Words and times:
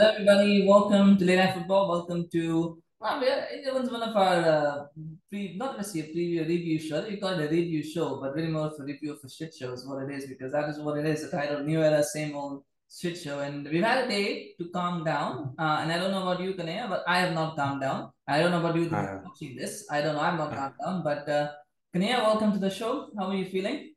Hello, 0.00 0.12
everybody. 0.12 0.66
Welcome 0.66 1.18
to 1.18 1.24
Late 1.26 1.36
Night 1.36 1.52
Football. 1.52 1.90
Welcome 1.90 2.26
to 2.32 2.82
well, 3.02 3.22
it 3.22 3.74
was 3.74 3.90
one 3.90 4.02
of 4.02 4.16
our 4.16 4.36
uh, 4.52 4.86
pre, 5.28 5.58
not 5.58 5.76
necessarily 5.76 6.08
a 6.08 6.14
preview 6.14 6.48
review 6.48 6.78
show. 6.80 7.06
We 7.06 7.18
call 7.18 7.38
it 7.38 7.44
a 7.44 7.48
review 7.50 7.82
show, 7.82 8.18
but 8.18 8.34
really 8.34 8.48
more 8.48 8.68
of 8.68 8.80
a 8.80 8.84
review 8.84 9.12
of 9.12 9.18
a 9.22 9.28
shit 9.28 9.52
show 9.54 9.74
is 9.74 9.86
what 9.86 10.02
it 10.04 10.10
is 10.10 10.26
because 10.26 10.52
that 10.52 10.70
is 10.70 10.78
what 10.78 10.96
it 10.96 11.04
is. 11.04 11.20
The 11.20 11.36
title, 11.36 11.62
New 11.64 11.82
Era, 11.82 12.02
same 12.02 12.34
old 12.34 12.64
shit 12.90 13.18
show. 13.18 13.40
And 13.40 13.68
we've 13.68 13.84
had 13.84 14.06
a 14.06 14.08
day 14.08 14.54
to 14.58 14.70
calm 14.70 15.04
down. 15.04 15.54
Uh, 15.58 15.80
and 15.82 15.92
I 15.92 15.98
don't 15.98 16.12
know 16.12 16.22
about 16.22 16.40
you, 16.40 16.54
Knayha, 16.54 16.88
but 16.88 17.04
I 17.06 17.18
have 17.18 17.34
not 17.34 17.56
calmed 17.56 17.82
down. 17.82 18.10
I 18.26 18.38
don't 18.38 18.52
know 18.52 18.60
about 18.60 18.76
you 18.76 18.88
watching 18.88 19.54
this. 19.54 19.84
I 19.90 20.00
don't 20.00 20.14
know. 20.14 20.22
I'm 20.22 20.38
not 20.38 20.56
calmed 20.56 20.76
down. 20.82 21.02
But 21.04 21.28
uh, 21.28 21.50
Knayha, 21.94 22.22
welcome 22.22 22.54
to 22.54 22.58
the 22.58 22.70
show. 22.70 23.10
How 23.18 23.26
are 23.26 23.34
you 23.34 23.44
feeling? 23.44 23.92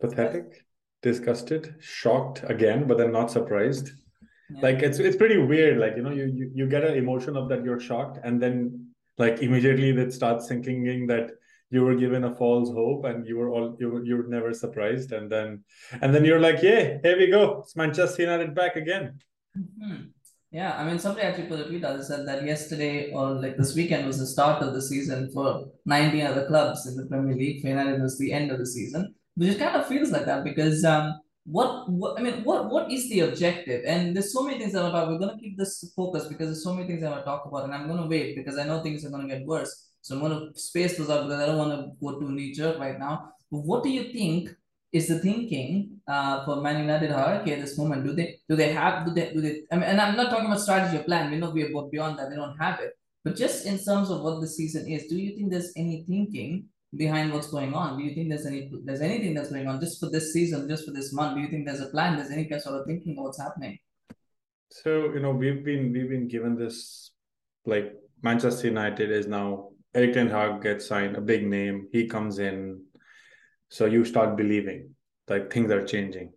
Pathetic, 0.00 0.64
disgusted, 1.02 1.74
shocked 1.80 2.44
again, 2.44 2.86
but 2.86 2.98
then 2.98 3.10
not 3.10 3.32
surprised 3.32 3.90
yeah. 4.52 4.60
like 4.62 4.82
it's 4.82 4.98
it's 4.98 5.16
pretty 5.16 5.38
weird 5.38 5.78
like 5.78 5.96
you 5.96 6.02
know 6.02 6.10
you, 6.10 6.26
you 6.26 6.50
you 6.54 6.66
get 6.68 6.84
an 6.84 6.96
emotion 6.96 7.36
of 7.36 7.48
that 7.48 7.64
you're 7.64 7.80
shocked 7.80 8.18
and 8.24 8.40
then 8.42 8.86
like 9.18 9.42
immediately 9.42 9.92
that 9.92 10.12
starts 10.12 10.48
thinking 10.48 11.06
that 11.06 11.30
you 11.70 11.84
were 11.84 11.94
given 11.94 12.24
a 12.24 12.34
false 12.34 12.70
hope 12.70 13.04
and 13.04 13.26
you 13.26 13.36
were 13.36 13.50
all 13.50 13.76
you 13.78 13.90
were, 13.90 14.04
you 14.04 14.16
were 14.16 14.28
never 14.28 14.52
surprised 14.52 15.12
and 15.12 15.30
then 15.30 15.62
and 16.02 16.14
then 16.14 16.24
you're 16.24 16.40
like 16.40 16.62
yeah 16.62 16.98
here 17.02 17.16
we 17.16 17.28
go 17.28 17.60
it's 17.60 17.76
manchester 17.76 18.22
united 18.22 18.54
back 18.54 18.76
again 18.76 19.18
mm-hmm. 19.56 20.02
yeah 20.50 20.76
i 20.78 20.84
mean 20.84 20.98
somebody 20.98 21.26
actually 21.26 21.46
put 21.46 21.60
a 21.60 21.64
tweet 21.64 21.84
out 21.84 21.96
that 21.96 22.04
said 22.04 22.26
that 22.26 22.44
yesterday 22.44 23.12
or 23.12 23.30
like 23.30 23.56
this 23.56 23.74
weekend 23.74 24.06
was 24.06 24.18
the 24.18 24.26
start 24.26 24.62
of 24.62 24.74
the 24.74 24.82
season 24.82 25.30
for 25.32 25.66
19 25.86 26.26
other 26.26 26.46
clubs 26.46 26.86
in 26.86 26.96
the 26.96 27.06
premier 27.06 27.36
league 27.36 27.62
for 27.62 27.68
united 27.68 28.02
was 28.02 28.18
the 28.18 28.32
end 28.32 28.50
of 28.50 28.58
the 28.58 28.66
season 28.66 29.14
which 29.36 29.58
kind 29.58 29.76
of 29.76 29.86
feels 29.86 30.10
like 30.10 30.26
that 30.26 30.42
because 30.44 30.84
um 30.84 31.14
what, 31.44 31.90
what 31.90 32.18
I 32.18 32.22
mean, 32.22 32.44
what 32.44 32.70
what 32.70 32.92
is 32.92 33.08
the 33.08 33.20
objective? 33.20 33.84
And 33.86 34.14
there's 34.14 34.32
so 34.32 34.42
many 34.42 34.58
things 34.58 34.74
I'm 34.74 34.86
about. 34.86 35.08
We're 35.08 35.18
gonna 35.18 35.38
keep 35.38 35.56
this 35.56 35.92
focus 35.96 36.26
because 36.26 36.48
there's 36.48 36.64
so 36.64 36.74
many 36.74 36.86
things 36.86 37.02
I 37.02 37.10
want 37.10 37.22
to 37.22 37.24
talk 37.24 37.46
about, 37.46 37.64
and 37.64 37.74
I'm 37.74 37.88
gonna 37.88 38.06
wait 38.06 38.36
because 38.36 38.58
I 38.58 38.64
know 38.64 38.82
things 38.82 39.04
are 39.04 39.10
gonna 39.10 39.28
get 39.28 39.46
worse. 39.46 39.88
So 40.02 40.14
I'm 40.14 40.22
gonna 40.22 40.54
space 40.54 40.96
those 40.98 41.10
out 41.10 41.24
because 41.24 41.40
I 41.40 41.46
don't 41.46 41.58
want 41.58 41.72
to 41.72 41.92
go 42.00 42.18
too 42.20 42.30
knee 42.30 42.52
jerk 42.52 42.78
right 42.78 42.98
now. 42.98 43.32
But 43.50 43.60
what 43.60 43.82
do 43.82 43.90
you 43.90 44.12
think 44.12 44.54
is 44.92 45.08
the 45.08 45.18
thinking 45.18 46.00
uh, 46.06 46.44
for 46.44 46.60
Man 46.60 46.80
United 46.80 47.10
hierarchy 47.10 47.52
at 47.52 47.60
this 47.60 47.78
moment? 47.78 48.04
Do 48.04 48.12
they 48.12 48.38
do 48.48 48.56
they 48.56 48.72
have 48.72 49.06
do 49.06 49.12
they 49.12 49.32
do 49.32 49.40
they? 49.40 49.62
I 49.72 49.76
mean, 49.76 49.84
and 49.84 50.00
I'm 50.00 50.16
not 50.16 50.30
talking 50.30 50.46
about 50.46 50.60
strategy 50.60 50.98
or 50.98 51.04
plan. 51.04 51.30
We 51.30 51.38
know 51.38 51.50
we 51.50 51.64
are 51.64 51.88
beyond 51.90 52.18
that. 52.18 52.30
They 52.30 52.36
don't 52.36 52.56
have 52.58 52.80
it. 52.80 52.92
But 53.24 53.36
just 53.36 53.66
in 53.66 53.78
terms 53.78 54.10
of 54.10 54.22
what 54.22 54.40
the 54.40 54.48
season 54.48 54.88
is, 54.88 55.06
do 55.06 55.16
you 55.16 55.36
think 55.36 55.50
there's 55.50 55.72
any 55.76 56.04
thinking 56.08 56.68
behind 56.94 57.32
what's 57.32 57.48
going 57.50 57.74
on? 57.74 57.98
Do 57.98 58.04
you 58.04 58.14
think 58.14 58.28
there's 58.28 58.46
any 58.46 58.70
there's 58.84 59.00
anything 59.00 59.34
that's 59.34 59.50
going 59.50 59.68
on 59.68 59.80
just 59.80 60.00
for 60.00 60.10
this 60.10 60.32
season, 60.32 60.68
just 60.68 60.84
for 60.84 60.92
this 60.92 61.12
month? 61.12 61.36
Do 61.36 61.42
you 61.42 61.48
think 61.48 61.66
there's 61.66 61.80
a 61.80 61.88
plan? 61.88 62.16
There's 62.16 62.30
any 62.30 62.46
kind 62.46 62.60
sort 62.60 62.80
of 62.80 62.86
thinking 62.86 63.16
of 63.16 63.24
what's 63.24 63.40
happening? 63.40 63.78
So 64.70 65.12
you 65.12 65.20
know 65.20 65.30
we've 65.30 65.64
been 65.64 65.92
we've 65.92 66.08
been 66.08 66.28
given 66.28 66.56
this 66.56 67.12
like 67.66 67.92
Manchester 68.22 68.68
United 68.68 69.10
is 69.10 69.26
now 69.26 69.70
Erik 69.94 70.14
Ten 70.14 70.28
Hag 70.28 70.62
gets 70.62 70.86
signed, 70.86 71.16
a 71.16 71.20
big 71.20 71.46
name. 71.46 71.88
He 71.92 72.06
comes 72.06 72.38
in, 72.38 72.82
so 73.68 73.86
you 73.86 74.04
start 74.04 74.36
believing 74.36 74.94
like 75.28 75.52
things 75.52 75.70
are 75.70 75.84
changing, 75.84 76.32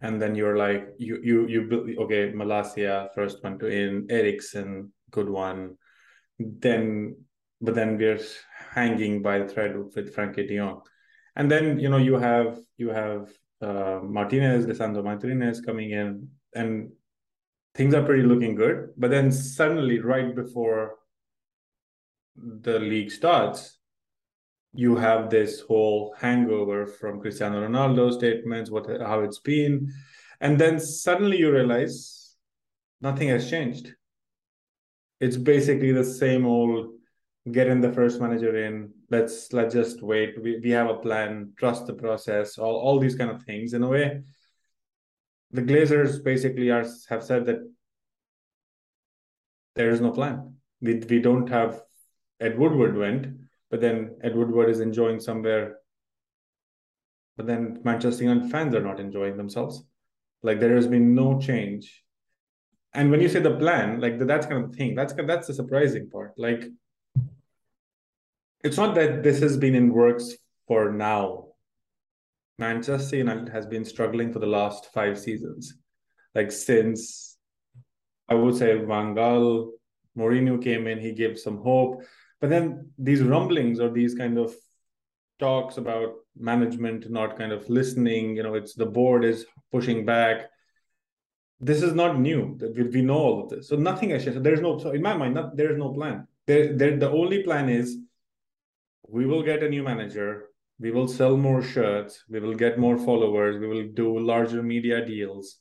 and 0.00 0.20
then 0.20 0.34
you're 0.34 0.56
like 0.56 0.88
you 0.98 1.20
you 1.22 1.46
you 1.48 1.96
okay 2.00 2.32
Malacia 2.32 3.08
first 3.14 3.42
one 3.42 3.58
to 3.58 3.66
in 3.66 4.06
Eriksen 4.10 4.92
good 5.10 5.28
one, 5.28 5.76
then 6.38 7.16
but 7.60 7.74
then 7.74 7.98
we're 7.98 8.20
hanging 8.70 9.20
by 9.22 9.38
the 9.38 9.48
thread 9.48 9.76
with 9.76 10.14
Frenkie 10.14 10.46
de 10.48 10.56
Jong. 10.56 10.82
And 11.36 11.50
then, 11.50 11.78
you 11.78 11.88
know, 11.88 11.96
you 11.96 12.16
have 12.16 12.58
you 12.76 12.90
have 12.90 13.30
uh, 13.60 14.00
Martinez, 14.02 14.66
Lisandro 14.66 15.02
Martinez 15.04 15.60
coming 15.60 15.90
in, 15.90 16.28
and 16.54 16.90
things 17.74 17.94
are 17.94 18.04
pretty 18.04 18.22
looking 18.22 18.54
good. 18.54 18.90
But 18.96 19.10
then 19.10 19.32
suddenly, 19.32 19.98
right 20.00 20.34
before 20.34 20.96
the 22.36 22.78
league 22.78 23.10
starts, 23.10 23.78
you 24.72 24.96
have 24.96 25.30
this 25.30 25.60
whole 25.60 26.14
hangover 26.18 26.86
from 26.86 27.20
Cristiano 27.20 27.66
Ronaldo 27.66 28.12
statements, 28.12 28.70
what 28.70 28.86
how 29.00 29.20
it's 29.20 29.40
been, 29.40 29.92
and 30.40 30.58
then 30.58 30.78
suddenly 30.78 31.38
you 31.38 31.52
realize 31.52 32.36
nothing 33.00 33.28
has 33.28 33.50
changed. 33.50 33.94
It's 35.20 35.36
basically 35.36 35.92
the 35.92 36.04
same 36.04 36.46
old 36.46 36.99
get 37.50 37.68
in 37.68 37.80
the 37.80 37.92
first 37.92 38.20
manager 38.20 38.56
in. 38.64 38.92
Let's 39.10 39.52
let's 39.52 39.74
just 39.74 40.02
wait. 40.02 40.40
We, 40.42 40.58
we 40.58 40.70
have 40.70 40.90
a 40.90 40.96
plan. 40.98 41.52
Trust 41.56 41.86
the 41.86 41.94
process. 41.94 42.58
All, 42.58 42.76
all 42.76 42.98
these 42.98 43.14
kind 43.14 43.30
of 43.30 43.42
things. 43.42 43.74
In 43.74 43.82
a 43.82 43.88
way 43.88 44.22
the 45.52 45.62
glazers 45.62 46.22
basically 46.22 46.70
are 46.70 46.84
have 47.08 47.24
said 47.24 47.46
that 47.46 47.58
there 49.74 49.90
is 49.90 50.00
no 50.00 50.10
plan. 50.10 50.54
We, 50.80 50.94
we 51.08 51.20
don't 51.20 51.48
have 51.48 51.82
ed 52.40 52.58
woodward 52.58 52.96
went 52.96 53.26
but 53.70 53.80
then 53.80 54.16
ed 54.22 54.34
woodward 54.34 54.70
is 54.70 54.80
enjoying 54.80 55.20
somewhere 55.20 55.76
but 57.36 57.46
then 57.46 57.80
manchester 57.84 58.24
united 58.24 58.50
fans 58.50 58.74
are 58.74 58.82
not 58.82 59.00
enjoying 59.00 59.36
themselves. 59.36 59.82
Like 60.42 60.60
there 60.60 60.74
has 60.74 60.86
been 60.86 61.14
no 61.14 61.38
change. 61.38 62.02
And 62.94 63.10
when 63.10 63.20
you 63.20 63.28
say 63.28 63.40
the 63.40 63.56
plan 63.56 64.00
like 64.00 64.18
that's 64.18 64.46
kind 64.46 64.64
of 64.64 64.70
the 64.70 64.76
thing. 64.76 64.94
That's 64.94 65.14
that's 65.14 65.48
the 65.48 65.54
surprising 65.54 66.08
part. 66.10 66.34
Like 66.36 66.64
it's 68.62 68.76
not 68.76 68.94
that 68.94 69.22
this 69.22 69.40
has 69.40 69.56
been 69.56 69.74
in 69.74 69.92
works 69.92 70.34
for 70.66 70.92
now. 70.92 71.46
Manchester 72.58 73.16
United 73.16 73.48
has 73.48 73.66
been 73.66 73.84
struggling 73.84 74.32
for 74.32 74.38
the 74.38 74.46
last 74.46 74.92
five 74.92 75.18
seasons. 75.18 75.74
Like 76.34 76.52
since 76.52 77.38
I 78.28 78.34
would 78.34 78.56
say 78.56 78.76
Van 78.76 79.14
Gaal, 79.14 79.70
Mourinho 80.16 80.62
came 80.62 80.86
in, 80.86 80.98
he 80.98 81.12
gave 81.12 81.38
some 81.38 81.58
hope. 81.58 82.02
But 82.40 82.50
then 82.50 82.90
these 82.98 83.22
rumblings 83.22 83.80
or 83.80 83.90
these 83.90 84.14
kind 84.14 84.38
of 84.38 84.54
talks 85.38 85.78
about 85.78 86.12
management 86.38 87.10
not 87.10 87.38
kind 87.38 87.52
of 87.52 87.68
listening, 87.68 88.36
you 88.36 88.42
know, 88.42 88.54
it's 88.54 88.74
the 88.74 88.86
board 88.86 89.24
is 89.24 89.46
pushing 89.72 90.04
back. 90.04 90.50
This 91.60 91.82
is 91.82 91.94
not 91.94 92.20
new. 92.20 92.58
We, 92.74 93.02
know 93.02 93.18
all 93.18 93.42
of 93.42 93.50
this. 93.50 93.68
So 93.68 93.76
nothing 93.76 94.10
has 94.10 94.24
changed. 94.24 94.38
So 94.38 94.42
there's 94.42 94.60
no 94.60 94.78
so 94.78 94.90
in 94.90 95.02
my 95.02 95.16
mind, 95.16 95.34
not, 95.34 95.56
there 95.56 95.70
is 95.70 95.78
no 95.78 95.92
plan. 95.92 96.26
There, 96.46 96.74
there 96.74 96.96
the 96.96 97.10
only 97.10 97.42
plan 97.42 97.68
is 97.68 97.98
we 99.10 99.26
will 99.26 99.42
get 99.42 99.62
a 99.62 99.68
new 99.68 99.82
manager. 99.82 100.46
We 100.78 100.90
will 100.90 101.08
sell 101.08 101.36
more 101.36 101.62
shirts. 101.62 102.24
We 102.28 102.40
will 102.40 102.54
get 102.54 102.78
more 102.78 102.96
followers. 102.96 103.58
We 103.58 103.66
will 103.66 103.88
do 103.92 104.18
larger 104.18 104.62
media 104.62 105.04
deals. 105.04 105.58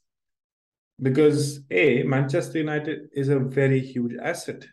Because 1.01 1.61
a 1.71 2.03
manchester 2.03 2.59
united 2.59 3.09
is 3.13 3.29
a 3.29 3.39
very 3.39 3.79
huge 3.79 4.13
asset. 4.21 4.65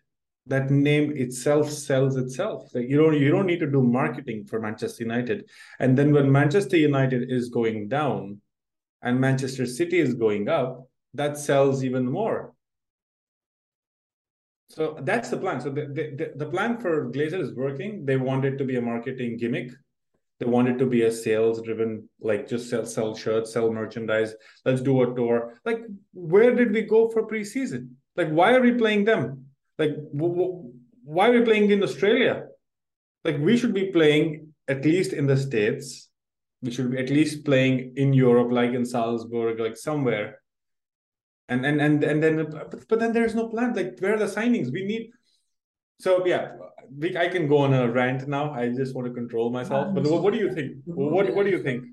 That 0.46 0.70
name 0.70 1.16
itself 1.16 1.70
sells 1.70 2.16
itself. 2.16 2.70
Like 2.74 2.88
you 2.88 2.96
don't 2.96 3.18
you 3.18 3.30
don't 3.30 3.46
need 3.46 3.60
to 3.60 3.70
do 3.70 3.82
marketing 3.82 4.44
for 4.44 4.60
manchester 4.60 5.02
united. 5.04 5.48
And 5.80 5.96
then 5.96 6.12
when 6.12 6.30
manchester 6.30 6.76
united 6.76 7.30
is 7.30 7.48
going 7.48 7.88
down 7.88 8.40
and 9.02 9.20
manchester 9.20 9.66
city 9.66 9.98
is 9.98 10.14
going 10.14 10.48
up 10.48 10.88
that 11.14 11.38
sells 11.38 11.82
even 11.82 12.04
more 12.04 12.55
so 14.68 14.98
that's 15.02 15.30
the 15.30 15.36
plan. 15.36 15.60
So 15.60 15.70
the, 15.70 15.86
the, 15.86 16.32
the 16.36 16.46
plan 16.46 16.78
for 16.78 17.10
Glazer 17.10 17.40
is 17.40 17.54
working. 17.54 18.04
They 18.04 18.16
want 18.16 18.44
it 18.44 18.56
to 18.58 18.64
be 18.64 18.76
a 18.76 18.82
marketing 18.82 19.36
gimmick. 19.38 19.70
They 20.38 20.46
want 20.46 20.68
it 20.68 20.78
to 20.78 20.86
be 20.86 21.02
a 21.02 21.12
sales 21.12 21.62
driven, 21.62 22.08
like 22.20 22.46
just 22.46 22.68
sell 22.68 22.84
sell 22.84 23.16
shirts, 23.16 23.52
sell 23.52 23.72
merchandise. 23.72 24.34
Let's 24.64 24.82
do 24.82 25.02
a 25.02 25.14
tour. 25.14 25.54
Like, 25.64 25.80
where 26.12 26.54
did 26.54 26.72
we 26.72 26.82
go 26.82 27.08
for 27.08 27.26
preseason? 27.26 27.90
Like, 28.16 28.28
why 28.28 28.54
are 28.54 28.60
we 28.60 28.72
playing 28.72 29.04
them? 29.04 29.46
Like, 29.78 29.94
w- 30.12 30.34
w- 30.34 30.72
why 31.04 31.28
are 31.28 31.32
we 31.32 31.42
playing 31.42 31.70
in 31.70 31.82
Australia? 31.82 32.44
Like, 33.24 33.38
we 33.38 33.56
should 33.56 33.72
be 33.72 33.92
playing 33.92 34.52
at 34.68 34.84
least 34.84 35.14
in 35.14 35.26
the 35.26 35.36
states. 35.38 36.10
We 36.60 36.70
should 36.70 36.90
be 36.90 36.98
at 36.98 37.08
least 37.08 37.44
playing 37.44 37.94
in 37.96 38.12
Europe, 38.12 38.50
like 38.50 38.72
in 38.72 38.84
Salzburg, 38.84 39.58
like 39.58 39.76
somewhere 39.76 40.40
and 41.48 41.64
and 41.64 41.80
and 41.80 42.04
and 42.04 42.22
then 42.22 42.50
but, 42.50 42.88
but 42.88 42.98
then 42.98 43.12
there's 43.12 43.34
no 43.34 43.48
plan 43.48 43.74
like 43.74 43.98
where 44.00 44.14
are 44.14 44.18
the 44.18 44.26
signings 44.26 44.72
we 44.72 44.84
need 44.84 45.10
so 46.00 46.26
yeah 46.26 46.52
we, 46.98 47.16
i 47.16 47.28
can 47.28 47.46
go 47.48 47.58
on 47.58 47.72
a 47.72 47.90
rant 47.90 48.26
now 48.28 48.52
i 48.52 48.68
just 48.68 48.94
want 48.94 49.06
to 49.06 49.14
control 49.14 49.50
myself 49.50 49.94
but 49.94 50.04
what, 50.04 50.22
what 50.22 50.32
do 50.32 50.38
you 50.38 50.52
think 50.52 50.76
what 50.84 51.32
what 51.34 51.44
do 51.44 51.50
you 51.50 51.62
think 51.62 51.84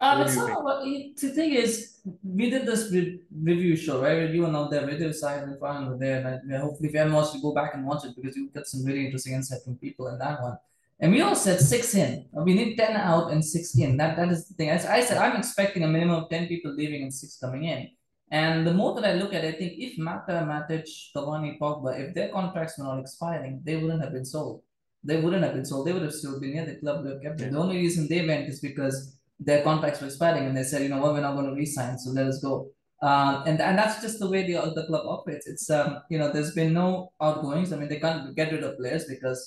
uh, 0.00 0.18
but 0.18 0.28
somehow, 0.28 0.82
the 0.84 1.30
thing 1.34 1.54
is, 1.54 2.00
we 2.22 2.50
did 2.50 2.66
this 2.66 2.92
re- 2.92 3.20
review 3.32 3.74
show, 3.74 4.02
right? 4.02 4.28
You 4.28 4.42
were 4.42 4.48
not 4.48 4.70
there, 4.70 4.86
radio 4.86 5.10
side 5.12 5.44
and 5.44 5.58
Fine 5.58 5.88
were 5.88 5.96
there. 5.96 6.42
And 6.42 6.52
hopefully, 6.60 6.90
if 6.90 6.94
anyone 6.94 7.14
wants 7.14 7.32
to 7.32 7.40
go 7.40 7.54
back 7.54 7.74
and 7.74 7.86
watch 7.86 8.04
it, 8.04 8.14
because 8.14 8.36
you 8.36 8.50
get 8.50 8.66
some 8.66 8.84
really 8.84 9.06
interesting 9.06 9.32
insight 9.32 9.62
from 9.64 9.76
people 9.76 10.08
in 10.08 10.18
that 10.18 10.42
one. 10.42 10.58
And 11.00 11.12
we 11.12 11.22
all 11.22 11.34
said 11.34 11.60
six 11.60 11.94
in. 11.94 12.26
We 12.32 12.54
need 12.54 12.76
10 12.76 12.96
out 12.96 13.32
and 13.32 13.42
six 13.42 13.76
in. 13.78 13.96
That, 13.96 14.16
that 14.16 14.28
is 14.30 14.46
the 14.46 14.54
thing. 14.54 14.68
As 14.68 14.84
I 14.84 15.00
said, 15.00 15.16
I'm 15.16 15.36
expecting 15.36 15.84
a 15.84 15.88
minimum 15.88 16.24
of 16.24 16.28
10 16.28 16.48
people 16.48 16.74
leaving 16.74 17.02
and 17.02 17.14
six 17.14 17.38
coming 17.38 17.64
in. 17.64 17.88
And 18.34 18.66
the 18.66 18.74
more 18.74 18.92
that 18.96 19.08
I 19.08 19.14
look 19.14 19.32
at 19.32 19.44
it, 19.44 19.54
I 19.54 19.58
think 19.58 19.74
if 19.78 19.96
Mata, 19.96 20.44
Matic, 20.50 20.88
Cavani, 21.14 21.56
Pogba, 21.56 21.90
if 22.00 22.14
their 22.16 22.30
contracts 22.30 22.76
were 22.76 22.84
not 22.84 22.98
expiring, 22.98 23.60
they 23.62 23.76
wouldn't 23.76 24.02
have 24.02 24.12
been 24.12 24.24
sold. 24.24 24.62
They 25.04 25.20
wouldn't 25.20 25.44
have 25.44 25.54
been 25.54 25.64
sold. 25.64 25.86
They 25.86 25.92
would 25.92 26.02
have 26.02 26.12
still 26.12 26.40
been 26.40 26.52
here. 26.52 26.66
The 26.66 26.80
club 26.80 27.04
would 27.04 27.12
have 27.12 27.22
kept 27.22 27.38
them. 27.38 27.52
The 27.52 27.60
only 27.60 27.76
reason 27.76 28.08
they 28.08 28.26
went 28.26 28.48
is 28.48 28.58
because 28.58 29.16
their 29.38 29.62
contracts 29.62 30.00
were 30.00 30.08
expiring 30.08 30.46
and 30.46 30.56
they 30.56 30.64
said, 30.64 30.82
you 30.82 30.88
know 30.88 30.98
what, 30.98 31.12
we're 31.12 31.20
not 31.20 31.34
going 31.34 31.46
to 31.46 31.52
resign, 31.52 31.96
so 31.96 32.10
let 32.10 32.26
us 32.26 32.40
go. 32.42 32.70
Um, 33.02 33.44
and 33.46 33.60
and 33.60 33.78
that's 33.78 34.02
just 34.02 34.18
the 34.18 34.28
way 34.28 34.42
the 34.46 34.54
the 34.74 34.86
club 34.86 35.06
operates. 35.06 35.46
It's 35.46 35.68
um 35.68 35.98
you 36.10 36.18
know 36.18 36.32
there's 36.32 36.54
been 36.54 36.72
no 36.72 37.12
outgoings. 37.20 37.72
I 37.72 37.76
mean 37.76 37.88
they 37.88 38.00
can't 38.00 38.34
get 38.34 38.50
rid 38.50 38.64
of 38.64 38.78
players 38.78 39.04
because 39.04 39.40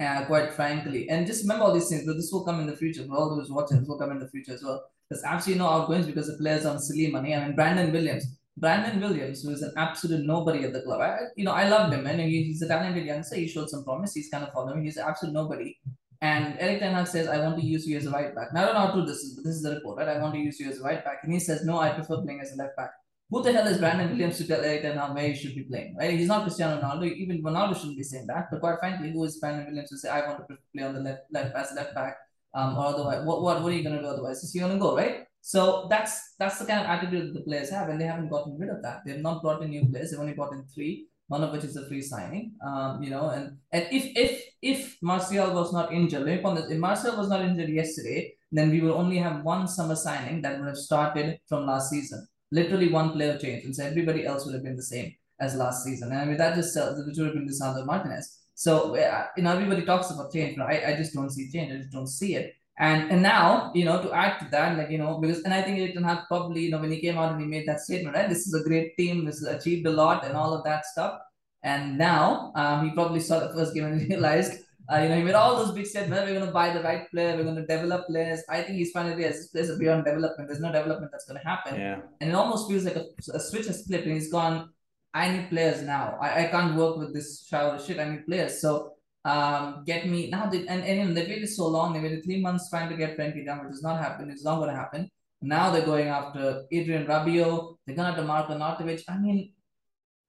uh, 0.00 0.24
quite 0.24 0.52
frankly. 0.54 1.08
And 1.10 1.26
just 1.26 1.42
remember 1.42 1.64
all 1.66 1.74
these 1.74 1.90
things, 1.90 2.06
but 2.06 2.16
this 2.16 2.30
will 2.32 2.44
come 2.44 2.60
in 2.60 2.66
the 2.66 2.76
future. 2.76 3.04
For 3.04 3.16
all 3.16 3.36
those 3.36 3.50
watching, 3.50 3.80
this 3.80 3.88
will 3.88 3.98
come 3.98 4.12
in 4.12 4.18
the 4.18 4.28
future 4.28 4.54
as 4.54 4.62
well. 4.64 4.82
There's 5.10 5.24
absolutely 5.24 5.64
no 5.64 5.70
outgoings 5.70 6.06
because 6.06 6.26
the 6.26 6.36
players 6.36 6.66
on 6.66 6.78
silly 6.78 7.10
money. 7.10 7.34
I 7.34 7.46
mean, 7.46 7.56
Brandon 7.56 7.92
Williams. 7.92 8.26
Brandon 8.58 9.00
Williams, 9.00 9.42
who 9.42 9.50
is 9.50 9.62
an 9.62 9.72
absolute 9.76 10.26
nobody 10.26 10.64
at 10.64 10.72
the 10.72 10.82
club. 10.82 11.00
I, 11.00 11.18
you 11.36 11.44
know, 11.44 11.52
I 11.52 11.68
loved 11.68 11.94
him, 11.94 12.06
and 12.06 12.20
he's 12.20 12.60
a 12.62 12.68
talented 12.68 13.06
youngster. 13.06 13.36
He 13.36 13.46
showed 13.46 13.70
some 13.70 13.84
promise. 13.84 14.14
He's 14.14 14.28
kind 14.28 14.44
of 14.44 14.52
following. 14.52 14.84
He's 14.84 14.96
an 14.96 15.04
absolute 15.06 15.32
nobody. 15.32 15.76
And 16.20 16.56
Erik 16.58 16.80
Ten 16.80 16.94
Hag 16.94 17.06
says, 17.06 17.28
I 17.28 17.38
want 17.38 17.60
to 17.60 17.64
use 17.64 17.86
you 17.86 17.96
as 17.96 18.06
a 18.06 18.10
right 18.10 18.34
back. 18.34 18.52
Now, 18.52 18.62
I 18.62 18.66
don't 18.66 18.74
know 18.74 18.86
how 18.86 18.92
true 18.92 19.06
this 19.06 19.18
is, 19.18 19.34
but 19.34 19.44
this 19.44 19.54
is 19.54 19.62
the 19.62 19.76
report, 19.76 19.98
right? 19.98 20.08
I 20.08 20.20
want 20.20 20.34
to 20.34 20.40
use 20.40 20.58
you 20.58 20.68
as 20.68 20.80
a 20.80 20.82
right 20.82 21.04
back. 21.04 21.18
And 21.22 21.32
he 21.32 21.38
says, 21.38 21.64
No, 21.64 21.78
I 21.78 21.90
prefer 21.90 22.20
playing 22.22 22.40
as 22.40 22.52
a 22.52 22.56
left 22.56 22.76
back. 22.76 22.90
Who 23.30 23.42
the 23.42 23.52
hell 23.52 23.68
is 23.68 23.78
Brandon 23.78 24.08
Williams 24.10 24.38
to 24.38 24.46
tell 24.46 24.60
Erik 24.60 24.82
Ten 24.82 24.96
Hag 24.96 25.14
where 25.14 25.28
he 25.28 25.34
should 25.34 25.54
be 25.54 25.62
playing, 25.62 25.94
right? 25.96 26.18
He's 26.18 26.26
not 26.26 26.42
Cristiano 26.42 26.80
Ronaldo. 26.80 27.14
Even 27.14 27.42
Ronaldo 27.42 27.76
shouldn't 27.76 27.98
be 27.98 28.02
saying 28.02 28.26
that. 28.26 28.48
But 28.50 28.60
quite 28.60 28.80
frankly, 28.80 29.12
who 29.12 29.22
is 29.24 29.38
Brandon 29.38 29.66
Williams 29.66 29.90
to 29.90 29.98
say, 29.98 30.08
I 30.08 30.26
want 30.26 30.48
to 30.48 30.56
play 30.74 30.82
on 30.82 30.94
the 30.94 31.00
left, 31.00 31.22
left 31.30 31.54
as 31.54 31.72
left 31.76 31.94
back? 31.94 32.16
Um, 32.54 32.76
or 32.76 32.86
otherwise, 32.86 33.24
what, 33.24 33.42
what, 33.42 33.62
what 33.62 33.72
are 33.72 33.76
you 33.76 33.82
going 33.82 33.96
to 33.96 34.02
do 34.02 34.08
otherwise? 34.08 34.42
Is 34.42 34.52
he 34.52 34.60
going 34.60 34.72
to 34.72 34.78
go, 34.78 34.96
right? 34.96 35.24
So 35.40 35.86
that's 35.88 36.34
that's 36.38 36.58
the 36.58 36.66
kind 36.66 36.80
of 36.80 36.86
attitude 36.86 37.28
that 37.28 37.34
the 37.34 37.44
players 37.44 37.70
have, 37.70 37.88
and 37.88 38.00
they 38.00 38.04
haven't 38.04 38.28
gotten 38.28 38.58
rid 38.58 38.70
of 38.70 38.82
that. 38.82 39.00
They've 39.04 39.20
not 39.20 39.42
brought 39.42 39.62
in 39.62 39.70
new 39.70 39.86
players. 39.86 40.10
They've 40.10 40.20
only 40.20 40.34
brought 40.34 40.52
in 40.52 40.64
three 40.74 41.08
one 41.28 41.44
of 41.44 41.52
which 41.52 41.64
is 41.64 41.76
a 41.76 41.86
free 41.86 42.02
signing. 42.02 42.52
Um, 42.66 43.02
you 43.02 43.10
know, 43.10 43.28
and 43.28 43.58
and 43.70 43.86
if 43.92 44.04
if 44.16 44.42
if 44.60 44.96
Martial 45.00 45.54
was 45.54 45.72
not 45.72 45.92
injured, 45.92 46.24
let 46.24 46.36
me 46.36 46.42
point 46.42 46.56
this: 46.56 46.70
if 46.70 46.78
Martial 46.78 47.16
was 47.16 47.28
not 47.28 47.42
injured 47.42 47.68
yesterday, 47.68 48.34
then 48.50 48.70
we 48.70 48.80
will 48.80 48.94
only 48.94 49.18
have 49.18 49.44
one 49.44 49.68
summer 49.68 49.94
signing 49.94 50.42
that 50.42 50.58
would 50.58 50.68
have 50.68 50.76
started 50.76 51.38
from 51.46 51.66
last 51.66 51.90
season. 51.90 52.26
Literally 52.50 52.88
one 52.88 53.12
player 53.12 53.38
change, 53.38 53.64
and 53.64 53.76
so 53.76 53.84
everybody 53.84 54.24
else 54.26 54.46
would 54.46 54.54
have 54.54 54.64
been 54.64 54.76
the 54.76 54.82
same 54.82 55.14
as 55.38 55.54
last 55.54 55.84
season. 55.84 56.10
And 56.10 56.20
I 56.20 56.24
mean 56.24 56.38
that 56.38 56.56
just 56.56 56.74
tells 56.74 56.98
which 57.06 57.18
would 57.18 57.26
have 57.26 57.34
been 57.34 57.48
Lisandro 57.48 57.86
Martinez. 57.86 58.38
So 58.58 58.96
uh, 58.96 59.26
you 59.36 59.44
know, 59.44 59.52
everybody 59.52 59.82
talks 59.82 60.10
about 60.10 60.32
change, 60.32 60.56
but 60.56 60.66
I, 60.66 60.90
I 60.90 60.96
just 60.96 61.14
don't 61.14 61.30
see 61.30 61.48
change. 61.48 61.72
I 61.72 61.76
just 61.76 61.92
don't 61.92 62.08
see 62.08 62.34
it. 62.34 62.54
And 62.76 63.12
and 63.12 63.22
now, 63.22 63.70
you 63.72 63.84
know, 63.84 64.02
to 64.02 64.12
add 64.12 64.40
to 64.40 64.46
that, 64.50 64.76
like, 64.76 64.90
you 64.90 64.98
know, 64.98 65.18
because 65.18 65.42
and 65.44 65.54
I 65.54 65.62
think 65.62 65.94
Ten 65.94 66.02
Hag 66.02 66.26
probably, 66.26 66.62
you 66.62 66.72
know, 66.72 66.80
when 66.80 66.90
he 66.90 67.00
came 67.00 67.16
out 67.16 67.30
and 67.30 67.40
he 67.40 67.46
made 67.46 67.68
that 67.68 67.78
statement, 67.78 68.16
right? 68.16 68.28
This 68.28 68.48
is 68.48 68.54
a 68.54 68.64
great 68.68 68.96
team, 68.96 69.24
this 69.24 69.38
has 69.38 69.48
achieved 69.56 69.86
a 69.86 69.92
lot 69.92 70.24
and 70.24 70.36
all 70.36 70.52
of 70.52 70.64
that 70.64 70.86
stuff. 70.86 71.20
And 71.62 71.96
now 71.98 72.50
um, 72.56 72.84
he 72.84 72.94
probably 72.96 73.20
saw 73.20 73.38
the 73.38 73.54
first 73.54 73.74
game 73.74 73.84
and 73.84 74.08
realized, 74.08 74.54
uh, 74.92 74.98
you 75.02 75.08
know, 75.08 75.16
he 75.18 75.22
made 75.22 75.34
all 75.34 75.54
those 75.54 75.72
big 75.72 75.86
statements, 75.86 76.24
we're 76.26 76.34
going 76.34 76.46
to 76.46 76.52
buy 76.52 76.72
the 76.72 76.82
right 76.82 77.08
player, 77.12 77.36
we're 77.36 77.44
going 77.44 77.62
to 77.62 77.66
develop 77.66 78.08
players. 78.08 78.42
I 78.48 78.62
think 78.62 78.76
he's 78.78 78.90
finally 78.90 79.14
realized 79.14 79.38
this 79.38 79.50
players 79.52 79.70
are 79.70 79.78
beyond 79.78 80.04
development. 80.04 80.48
There's 80.48 80.60
no 80.60 80.72
development 80.72 81.12
that's 81.12 81.26
going 81.26 81.40
to 81.40 81.46
happen. 81.46 81.78
Yeah. 81.78 82.00
And 82.20 82.30
it 82.30 82.34
almost 82.34 82.68
feels 82.68 82.84
like 82.84 82.96
a, 82.96 83.06
a 83.34 83.38
switch 83.38 83.66
has 83.68 83.86
flipped 83.86 84.04
and 84.04 84.14
he's 84.14 84.32
gone, 84.32 84.70
I 85.14 85.30
need 85.30 85.48
players 85.48 85.82
now. 85.82 86.18
I, 86.20 86.44
I 86.44 86.48
can't 86.48 86.76
work 86.76 86.98
with 86.98 87.14
this 87.14 87.46
shower 87.46 87.78
shit. 87.78 87.98
I 87.98 88.10
need 88.10 88.26
players. 88.26 88.60
So 88.60 88.92
um, 89.24 89.84
get 89.86 90.06
me 90.06 90.30
now. 90.30 90.46
They, 90.46 90.66
and, 90.66 90.84
and 90.84 90.98
you 90.98 91.04
know, 91.06 91.14
they 91.14 91.26
waited 91.26 91.48
so 91.48 91.66
long. 91.66 91.92
They 91.92 92.00
waited 92.00 92.24
three 92.24 92.40
months 92.40 92.70
trying 92.70 92.88
to 92.90 92.96
get 92.96 93.16
Frenkie 93.16 93.44
down, 93.44 93.64
which 93.64 93.72
has 93.72 93.82
not 93.82 94.00
happened. 94.00 94.30
It's 94.30 94.44
not 94.44 94.56
going 94.56 94.70
to 94.70 94.76
happen. 94.76 95.10
Now 95.40 95.70
they're 95.70 95.86
going 95.86 96.08
after 96.08 96.64
Adrien 96.72 97.06
Rabiot. 97.06 97.76
They're 97.86 97.96
going 97.96 98.08
after 98.08 98.24
Marko 98.24 98.54
Arnautovic. 98.54 99.02
I 99.08 99.18
mean, 99.18 99.52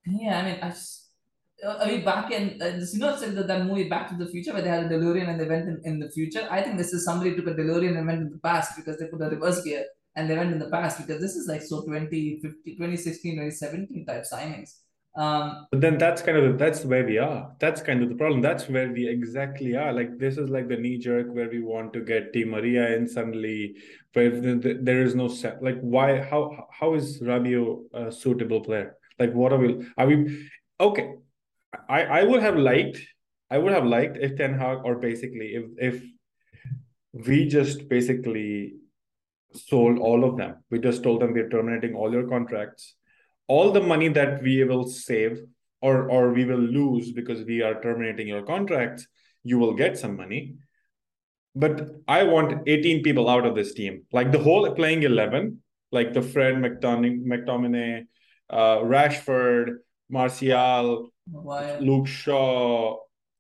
yeah, 0.06 0.40
I 0.40 0.46
mean, 0.46 0.60
I 0.62 0.70
just, 0.70 1.10
I 1.68 1.86
mean, 1.88 2.06
back 2.06 2.32
in, 2.32 2.62
uh, 2.62 2.80
you 2.92 3.00
know, 3.00 3.20
that, 3.20 3.48
that 3.48 3.66
movie 3.66 3.90
Back 3.90 4.10
to 4.10 4.16
the 4.16 4.28
Future 4.32 4.54
where 4.54 4.62
they 4.62 4.70
had 4.70 4.86
a 4.86 4.90
DeLorean 4.90 5.28
and 5.28 5.40
they 5.40 5.48
went 5.48 5.68
in, 5.68 5.82
in 5.84 6.00
the 6.00 6.10
future. 6.10 6.48
I 6.50 6.62
think 6.62 6.78
this 6.78 6.94
is 6.94 7.04
somebody 7.04 7.36
took 7.36 7.48
a 7.48 7.54
DeLorean 7.54 7.98
and 7.98 8.08
went 8.08 8.22
in 8.22 8.30
the 8.30 8.40
past 8.40 8.78
because 8.78 8.98
they 8.98 9.08
put 9.08 9.22
a 9.22 9.30
reverse 9.30 9.62
gear 9.64 9.84
and 10.20 10.30
they 10.30 10.36
went 10.36 10.52
in 10.52 10.60
the 10.60 10.70
past 10.70 10.98
because 10.98 11.22
this 11.22 11.36
is 11.36 11.48
like 11.48 11.62
so 11.62 11.82
2015, 11.82 12.42
2016, 12.66 13.36
2017 13.36 14.06
type 14.06 14.26
signings. 14.32 14.72
Um, 15.16 15.66
but 15.72 15.82
then 15.82 15.98
that's 15.98 16.22
kind 16.22 16.38
of 16.38 16.58
that's 16.58 16.84
where 16.86 17.06
we 17.06 17.18
are. 17.18 17.52
That's 17.60 17.82
kind 17.82 18.04
of 18.04 18.10
the 18.10 18.16
problem. 18.16 18.42
That's 18.42 18.70
where 18.70 18.92
we 18.92 19.08
exactly 19.08 19.76
are. 19.76 19.94
Like 19.94 20.18
this 20.18 20.38
is 20.38 20.50
like 20.50 20.68
the 20.68 20.76
knee 20.76 20.98
jerk 20.98 21.28
where 21.34 21.50
we 21.50 21.62
want 21.62 21.94
to 21.94 22.02
get 22.02 22.34
Di 22.34 22.44
Maria 22.44 22.96
and 22.96 23.10
suddenly, 23.10 23.76
where 24.14 24.30
there 24.30 25.02
is 25.02 25.16
no 25.16 25.28
set. 25.28 25.64
Like 25.64 25.80
why? 25.80 26.22
How 26.22 26.68
how 26.72 26.94
is 26.94 27.22
Rabiot 27.22 27.80
a 27.94 28.12
suitable 28.12 28.62
player? 28.62 28.98
Like 29.18 29.34
what 29.34 29.54
are 29.54 29.58
we? 29.58 29.88
Are 29.98 30.08
we 30.08 30.48
okay? 30.80 31.14
I 31.88 32.04
I 32.04 32.24
would 32.24 32.42
have 32.42 32.58
liked. 32.58 33.00
I 33.50 33.58
would 33.58 33.74
have 33.74 33.86
liked 33.86 34.18
if 34.18 34.38
Ten 34.38 34.54
Hag 34.54 34.80
or 34.84 35.00
basically 35.00 35.56
if 35.56 35.66
if 35.78 36.04
we 37.28 37.48
just 37.48 37.90
basically 37.90 38.76
sold 39.54 40.00
all 40.00 40.24
of 40.24 40.38
them. 40.38 40.56
We 40.70 40.80
just 40.80 41.04
told 41.04 41.22
them 41.22 41.34
we're 41.34 41.50
terminating 41.50 41.96
all 41.96 42.12
your 42.12 42.28
contracts 42.28 42.96
all 43.50 43.72
the 43.72 43.82
money 43.82 44.08
that 44.08 44.42
we 44.44 44.64
will 44.64 44.88
save 44.88 45.42
or 45.82 46.10
or 46.16 46.32
we 46.38 46.46
will 46.46 46.66
lose 46.80 47.12
because 47.20 47.44
we 47.52 47.62
are 47.68 47.82
terminating 47.82 48.28
your 48.28 48.44
contracts 48.44 49.08
you 49.44 49.58
will 49.58 49.74
get 49.82 49.98
some 49.98 50.16
money 50.16 50.42
but 51.56 51.82
i 52.08 52.20
want 52.24 52.70
18 52.76 53.04
people 53.08 53.28
out 53.36 53.46
of 53.50 53.56
this 53.56 53.74
team 53.74 54.04
like 54.20 54.32
the 54.32 54.44
whole 54.48 54.72
playing 54.80 55.04
11 55.04 55.62
like 55.92 56.14
the 56.14 56.22
fred 56.22 56.56
mctominay, 56.56 57.14
McTominay 57.34 58.06
uh, 58.50 58.78
rashford 58.96 59.78
martial 60.10 61.10
Maguire. 61.32 61.80
luke 61.82 62.08
shaw 62.08 62.98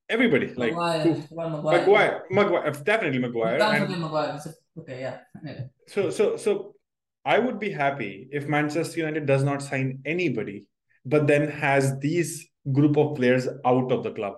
everybody 0.09 0.47
like 0.55 0.73
Maguire. 0.73 1.01
who, 1.01 1.35
Maguire. 1.35 1.79
Maguire, 1.79 2.23
Maguire, 2.31 2.71
definitely 2.83 3.19
Maguire. 3.19 3.59
Can't 3.59 3.91
And- 3.91 4.01
Maguire. 4.01 4.39
Okay, 4.77 5.01
yeah. 5.01 5.19
So 5.87 6.09
so 6.09 6.37
so 6.37 6.75
I 7.25 7.39
would 7.39 7.59
be 7.59 7.71
happy 7.71 8.27
if 8.31 8.47
Manchester 8.47 8.99
United 8.99 9.25
does 9.25 9.43
not 9.43 9.61
sign 9.61 9.99
anybody, 10.05 10.65
but 11.05 11.27
then 11.27 11.49
has 11.49 11.99
these 11.99 12.47
group 12.71 12.97
of 12.97 13.15
players 13.15 13.47
out 13.65 13.91
of 13.91 14.03
the 14.03 14.11
club. 14.11 14.35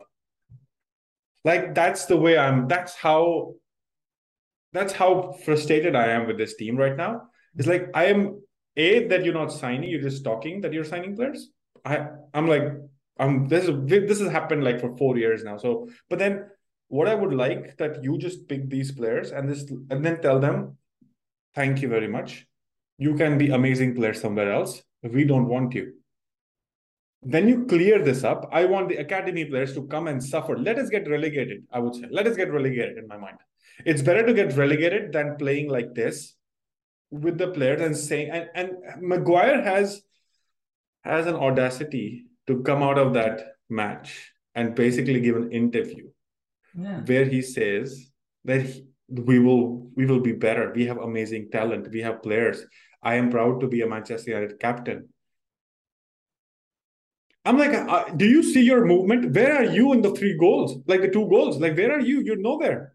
Like 1.43 1.73
that's 1.73 2.05
the 2.05 2.17
way 2.17 2.37
I'm 2.37 2.67
that's 2.67 2.95
how 2.95 3.55
that's 4.73 4.93
how 4.93 5.33
frustrated 5.43 5.95
I 5.95 6.07
am 6.07 6.27
with 6.27 6.37
this 6.37 6.55
team 6.55 6.77
right 6.77 6.95
now. 6.95 7.23
It's 7.55 7.67
like 7.67 7.89
I 7.93 8.05
am 8.05 8.41
a 8.77 9.07
that 9.07 9.25
you're 9.25 9.33
not 9.33 9.51
signing, 9.51 9.89
you're 9.89 10.01
just 10.01 10.23
talking 10.23 10.61
that 10.61 10.73
you're 10.73 10.85
signing 10.85 11.15
players. 11.15 11.49
I 11.83 12.07
I'm 12.33 12.47
like 12.47 12.63
I'm 13.19 13.47
this 13.47 13.67
is 13.67 13.75
this 13.85 14.19
has 14.19 14.31
happened 14.31 14.63
like 14.63 14.79
for 14.79 14.95
four 14.97 15.17
years 15.17 15.43
now. 15.43 15.57
So 15.57 15.89
but 16.09 16.19
then 16.19 16.45
what 16.91 17.07
I 17.07 17.15
would 17.15 17.33
like 17.33 17.77
that 17.77 18.03
you 18.03 18.17
just 18.17 18.47
pick 18.49 18.69
these 18.69 18.91
players 18.91 19.31
and 19.31 19.49
this 19.49 19.63
and 19.89 20.03
then 20.05 20.21
tell 20.21 20.39
them 20.39 20.77
thank 21.55 21.81
you 21.81 21.87
very 21.87 22.07
much. 22.07 22.45
You 22.97 23.15
can 23.15 23.37
be 23.37 23.49
amazing 23.49 23.95
player 23.95 24.13
somewhere 24.13 24.51
else. 24.51 24.83
We 25.01 25.23
don't 25.23 25.47
want 25.47 25.73
you. 25.73 25.93
Then 27.23 27.47
you 27.47 27.65
clear 27.65 28.03
this 28.03 28.25
up. 28.25 28.49
I 28.51 28.65
want 28.65 28.89
the 28.89 28.97
academy 28.97 29.45
players 29.45 29.73
to 29.75 29.87
come 29.87 30.07
and 30.07 30.21
suffer. 30.21 30.57
Let 30.57 30.77
us 30.79 30.89
get 30.89 31.09
relegated 31.09 31.63
i 31.71 31.79
would 31.79 31.95
say. 31.95 32.07
Let 32.11 32.27
us 32.27 32.35
get 32.35 32.51
relegated 32.51 32.97
in 32.97 33.07
my 33.07 33.17
mind. 33.17 33.37
It's 33.85 34.01
better 34.01 34.25
to 34.25 34.33
get 34.33 34.57
relegated 34.57 35.13
than 35.13 35.37
playing 35.37 35.69
like 35.69 35.95
this 35.95 36.35
with 37.09 37.37
the 37.37 37.47
players 37.47 37.81
and 37.81 37.95
saying 37.95 38.31
and, 38.31 38.49
and 38.53 38.71
maguire 39.01 39.61
has 39.61 40.01
has 41.03 41.25
an 41.25 41.35
audacity 41.35 42.25
to 42.47 42.61
come 42.63 42.83
out 42.83 42.97
of 42.97 43.13
that 43.13 43.55
match 43.69 44.33
and 44.55 44.75
basically 44.75 45.21
give 45.21 45.35
an 45.35 45.51
interview 45.51 46.09
Yeah. 46.77 47.01
where 47.01 47.25
he 47.25 47.41
says 47.41 48.09
that 48.45 48.61
he, 48.61 48.85
we 49.09 49.39
will 49.39 49.89
we 49.95 50.05
will 50.05 50.21
be 50.21 50.31
better. 50.31 50.71
We 50.73 50.85
have 50.85 50.97
amazing 50.97 51.51
talent. 51.51 51.89
We 51.91 52.01
have 52.01 52.23
players. 52.23 52.65
I 53.03 53.15
am 53.15 53.29
proud 53.29 53.59
to 53.61 53.67
be 53.67 53.81
a 53.81 53.87
Manchester 53.87 54.31
United 54.31 54.59
captain. 54.59 55.09
I'm 57.43 57.57
like, 57.57 57.73
uh, 57.73 58.05
do 58.15 58.25
you 58.25 58.43
see 58.43 58.61
your 58.61 58.85
movement? 58.85 59.33
Where 59.33 59.55
are 59.57 59.63
you 59.63 59.93
in 59.93 60.01
the 60.01 60.11
three 60.11 60.37
goals? 60.37 60.77
Like 60.85 61.01
the 61.01 61.09
two 61.09 61.27
goals? 61.27 61.59
Like 61.59 61.75
where 61.75 61.91
are 61.91 61.99
you? 61.99 62.21
You're 62.21 62.37
nowhere. 62.37 62.93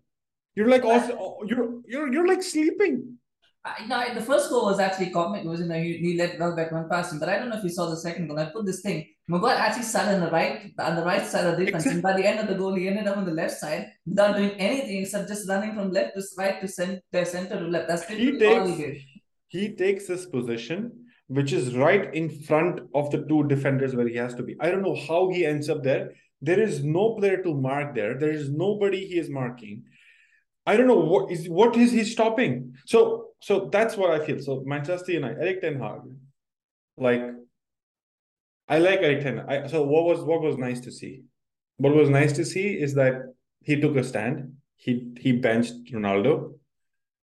You're 0.55 0.69
like 0.69 0.85
also 0.85 1.41
you're 1.47 1.83
you're 1.87 2.13
you're 2.13 2.27
like 2.27 2.43
sleeping. 2.43 3.19
I, 3.67 3.85
no, 3.87 4.15
the 4.15 4.21
first 4.23 4.49
goal 4.49 4.67
was 4.67 4.79
actually. 4.79 5.07
It 5.07 5.45
was 5.45 5.61
in 5.61 5.71
a 5.73 5.79
he, 5.83 5.97
he 5.99 6.17
let 6.17 6.39
Welbeck 6.39 6.71
run 6.71 6.89
past 6.89 7.13
him, 7.13 7.19
but 7.19 7.29
I 7.29 7.37
don't 7.39 7.49
know 7.51 7.57
if 7.57 7.65
you 7.65 7.71
saw 7.71 7.91
the 7.91 7.97
second 7.97 8.29
goal. 8.29 8.39
I 8.39 8.47
put 8.47 8.65
this 8.65 8.81
thing. 8.81 9.07
Maguire 9.29 9.57
actually 9.57 9.83
sat 9.83 10.15
on 10.15 10.21
the 10.21 10.31
right 10.31 10.73
on 10.79 10.95
the 10.95 11.03
right 11.03 11.27
side 11.27 11.47
of 11.47 11.59
the 11.59 11.65
defense, 11.65 11.87
and 11.87 12.01
by 12.01 12.13
the 12.17 12.25
end 12.25 12.39
of 12.39 12.47
the 12.47 12.55
goal, 12.55 12.75
he 12.75 12.87
ended 12.87 13.09
up 13.09 13.17
on 13.17 13.25
the 13.25 13.33
left 13.33 13.59
side 13.59 13.89
without 14.07 14.37
doing 14.37 14.51
anything 14.53 15.03
except 15.03 15.29
just 15.29 15.49
running 15.49 15.75
from 15.75 15.91
left 15.91 16.15
to 16.17 16.23
right 16.39 16.61
to 16.61 16.69
center, 16.69 17.25
center 17.25 17.59
to 17.59 17.67
left. 17.67 17.89
That's 17.89 18.05
He 18.05 18.31
literally 18.31 18.47
all 18.47 18.67
he 18.69 18.77
takes 18.77 18.79
did. 18.79 19.03
he 19.49 19.75
takes 19.75 20.07
his 20.07 20.27
position, 20.27 20.93
which 21.27 21.53
is 21.53 21.75
right 21.75 22.15
in 22.15 22.31
front 22.31 22.81
of 22.95 23.11
the 23.11 23.25
two 23.27 23.43
defenders 23.49 23.97
where 23.97 24.07
he 24.07 24.17
has 24.17 24.35
to 24.35 24.45
be. 24.45 24.55
I 24.61 24.71
don't 24.71 24.83
know 24.83 24.95
how 25.09 25.29
he 25.31 25.45
ends 25.45 25.69
up 25.69 25.83
there. 25.83 26.13
There 26.41 26.61
is 26.61 26.85
no 26.85 27.15
player 27.17 27.43
to 27.43 27.53
mark 27.53 27.95
there. 27.97 28.17
There 28.17 28.31
is 28.31 28.49
nobody 28.51 29.07
he 29.07 29.19
is 29.19 29.29
marking. 29.29 29.83
I 30.67 30.77
don't 30.77 30.87
know 30.87 31.01
what 31.01 31.31
is 31.33 31.49
what 31.49 31.77
is 31.77 31.91
he 31.93 32.05
stopping. 32.05 32.75
So 32.87 33.26
so 33.41 33.69
that's 33.71 33.97
what 33.97 34.11
I 34.11 34.25
feel. 34.25 34.41
So 34.41 34.63
Manchester 34.67 35.13
United, 35.13 35.39
Erik 35.41 35.61
Ten 35.61 35.81
Hag, 35.81 36.01
like 36.97 37.23
I 38.69 38.79
like 38.79 39.01
Erik 39.01 39.23
Ten. 39.23 39.41
I, 39.41 39.67
so 39.67 39.83
what 39.83 40.05
was 40.05 40.21
what 40.25 40.41
was 40.43 40.57
nice 40.59 40.81
to 40.81 40.93
see? 40.93 41.23
What 41.79 41.95
was 41.95 42.09
nice 42.09 42.33
to 42.35 42.45
see 42.45 42.69
is 42.75 42.95
that 42.95 43.15
he 43.63 43.81
took 43.81 43.97
a 43.97 44.05
stand. 44.05 44.55
He 44.77 45.13
he 45.19 45.33
benched 45.33 45.93
Ronaldo. 45.93 46.55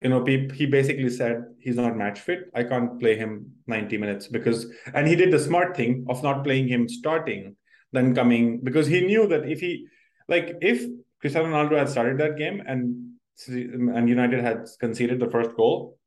you 0.02 0.08
know, 0.08 0.24
he, 0.24 0.48
he 0.54 0.66
basically 0.66 1.10
said 1.10 1.44
he's 1.60 1.76
not 1.76 1.96
match 1.96 2.20
fit. 2.20 2.50
I 2.54 2.64
can't 2.64 2.98
play 2.98 3.16
him 3.16 3.52
90 3.66 3.98
minutes 3.98 4.28
because, 4.28 4.66
and 4.94 5.06
he 5.06 5.14
did 5.14 5.30
the 5.30 5.38
smart 5.38 5.76
thing 5.76 6.06
of 6.08 6.22
not 6.22 6.42
playing 6.44 6.68
him 6.68 6.88
starting, 6.88 7.56
then 7.92 8.14
coming 8.14 8.60
because 8.62 8.86
he 8.86 9.02
knew 9.02 9.26
that 9.28 9.48
if 9.48 9.60
he, 9.60 9.86
like, 10.28 10.56
if 10.62 10.84
Cristiano 11.20 11.48
Ronaldo 11.48 11.76
had 11.78 11.88
started 11.90 12.18
that 12.18 12.38
game 12.38 12.62
and 12.66 13.08
and 13.46 14.08
United 14.08 14.40
had 14.44 14.66
conceded 14.80 15.18
the 15.18 15.30
first 15.30 15.54
goal, 15.56 15.98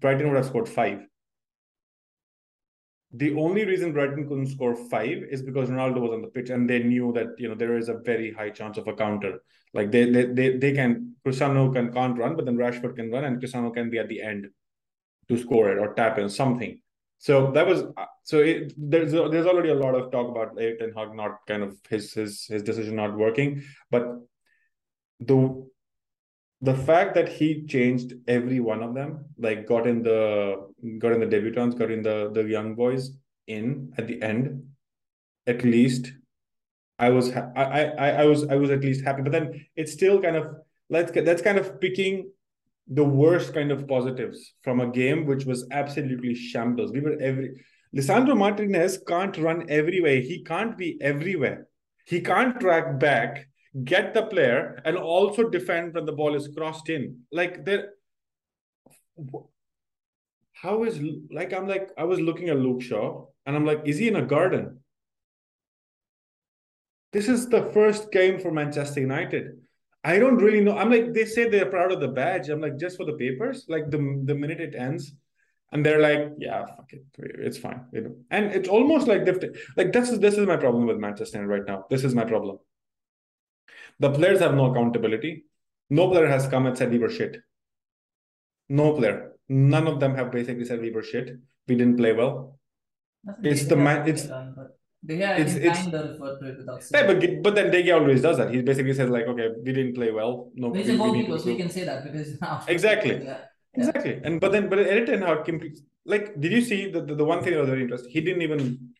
Brighton 0.00 0.28
would 0.28 0.36
have 0.36 0.46
scored 0.46 0.68
five. 0.68 1.00
The 3.14 3.34
only 3.34 3.66
reason 3.66 3.92
Brighton 3.92 4.26
couldn't 4.26 4.46
score 4.46 4.74
five 4.74 5.22
is 5.30 5.42
because 5.42 5.68
Ronaldo 5.68 6.00
was 6.00 6.12
on 6.12 6.22
the 6.22 6.28
pitch 6.28 6.48
and 6.48 6.68
they 6.68 6.78
knew 6.78 7.12
that 7.12 7.38
you 7.38 7.48
know 7.48 7.54
there 7.54 7.76
is 7.76 7.88
a 7.88 7.98
very 7.98 8.32
high 8.32 8.50
chance 8.50 8.78
of 8.78 8.88
a 8.88 8.94
counter. 8.94 9.42
Like 9.74 9.90
they 9.90 10.10
they 10.10 10.24
they, 10.24 10.56
they 10.56 10.72
can 10.72 11.16
Cristiano 11.22 11.70
can 11.72 11.92
can't 11.92 12.18
run, 12.18 12.36
but 12.36 12.46
then 12.46 12.56
Rashford 12.56 12.96
can 12.96 13.10
run 13.10 13.24
and 13.24 13.38
Cristiano 13.38 13.70
can 13.70 13.90
be 13.90 13.98
at 13.98 14.08
the 14.08 14.22
end 14.22 14.48
to 15.28 15.36
score 15.36 15.70
it 15.70 15.78
or 15.78 15.94
tap 15.94 16.18
in 16.18 16.28
something. 16.30 16.80
So 17.18 17.52
that 17.52 17.66
was 17.66 17.82
uh, 17.96 18.06
so 18.24 18.38
it, 18.38 18.72
there's 18.76 19.12
there's 19.12 19.46
already 19.46 19.68
a 19.68 19.74
lot 19.74 19.94
of 19.94 20.10
talk 20.10 20.28
about 20.28 20.56
Ten 20.56 20.92
Hag 20.96 21.14
not 21.14 21.46
kind 21.46 21.62
of 21.62 21.76
his 21.88 22.14
his 22.14 22.46
his 22.46 22.62
decision 22.62 22.96
not 22.96 23.16
working, 23.16 23.62
but 23.90 24.06
the 25.20 25.66
the 26.62 26.74
fact 26.74 27.14
that 27.14 27.28
he 27.28 27.66
changed 27.66 28.14
every 28.28 28.60
one 28.60 28.82
of 28.82 28.94
them, 28.94 29.24
like 29.36 29.66
got 29.66 29.86
in 29.86 30.02
the 30.02 30.68
got 30.98 31.12
in 31.12 31.20
the 31.20 31.26
debutants, 31.26 31.76
got 31.76 31.90
in 31.90 32.02
the 32.02 32.30
the 32.32 32.44
young 32.44 32.74
boys 32.76 33.10
in 33.48 33.92
at 33.98 34.06
the 34.06 34.22
end, 34.22 34.64
at 35.46 35.64
least 35.64 36.12
I 37.00 37.10
was 37.10 37.32
I 37.32 37.92
I 37.98 38.10
I 38.22 38.24
was 38.26 38.46
I 38.46 38.54
was 38.54 38.70
at 38.70 38.80
least 38.80 39.04
happy. 39.04 39.22
But 39.22 39.32
then 39.32 39.66
it's 39.74 39.92
still 39.92 40.22
kind 40.22 40.36
of 40.36 40.54
let's 40.88 41.10
that's 41.10 41.42
kind 41.42 41.58
of 41.58 41.80
picking 41.80 42.30
the 42.86 43.04
worst 43.04 43.54
kind 43.54 43.72
of 43.72 43.88
positives 43.88 44.54
from 44.62 44.80
a 44.80 44.90
game 44.90 45.26
which 45.26 45.44
was 45.44 45.66
absolutely 45.72 46.34
shambles. 46.34 46.92
We 46.92 47.00
were 47.00 47.16
every 47.20 47.64
Lisandro 47.94 48.36
Martinez 48.36 48.98
can't 49.06 49.36
run 49.36 49.66
everywhere. 49.68 50.20
He 50.20 50.44
can't 50.44 50.78
be 50.78 50.96
everywhere. 51.00 51.66
He 52.06 52.20
can't 52.20 52.58
track 52.60 53.00
back 53.00 53.48
get 53.84 54.14
the 54.14 54.22
player, 54.22 54.80
and 54.84 54.96
also 54.96 55.48
defend 55.48 55.94
when 55.94 56.04
the 56.04 56.12
ball 56.12 56.34
is 56.34 56.48
crossed 56.56 56.88
in. 56.88 57.20
Like 57.30 57.64
there, 57.64 57.90
how 60.52 60.84
is 60.84 61.00
like 61.30 61.52
I'm 61.52 61.66
like 61.66 61.90
I 61.96 62.04
was 62.04 62.20
looking 62.20 62.48
at 62.48 62.58
Luke 62.58 62.82
Shaw, 62.82 63.26
and 63.46 63.56
I'm 63.56 63.64
like, 63.66 63.82
is 63.84 63.98
he 63.98 64.08
in 64.08 64.16
a 64.16 64.22
garden? 64.22 64.80
This 67.12 67.28
is 67.28 67.48
the 67.48 67.70
first 67.72 68.10
game 68.10 68.40
for 68.40 68.50
Manchester 68.50 69.00
United. 69.00 69.58
I 70.04 70.18
don't 70.18 70.38
really 70.38 70.60
know. 70.60 70.76
I'm 70.76 70.90
like, 70.90 71.12
they 71.12 71.24
say 71.24 71.48
they're 71.48 71.66
proud 71.66 71.92
of 71.92 72.00
the 72.00 72.08
badge. 72.08 72.48
I'm 72.48 72.60
like, 72.60 72.78
just 72.78 72.96
for 72.96 73.06
the 73.06 73.12
papers. 73.12 73.66
Like 73.68 73.90
the 73.90 73.98
the 74.24 74.34
minute 74.34 74.60
it 74.60 74.74
ends, 74.74 75.14
and 75.70 75.84
they're 75.84 76.00
like, 76.00 76.32
yeah, 76.38 76.66
fuck 76.66 76.92
it, 76.92 77.04
it's 77.18 77.58
fine. 77.58 77.86
You 77.92 78.00
know? 78.02 78.16
And 78.30 78.52
it's 78.52 78.68
almost 78.68 79.06
like 79.06 79.24
they've 79.24 79.42
like 79.76 79.92
this 79.92 80.10
is 80.10 80.20
this 80.20 80.36
is 80.36 80.46
my 80.46 80.56
problem 80.56 80.86
with 80.86 80.98
Manchester 80.98 81.38
United 81.38 81.52
right 81.52 81.66
now. 81.66 81.84
This 81.88 82.04
is 82.04 82.14
my 82.14 82.24
problem. 82.24 82.58
The 83.98 84.10
players 84.10 84.40
have 84.40 84.54
no 84.54 84.70
accountability. 84.70 85.44
No 85.90 86.08
player 86.08 86.26
has 86.26 86.46
come 86.46 86.66
and 86.66 86.76
said 86.76 86.90
we 86.90 86.98
were 86.98 87.10
shit. 87.10 87.36
No 88.68 88.94
player. 88.94 89.32
None 89.48 89.86
of 89.86 90.00
them 90.00 90.14
have 90.14 90.30
basically 90.30 90.64
said 90.64 90.80
we 90.80 90.90
were 90.90 91.02
shit. 91.02 91.36
We 91.68 91.76
didn't 91.76 91.96
play 91.96 92.12
well. 92.12 92.58
It's 93.42 93.64
the 93.66 93.76
man. 93.76 94.08
It's. 94.08 94.24
Done, 94.24 94.54
but 94.56 94.78
yeah, 95.08 95.36
it's, 95.36 95.54
it's 95.54 95.78
kind 95.78 95.92
to 95.92 96.00
it. 96.42 96.90
Yeah, 96.92 97.06
but 97.06 97.42
but 97.42 97.54
then 97.54 97.70
De 97.70 97.82
Gea 97.82 97.94
always 97.94 98.22
does 98.22 98.36
that. 98.36 98.54
He 98.54 98.62
basically 98.62 98.94
says 98.94 99.10
like, 99.10 99.26
okay, 99.26 99.48
we 99.64 99.72
didn't 99.72 99.94
play 99.94 100.12
well. 100.12 100.50
No, 100.54 100.74
a 100.74 100.96
goalkeeper, 100.96 101.38
so 101.38 101.46
we 101.46 101.54
oh, 101.54 101.56
can 101.56 101.70
say 101.70 101.84
that 101.84 102.04
because 102.04 102.38
exactly, 102.68 103.24
yeah. 103.24 103.40
exactly. 103.74 104.20
And 104.22 104.40
but 104.40 104.52
then 104.52 104.68
but 104.68 104.78
Erik 104.78 105.06
Ten 105.06 105.22
Hag 105.22 105.44
like, 106.04 106.40
did 106.40 106.52
you 106.52 106.62
see 106.62 106.90
the, 106.90 107.00
the 107.00 107.16
the 107.16 107.24
one 107.24 107.42
thing 107.42 107.54
that 107.54 107.60
was 107.60 107.68
very 107.68 107.82
interesting? 107.82 108.12
He 108.12 108.20
didn't 108.20 108.42
even 108.42 108.94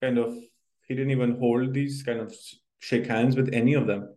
kind 0.00 0.18
of 0.18 0.34
he 0.86 0.94
didn't 0.94 1.10
even 1.10 1.38
hold 1.38 1.74
these 1.74 2.02
kind 2.04 2.20
of 2.20 2.32
shake 2.78 3.06
hands 3.06 3.34
with 3.36 3.52
any 3.52 3.74
of 3.74 3.86
them. 3.86 4.14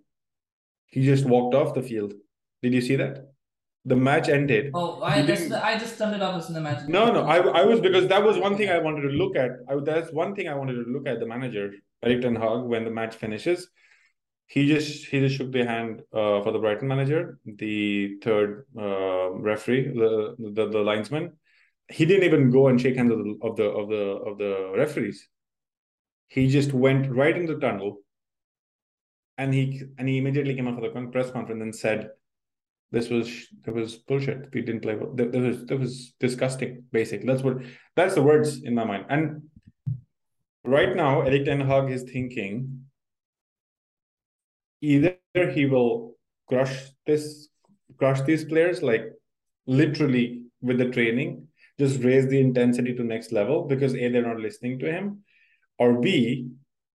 He 0.93 1.03
just 1.03 1.25
walked 1.25 1.55
off 1.55 1.73
the 1.73 1.81
field. 1.81 2.13
Did 2.61 2.73
you 2.75 2.81
see 2.81 2.97
that? 2.97 3.15
The 3.83 3.95
match 3.95 4.29
ended. 4.29 4.69
Oh, 4.75 5.01
I 5.01 5.25
just 5.25 5.51
I 5.51 5.77
just 5.77 5.97
turned 5.97 6.15
it 6.15 6.21
off 6.21 6.35
as 6.39 6.49
in 6.49 6.53
the 6.53 6.61
match. 6.61 6.87
No, 6.87 7.11
no, 7.11 7.21
I, 7.23 7.37
I 7.61 7.65
was 7.65 7.79
because 7.79 8.07
that 8.09 8.23
was 8.23 8.37
one 8.37 8.55
thing 8.57 8.69
I 8.69 8.77
wanted 8.77 9.01
to 9.07 9.13
look 9.21 9.35
at. 9.35 9.51
I, 9.67 9.75
that's 9.83 10.13
one 10.13 10.35
thing 10.35 10.47
I 10.47 10.53
wanted 10.53 10.75
to 10.75 10.85
look 10.87 11.07
at 11.07 11.19
the 11.19 11.25
manager 11.25 11.71
Erik 12.03 12.21
Ten 12.21 12.35
Hag 12.35 12.61
when 12.73 12.85
the 12.85 12.91
match 12.91 13.15
finishes. 13.15 13.69
He 14.45 14.67
just 14.67 15.07
he 15.07 15.19
just 15.19 15.35
shook 15.35 15.51
the 15.51 15.65
hand 15.65 16.03
uh, 16.13 16.43
for 16.43 16.51
the 16.51 16.59
Brighton 16.59 16.87
manager, 16.87 17.39
the 17.43 18.19
third 18.23 18.67
uh, 18.77 19.31
referee, 19.31 19.93
the, 19.95 20.35
the 20.57 20.69
the 20.69 20.83
linesman. 20.91 21.31
He 21.89 22.05
didn't 22.05 22.25
even 22.25 22.51
go 22.51 22.67
and 22.67 22.79
shake 22.79 22.97
hands 22.97 23.11
of 23.11 23.17
the 23.17 23.35
of 23.41 23.55
the 23.55 23.67
of 23.81 23.89
the 23.89 24.03
of 24.29 24.37
the 24.37 24.73
referees. 24.77 25.27
He 26.27 26.47
just 26.49 26.71
went 26.71 27.11
right 27.11 27.35
in 27.35 27.47
the 27.47 27.57
tunnel, 27.65 28.02
and 29.37 29.53
he 29.53 29.81
and 29.97 30.07
he 30.07 30.17
immediately 30.17 30.55
came 30.55 30.67
out 30.67 30.75
for 30.75 30.81
the 30.81 31.07
press 31.07 31.31
conference 31.31 31.61
and 31.61 31.75
said, 31.75 32.09
"This 32.91 33.09
was 33.09 33.47
that 33.63 33.73
was 33.73 33.95
bullshit. 33.95 34.53
We 34.53 34.61
didn't 34.61 34.81
play. 34.81 34.95
That, 35.15 35.31
that 35.31 35.41
was 35.41 35.65
that 35.65 35.79
was 35.79 36.13
disgusting. 36.19 36.83
Basically, 36.91 37.27
that's 37.27 37.43
what 37.43 37.57
that's 37.95 38.15
the 38.15 38.23
words 38.23 38.63
in 38.63 38.75
my 38.75 38.83
mind. 38.83 39.05
And 39.09 39.43
right 40.63 40.95
now, 40.95 41.21
Erik 41.21 41.45
Ten 41.45 41.61
Hag 41.61 41.89
is 41.89 42.03
thinking 42.03 42.85
either 44.81 45.17
he 45.51 45.65
will 45.65 46.15
crush 46.47 46.91
this 47.05 47.49
crush 47.97 48.21
these 48.21 48.43
players 48.43 48.83
like 48.83 49.05
literally 49.65 50.41
with 50.61 50.77
the 50.77 50.89
training 50.89 51.47
just 51.79 52.03
raise 52.03 52.27
the 52.27 52.39
intensity 52.39 52.93
to 52.93 53.03
next 53.03 53.31
level 53.31 53.63
because 53.63 53.95
a 53.95 54.09
they're 54.09 54.27
not 54.27 54.39
listening 54.39 54.77
to 54.79 54.91
him 54.91 55.23
or 55.79 55.99
b 55.99 56.49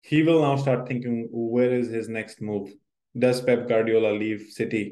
he 0.10 0.24
will 0.24 0.42
now 0.42 0.56
start 0.56 0.88
thinking 0.88 1.28
where 1.32 1.74
is 1.80 1.90
his 1.90 2.08
next 2.18 2.42
move 2.42 2.70
does 3.26 3.42
pep 3.42 3.68
guardiola 3.68 4.14
leave 4.24 4.42
city 4.60 4.84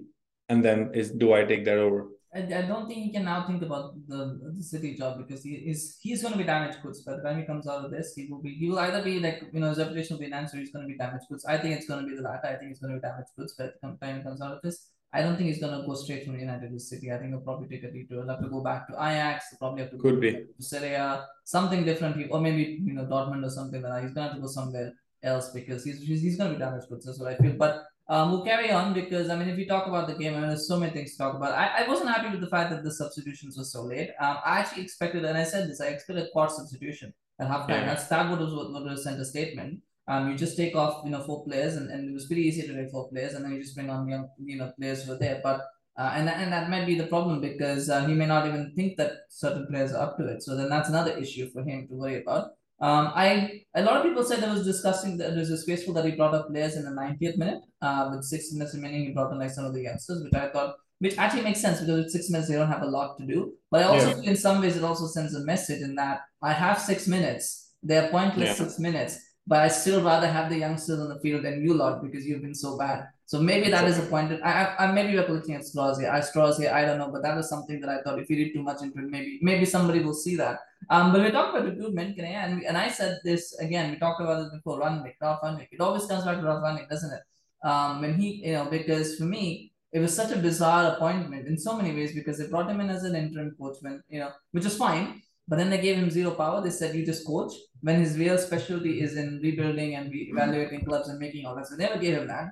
and 0.50 0.64
then 0.66 0.90
is 0.94 1.12
do 1.12 1.34
i 1.34 1.44
take 1.44 1.66
that 1.66 1.78
over 1.78 2.08
I, 2.36 2.40
I 2.40 2.62
don't 2.64 2.88
think 2.88 3.00
he 3.06 3.12
can 3.14 3.24
now 3.24 3.48
think 3.48 3.62
about 3.62 3.94
the, 4.08 4.52
the 4.58 4.62
city 4.62 4.94
job 4.96 5.18
because 5.20 5.42
he 5.44 5.52
is 5.72 5.98
he's 6.02 6.22
going 6.22 6.34
to 6.34 6.38
be 6.38 6.44
damaged 6.44 6.82
goods. 6.84 7.02
But 7.02 7.24
time 7.24 7.40
he 7.40 7.46
comes 7.46 7.66
out 7.66 7.86
of 7.86 7.92
this, 7.92 8.14
he 8.14 8.28
will 8.30 8.42
be 8.42 8.54
he 8.56 8.70
will 8.70 8.80
either 8.80 9.02
be 9.02 9.20
like 9.22 9.44
you 9.54 9.62
know 9.62 9.70
his 9.70 9.78
reputation 9.78 10.16
will 10.16 10.20
be 10.20 10.26
enhanced 10.26 10.54
or 10.54 10.58
he's 10.58 10.72
going 10.72 10.86
to 10.86 10.92
be 10.92 10.98
damaged 10.98 11.28
goods. 11.30 11.46
I 11.46 11.58
think 11.58 11.78
it's 11.78 11.88
going 11.88 12.04
to 12.04 12.10
be 12.10 12.16
the 12.16 12.22
latter. 12.22 12.48
I 12.48 12.56
think 12.56 12.72
it's 12.72 12.82
going 12.82 12.94
to 12.94 13.00
be 13.00 13.08
damaged 13.08 13.30
goods. 13.38 13.56
But 13.58 13.76
the 13.82 14.06
time 14.06 14.18
he 14.18 14.24
comes 14.24 14.42
out 14.42 14.52
of 14.52 14.62
this, 14.64 14.90
I 15.14 15.22
don't 15.22 15.38
think 15.38 15.48
he's 15.48 15.62
going 15.62 15.80
to 15.80 15.88
go 15.88 15.96
straight 15.96 16.26
from 16.26 16.38
United 16.38 16.72
to 16.72 16.80
City. 16.80 17.10
I 17.10 17.18
think 17.18 17.30
he'll 17.30 17.40
probably 17.40 17.70
take 17.70 17.86
a 17.86 17.92
detour. 17.92 18.20
He'll 18.20 18.28
have 18.28 18.42
to 18.42 18.50
go 18.50 18.62
back 18.62 18.90
to 18.90 18.96
Ajax. 18.96 19.46
He'll 19.52 19.60
probably 19.60 19.84
have 19.84 19.92
to 19.92 19.98
Could 19.98 20.16
go 20.16 20.20
be. 20.20 20.32
to 20.34 20.46
Serie 20.60 20.96
A, 20.96 21.26
something 21.46 21.86
different, 21.86 22.18
or 22.32 22.42
maybe 22.42 22.82
you 22.84 22.94
know 22.94 23.06
Dortmund 23.06 23.46
or 23.46 23.50
something 23.50 23.82
like 23.82 23.94
that. 23.94 24.04
He's 24.04 24.14
going 24.14 24.28
to 24.28 24.34
have 24.34 24.36
to 24.36 24.42
go 24.42 24.48
somewhere 24.48 24.92
else 25.26 25.50
because 25.52 25.84
he's 25.84 26.00
he's, 26.02 26.38
going 26.38 26.52
to 26.52 26.56
be 26.56 26.60
done 26.60 26.72
damaged 26.72 26.90
goods. 26.90 27.06
That's 27.06 27.20
what 27.20 27.32
I 27.32 27.38
feel. 27.38 27.54
But 27.54 27.84
um, 28.08 28.32
we'll 28.32 28.46
carry 28.46 28.72
on 28.72 28.94
because 28.94 29.30
I 29.30 29.36
mean, 29.36 29.50
if 29.50 29.58
you 29.58 29.68
talk 29.68 29.88
about 29.88 30.08
the 30.08 30.14
game, 30.14 30.36
I 30.36 30.40
mean, 30.40 30.48
there's 30.50 30.68
so 30.68 30.80
many 30.80 30.92
things 30.92 31.14
to 31.14 31.18
talk 31.18 31.36
about. 31.36 31.54
I, 31.54 31.84
I 31.84 31.88
wasn't 31.88 32.10
happy 32.10 32.30
with 32.30 32.42
the 32.42 32.50
fact 32.50 32.70
that 32.70 32.84
the 32.84 32.94
substitutions 32.94 33.58
were 33.58 33.64
so 33.64 33.84
late. 33.84 34.12
Um, 34.20 34.38
I 34.46 34.60
actually 34.60 34.84
expected, 34.84 35.26
and 35.26 35.38
I 35.38 35.44
said 35.44 35.70
this, 35.70 35.82
I 35.82 35.88
expected 35.88 36.26
a 36.26 36.30
quad 36.30 36.52
substitution 36.52 37.14
at 37.40 37.50
halftime. 37.50 37.70
Yeah. 37.70 37.86
That's 37.86 38.08
that 38.08 38.30
would 38.30 38.40
have 38.40 38.52
would 38.52 38.90
have 38.90 39.00
sent 39.00 39.20
a 39.20 39.26
statement. 39.26 39.80
Um, 40.08 40.30
you 40.30 40.38
just 40.38 40.56
take 40.56 40.76
off, 40.76 41.04
you 41.04 41.10
know, 41.10 41.24
four 41.24 41.44
players, 41.46 41.78
and, 41.78 41.90
and 41.90 42.08
it 42.08 42.14
was 42.14 42.28
pretty 42.28 42.44
easy 42.44 42.68
to 42.68 42.76
take 42.76 42.92
four 42.92 43.10
players, 43.10 43.34
and 43.34 43.44
then 43.44 43.54
you 43.54 43.62
just 43.62 43.76
bring 43.76 43.90
on 43.90 44.08
young, 44.08 44.30
you 44.38 44.58
know, 44.58 44.72
players 44.78 45.04
who 45.04 45.14
are 45.14 45.18
there. 45.18 45.42
But 45.44 45.62
uh, 45.98 46.12
and 46.14 46.30
and 46.30 46.52
that 46.52 46.70
might 46.70 46.86
be 46.86 46.96
the 46.96 47.08
problem 47.08 47.42
because 47.42 47.90
uh, 47.90 48.06
he 48.06 48.14
may 48.14 48.26
not 48.26 48.46
even 48.46 48.74
think 48.76 48.98
that 48.98 49.14
certain 49.30 49.66
players 49.68 49.94
are 49.94 50.04
up 50.04 50.18
to 50.18 50.28
it. 50.28 50.44
So 50.44 50.56
then 50.56 50.70
that's 50.70 50.90
another 50.90 51.18
issue 51.18 51.50
for 51.52 51.64
him 51.64 51.88
to 51.88 51.96
worry 51.96 52.22
about. 52.22 52.52
Um, 52.82 53.12
I 53.16 53.62
a 53.74 53.84
lot 53.84 53.98
of 53.98 54.04
people 54.04 54.24
said 54.24 54.44
it 54.44 54.50
was 54.50 54.66
disgusting 54.66 55.18
that 55.18 55.34
it 55.34 55.38
was 55.38 55.50
disgraceful 55.50 55.94
that 55.94 56.06
he 56.06 56.12
brought 56.12 56.34
up 56.34 56.50
players 56.50 56.76
in 56.76 56.84
the 56.84 56.92
90th 56.92 57.38
minute. 57.38 57.62
Uh, 57.82 58.10
with 58.12 58.26
six 58.26 58.52
minutes 58.52 58.76
remaining, 58.76 59.06
he 59.06 59.14
brought 59.14 59.32
in 59.32 59.40
like 59.40 59.52
some 59.52 59.66
of 59.66 59.74
the 59.74 59.82
youngsters, 59.82 60.24
which 60.24 60.34
I 60.34 60.50
thought, 60.50 60.76
which 61.00 61.18
actually 61.18 61.44
makes 61.44 61.62
sense 61.62 61.80
because 61.80 62.04
with 62.04 62.12
six 62.12 62.30
minutes 62.30 62.50
they 62.50 62.56
don't 62.56 62.68
have 62.68 62.82
a 62.82 62.88
lot 62.88 63.18
to 63.18 63.26
do. 63.26 63.54
But 63.72 63.84
I 63.84 63.84
also 63.86 64.22
yeah. 64.22 64.32
in 64.32 64.36
some 64.36 64.62
ways 64.62 64.76
it 64.76 64.84
also 64.84 65.08
sends 65.08 65.36
a 65.36 65.46
message 65.46 65.82
in 65.82 65.96
that 65.96 66.22
I 66.42 66.52
have 66.52 66.80
six 66.80 67.08
minutes. 67.08 67.72
They're 67.82 68.10
pointless 68.10 68.50
yeah. 68.50 68.66
six 68.66 68.78
minutes, 68.78 69.20
but 69.48 69.60
I 69.60 69.70
still 69.70 70.02
rather 70.02 70.28
have 70.28 70.50
the 70.50 70.58
youngsters 70.58 71.00
on 71.00 71.08
the 71.08 71.20
field 71.20 71.46
than 71.46 71.64
you 71.64 71.74
lot 71.74 72.04
because 72.04 72.26
you've 72.26 72.42
been 72.42 72.56
so 72.56 72.78
bad. 72.78 73.08
So 73.28 73.40
maybe 73.40 73.72
that 73.72 73.88
is 73.88 73.98
a 73.98 74.04
point. 74.04 74.30
That 74.30 74.46
I, 74.46 74.66
I, 74.66 74.86
I 74.86 74.92
maybe 74.92 75.16
we're 75.16 75.28
looking 75.28 75.56
at 75.56 75.66
straws 75.66 76.00
here. 76.00 76.12
I 76.12 76.20
straws 76.20 76.58
here. 76.58 76.72
I 76.72 76.86
don't 76.86 77.00
know, 77.00 77.10
but 77.12 77.24
that 77.24 77.36
was 77.36 77.50
something 77.50 77.80
that 77.80 77.90
I 77.90 78.02
thought 78.02 78.20
if 78.20 78.30
you 78.30 78.38
read 78.38 78.54
too 78.54 78.62
much 78.62 78.84
into 78.84 79.00
it, 79.00 79.10
maybe 79.10 79.40
maybe 79.42 79.66
somebody 79.66 80.00
will 80.00 80.14
see 80.14 80.36
that. 80.36 80.60
Um, 80.90 81.12
but 81.12 81.22
we 81.22 81.32
talked 81.32 81.56
about 81.56 81.68
recruitment, 81.68 82.20
and 82.20 82.64
and 82.64 82.78
I 82.78 82.90
said 82.90 83.20
this 83.24 83.58
again. 83.60 83.92
We 83.92 83.98
talked 83.98 84.22
about 84.22 84.44
this 84.44 84.54
before. 84.54 84.80
Ralf 84.80 85.42
Rangnick. 85.44 85.68
It 85.72 85.82
always 85.82 86.06
comes 86.06 86.26
back 86.26 86.38
to 86.38 86.44
Ralf 86.44 86.64
Rangnick, 86.64 86.90
doesn't 86.90 87.14
it? 87.14 87.68
Um, 87.68 88.02
when 88.02 88.14
he, 88.16 88.46
you 88.46 88.54
know, 88.54 88.66
because 88.66 89.16
for 89.18 89.24
me, 89.24 89.74
it 89.92 90.00
was 90.00 90.16
such 90.16 90.32
a 90.32 90.38
bizarre 90.38 90.94
appointment 90.94 91.48
in 91.48 91.58
so 91.58 91.76
many 91.76 91.96
ways 91.96 92.14
because 92.14 92.38
they 92.38 92.48
brought 92.48 92.70
him 92.70 92.82
in 92.82 92.90
as 92.90 93.04
an 93.04 93.16
interim 93.16 93.56
coachman, 93.60 94.04
you 94.10 94.20
know, 94.20 94.32
which 94.52 94.66
is 94.66 94.78
fine. 94.78 95.22
But 95.48 95.58
then 95.58 95.70
they 95.70 95.80
gave 95.80 95.98
him 95.98 96.10
zero 96.10 96.32
power. 96.32 96.62
They 96.62 96.72
said 96.72 96.96
you 96.96 97.06
just 97.06 97.26
coach 97.26 97.54
when 97.82 98.00
his 98.00 98.18
real 98.18 98.38
specialty 98.38 99.02
is 99.02 99.16
in 99.16 99.40
rebuilding 99.42 99.96
and 99.96 100.12
re- 100.12 100.30
evaluating 100.32 100.86
clubs 100.86 101.08
and 101.08 101.20
making 101.20 101.46
all 101.46 101.56
that. 101.56 101.68
So 101.68 101.76
they 101.76 101.86
never 101.86 102.00
gave 102.00 102.18
him 102.18 102.28
that. 102.28 102.44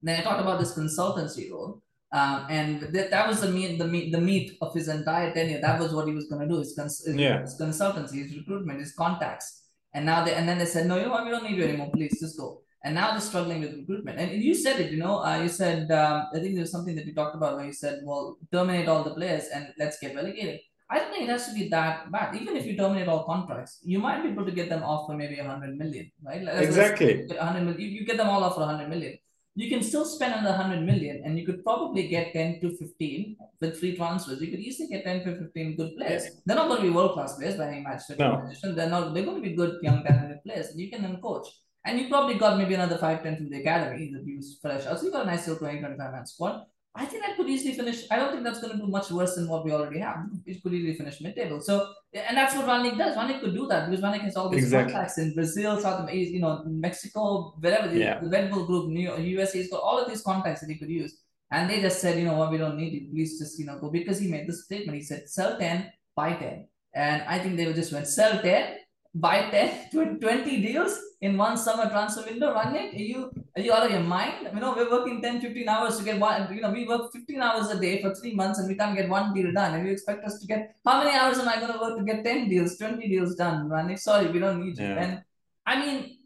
And 0.00 0.08
Then 0.08 0.20
I 0.20 0.22
talked 0.22 0.40
about 0.40 0.58
this 0.58 0.74
consultancy 0.74 1.50
role, 1.50 1.82
Um, 2.12 2.46
and 2.48 2.80
that, 2.94 3.10
that 3.10 3.28
was 3.28 3.40
the 3.40 3.50
meat, 3.50 3.78
the 3.78 3.86
meat, 3.86 4.12
the 4.12 4.20
meat 4.20 4.56
of 4.62 4.72
his 4.74 4.88
entire 4.88 5.32
tenure. 5.34 5.60
That 5.60 5.80
was 5.80 5.92
what 5.92 6.06
he 6.06 6.14
was 6.14 6.26
going 6.28 6.42
to 6.42 6.48
do. 6.48 6.58
His, 6.60 6.74
cons- 6.74 7.06
Yeah. 7.14 7.40
his 7.42 7.58
consultancy, 7.60 8.22
his 8.24 8.36
recruitment, 8.36 8.78
his 8.80 8.94
contacts. 8.94 9.64
And 9.92 10.06
now 10.06 10.24
they, 10.24 10.34
and 10.34 10.48
then 10.48 10.58
they 10.58 10.66
said, 10.66 10.86
no, 10.86 10.96
you 10.96 11.04
know 11.06 11.10
what? 11.10 11.24
We 11.24 11.30
don't 11.30 11.44
need 11.44 11.56
you 11.56 11.64
anymore. 11.64 11.90
Please 11.92 12.20
just 12.20 12.38
go. 12.38 12.62
And 12.84 12.94
now 12.94 13.10
they're 13.10 13.20
struggling 13.20 13.60
with 13.62 13.74
recruitment. 13.74 14.18
And 14.20 14.30
you 14.42 14.54
said 14.54 14.78
it, 14.80 14.92
you 14.92 14.98
know, 14.98 15.18
uh, 15.24 15.42
you 15.42 15.48
said, 15.48 15.90
um, 15.90 16.26
I 16.32 16.38
think 16.38 16.54
there 16.54 16.60
was 16.62 16.70
something 16.70 16.94
that 16.94 17.06
you 17.06 17.14
talked 17.14 17.34
about 17.34 17.56
where 17.56 17.66
you 17.66 17.72
said, 17.72 18.00
well, 18.04 18.36
terminate 18.52 18.86
all 18.88 19.02
the 19.02 19.14
players 19.14 19.44
and 19.52 19.68
let's 19.78 19.98
get 19.98 20.14
relegated. 20.14 20.60
I 20.88 21.00
don't 21.00 21.10
think 21.10 21.24
it 21.24 21.30
has 21.30 21.48
to 21.48 21.54
be 21.54 21.68
that 21.70 22.12
bad. 22.12 22.36
Even 22.36 22.56
if 22.56 22.64
you 22.64 22.76
terminate 22.76 23.08
all 23.08 23.24
contracts, 23.24 23.80
you 23.82 23.98
might 23.98 24.22
be 24.22 24.28
able 24.28 24.44
to 24.44 24.52
get 24.52 24.68
them 24.68 24.84
off 24.84 25.08
for 25.08 25.16
maybe 25.16 25.36
a 25.38 25.44
hundred 25.44 25.76
million, 25.76 26.12
right? 26.24 26.40
Let's 26.44 26.64
Exactly. 26.64 27.26
get 27.26 27.36
100 27.38 27.60
million. 27.64 27.80
You, 27.80 27.88
you 27.88 28.06
get 28.06 28.18
them 28.18 28.28
all 28.28 28.44
off 28.44 28.54
for 28.54 28.60
100 28.60 28.88
million. 28.88 29.18
You 29.58 29.70
can 29.70 29.82
still 29.82 30.04
spend 30.04 30.34
another 30.34 30.56
100 30.56 30.84
million 30.84 31.22
and 31.24 31.38
you 31.38 31.46
could 31.46 31.64
probably 31.64 32.08
get 32.08 32.34
10 32.34 32.60
to 32.60 32.76
15 32.76 33.36
with 33.60 33.80
free 33.80 33.96
transfers. 33.96 34.40
You 34.40 34.50
could 34.50 34.60
easily 34.60 34.88
get 34.88 35.04
10 35.04 35.24
to 35.24 35.38
15 35.38 35.76
good 35.76 35.96
players. 35.96 36.24
They're 36.44 36.56
not 36.56 36.68
going 36.68 36.82
to 36.82 36.88
be 36.88 36.94
world 36.94 37.14
class 37.14 37.36
players 37.36 37.56
by 37.56 37.68
any 37.68 37.80
match. 37.80 38.02
No. 38.10 38.16
competition. 38.16 38.76
They're 38.76 38.90
not, 38.90 39.14
they're 39.14 39.24
going 39.24 39.42
to 39.42 39.48
be 39.48 39.56
good, 39.56 39.78
young, 39.82 40.04
talented 40.04 40.44
players. 40.44 40.76
You 40.76 40.90
can 40.90 41.00
then 41.00 41.20
coach. 41.22 41.48
And 41.86 41.98
you 41.98 42.08
probably 42.08 42.34
got 42.34 42.58
maybe 42.58 42.74
another 42.74 42.98
5 42.98 43.22
10 43.22 43.36
from 43.36 43.48
the 43.48 43.60
academy 43.60 44.12
that 44.12 44.26
you 44.26 44.42
fresh 44.60 44.84
out. 44.86 44.98
So 44.98 45.06
you 45.06 45.12
got 45.12 45.22
a 45.22 45.30
nice 45.30 45.48
little 45.48 45.60
20 45.60 45.80
25 45.80 46.12
man 46.12 46.26
squad. 46.26 46.66
I 46.96 47.04
think 47.04 47.22
that 47.24 47.36
could 47.36 47.48
easily 47.48 47.74
finish. 47.74 48.04
I 48.10 48.16
don't 48.16 48.32
think 48.32 48.42
that's 48.44 48.60
going 48.60 48.72
to 48.72 48.78
do 48.78 48.86
much 48.88 49.10
worse 49.10 49.34
than 49.36 49.48
what 49.48 49.64
we 49.64 49.72
already 49.72 49.98
have. 50.00 50.16
It 50.46 50.62
could 50.62 50.72
easily 50.74 50.94
finish 50.94 51.20
mid 51.20 51.34
table. 51.36 51.60
So, 51.60 51.92
and 52.12 52.36
that's 52.36 52.54
what 52.54 52.66
Rangnick 52.66 52.96
does. 52.96 53.16
Rangnick 53.16 53.40
could 53.40 53.54
do 53.54 53.66
that 53.68 53.88
because 53.90 54.02
Rangnick 54.04 54.22
has 54.22 54.36
all 54.36 54.48
these 54.48 54.64
Exactly. 54.64 54.92
contacts 54.94 55.18
in 55.18 55.34
Brazil, 55.34 55.78
South 55.80 56.00
America, 56.00 56.16
you 56.36 56.40
know, 56.40 56.62
Mexico, 56.66 57.54
wherever 57.60 57.88
the, 57.88 57.98
Yeah. 57.98 58.20
the 58.20 58.28
Red 58.30 58.50
Bull 58.50 58.64
Group, 58.66 58.88
New 58.88 59.00
York, 59.08 59.20
USA, 59.20 59.58
he's 59.58 59.70
got 59.70 59.82
all 59.82 59.98
of 59.98 60.08
these 60.08 60.22
contacts 60.22 60.60
that 60.62 60.70
he 60.70 60.76
could 60.78 60.88
use. 60.90 61.18
And 61.50 61.70
they 61.70 61.80
just 61.80 62.00
said, 62.00 62.18
you 62.18 62.24
know 62.24 62.34
what, 62.34 62.50
we 62.50 62.58
don't 62.58 62.76
need 62.76 62.92
you. 62.92 63.08
Please 63.10 63.38
just, 63.38 63.58
you 63.58 63.66
know, 63.66 63.78
go 63.78 63.90
because 63.90 64.18
he 64.18 64.28
made 64.28 64.48
this 64.48 64.64
statement. 64.64 64.96
He 64.98 65.04
said, 65.04 65.28
sell 65.28 65.58
10, 65.58 65.92
buy 66.16 66.32
10. 66.34 66.66
And 66.94 67.22
I 67.22 67.38
think 67.38 67.56
they 67.56 67.72
just 67.72 67.92
went 67.92 68.06
sell 68.06 68.40
10, 68.42 68.78
buy 69.20 69.50
10, 69.50 69.90
tw- 69.90 70.20
20 70.20 70.62
deals 70.62 70.98
in 71.20 71.36
one 71.36 71.56
summer 71.56 71.88
transfer 71.88 72.24
window. 72.28 72.54
Rangnick, 72.54 72.94
are 72.94 73.02
you 73.02 73.30
are 73.56 73.62
you 73.62 73.72
out 73.72 73.86
of 73.86 73.90
your 73.90 74.00
mind? 74.00 74.48
You 74.52 74.60
know, 74.60 74.74
we're 74.76 74.90
working 74.90 75.22
10, 75.22 75.40
15 75.40 75.68
hours 75.68 75.96
to 75.98 76.04
get 76.04 76.20
one, 76.20 76.54
you 76.54 76.60
know, 76.60 76.70
we 76.70 76.86
work 76.86 77.10
15 77.12 77.40
hours 77.40 77.70
a 77.70 77.80
day 77.80 78.02
for 78.02 78.14
three 78.14 78.34
months 78.34 78.58
and 78.58 78.68
we 78.68 78.74
can't 78.74 78.96
get 78.96 79.08
one 79.08 79.32
deal 79.32 79.50
done. 79.52 79.74
And 79.74 79.86
you 79.86 79.92
expect 79.92 80.24
us 80.24 80.38
to 80.40 80.46
get, 80.46 80.76
how 80.84 81.02
many 81.02 81.16
hours 81.16 81.38
am 81.38 81.48
I 81.48 81.56
going 81.58 81.72
to 81.72 81.78
work 81.78 81.98
to 81.98 82.04
get 82.04 82.22
10 82.22 82.50
deals, 82.50 82.76
20 82.76 83.08
deals 83.08 83.34
done, 83.34 83.68
man? 83.68 83.96
Sorry, 83.96 84.30
we 84.30 84.38
don't 84.38 84.62
need 84.62 84.78
you. 84.78 84.84
Yeah. 84.84 85.02
And 85.02 85.22
I 85.64 85.80
mean, 85.80 86.18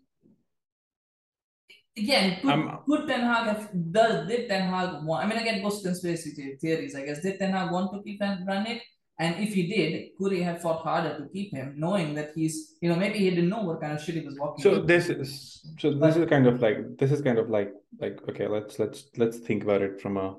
again, 1.97 2.39
could, 2.87 3.07
Ten 3.07 3.21
Hag 3.21 3.47
have, 3.47 3.71
does, 3.93 4.27
did 4.27 4.49
Ten 4.49 4.69
Hag 4.69 5.05
want, 5.05 5.25
I 5.25 5.29
mean, 5.29 5.39
again, 5.39 5.63
goes 5.63 5.83
to 5.83 5.89
conspiracy 5.89 6.57
theories, 6.61 6.97
I 6.97 7.05
guess. 7.05 7.21
Did 7.21 7.39
Ten 7.39 7.53
Hag 7.53 7.71
want 7.71 7.93
to 7.93 8.03
keep 8.03 8.21
Rangnick? 8.21 8.81
And 9.21 9.37
if 9.45 9.53
he 9.53 9.65
did, 9.67 10.17
could 10.17 10.33
he 10.33 10.41
have 10.41 10.63
fought 10.63 10.81
harder 10.81 11.19
to 11.19 11.29
keep 11.29 11.53
him, 11.53 11.75
knowing 11.77 12.15
that 12.15 12.31
he's, 12.35 12.77
you 12.81 12.89
know, 12.89 12.97
maybe 12.97 13.19
he 13.19 13.29
didn't 13.29 13.51
know 13.51 13.61
what 13.61 13.79
kind 13.83 13.93
of 13.93 14.01
shit 14.03 14.15
he 14.15 14.23
was 14.23 14.35
walking 14.39 14.63
So 14.63 14.77
into. 14.77 14.87
this 14.87 15.11
is 15.11 15.63
so 15.79 15.93
this 15.93 16.17
is 16.17 16.27
kind 16.31 16.47
of 16.47 16.63
like 16.63 16.97
this 16.97 17.13
is 17.13 17.21
kind 17.21 17.39
of 17.39 17.51
like 17.51 17.71
like 18.01 18.19
okay 18.31 18.49
let's 18.49 18.79
let's 18.79 19.11
let's 19.19 19.37
think 19.37 19.63
about 19.63 19.83
it 19.83 20.01
from 20.01 20.17
a 20.17 20.37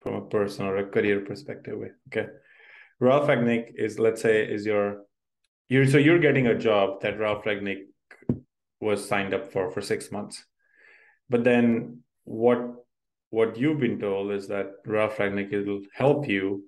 from 0.00 0.14
a 0.14 0.22
person 0.22 0.64
or 0.64 0.78
a 0.78 0.86
career 0.86 1.20
perspective. 1.20 1.74
Okay, 2.08 2.28
Ralf 3.00 3.28
Rangnick 3.28 3.72
is 3.76 3.98
let's 3.98 4.22
say 4.22 4.42
is 4.50 4.64
your 4.64 5.02
you're 5.68 5.86
so 5.86 5.98
you're 5.98 6.24
getting 6.26 6.46
a 6.46 6.58
job 6.58 7.02
that 7.02 7.18
Ralf 7.18 7.44
Rangnick 7.44 7.82
was 8.80 9.06
signed 9.06 9.34
up 9.34 9.52
for 9.52 9.70
for 9.70 9.82
six 9.82 10.10
months, 10.10 10.42
but 11.28 11.44
then 11.44 12.00
what 12.24 12.60
what 13.28 13.58
you've 13.58 13.80
been 13.80 14.00
told 14.00 14.32
is 14.32 14.48
that 14.48 14.68
Ralf 14.86 15.18
Rangnick 15.18 15.50
will 15.66 15.82
help 15.92 16.26
you 16.26 16.64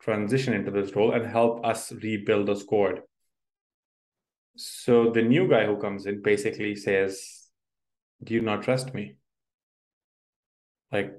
transition 0.00 0.54
into 0.54 0.70
this 0.70 0.94
role 0.94 1.12
and 1.12 1.26
help 1.26 1.64
us 1.64 1.92
rebuild 1.92 2.46
the 2.46 2.56
squad. 2.56 3.00
So 4.56 5.10
the 5.10 5.22
new 5.22 5.48
guy 5.48 5.66
who 5.66 5.76
comes 5.76 6.06
in 6.06 6.22
basically 6.22 6.74
says, 6.74 7.48
"Do 8.22 8.34
you 8.34 8.40
not 8.40 8.62
trust 8.62 8.94
me? 8.94 9.16
Like, 10.90 11.12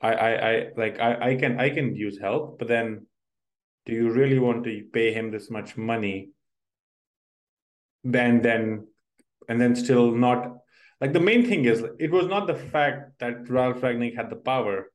I, 0.00 0.12
I, 0.12 0.50
I 0.50 0.66
like 0.76 0.98
I, 0.98 1.30
I 1.30 1.34
can 1.36 1.60
I 1.60 1.70
can 1.70 1.94
use 1.94 2.18
help, 2.18 2.58
but 2.58 2.68
then, 2.68 3.06
do 3.86 3.92
you 3.92 4.10
really 4.10 4.38
want 4.38 4.64
to 4.64 4.82
pay 4.92 5.12
him 5.12 5.30
this 5.30 5.50
much 5.50 5.76
money? 5.76 6.30
Then 8.02 8.42
then, 8.42 8.86
and 9.48 9.60
then 9.60 9.76
still 9.76 10.10
not 10.12 10.56
like 11.00 11.12
the 11.12 11.20
main 11.20 11.46
thing 11.46 11.64
is 11.64 11.84
it 11.98 12.10
was 12.10 12.26
not 12.26 12.46
the 12.46 12.54
fact 12.54 13.18
that 13.20 13.48
Ralf 13.48 13.80
Rangnick 13.80 14.16
had 14.16 14.30
the 14.30 14.36
power 14.36 14.90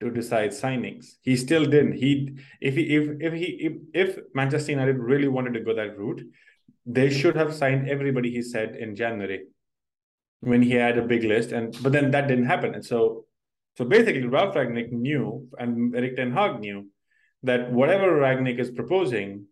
to 0.00 0.10
decide 0.10 0.50
signings. 0.50 1.16
He 1.22 1.36
still 1.36 1.64
didn't. 1.64 1.92
He 1.92 2.38
if 2.60 2.74
he 2.74 2.96
if 2.96 3.08
if 3.20 3.32
he 3.32 3.46
if, 3.60 3.72
if 3.94 4.18
Manchester 4.34 4.72
United 4.72 4.98
really 4.98 5.28
wanted 5.28 5.54
to 5.54 5.60
go 5.60 5.74
that 5.74 5.98
route, 5.98 6.22
they 6.86 7.10
should 7.10 7.36
have 7.36 7.54
signed 7.54 7.88
everybody 7.88 8.30
he 8.30 8.42
said 8.42 8.76
in 8.76 8.96
January 8.96 9.44
when 10.40 10.62
he 10.62 10.70
had 10.70 10.96
a 10.96 11.02
big 11.02 11.24
list 11.24 11.52
and 11.52 11.76
but 11.82 11.92
then 11.92 12.10
that 12.10 12.28
didn't 12.28 12.46
happen 12.46 12.74
and 12.74 12.84
so 12.84 13.26
so 13.76 13.84
basically 13.84 14.24
Ralf 14.24 14.54
Rangnick 14.54 14.90
knew 14.92 15.48
and 15.58 15.94
Erik 15.94 16.16
Ten 16.16 16.32
Hag 16.32 16.60
knew 16.60 16.86
that 17.42 17.72
whatever 17.72 18.18
Rangnick 18.18 18.58
is 18.58 18.70
proposing 18.70 19.46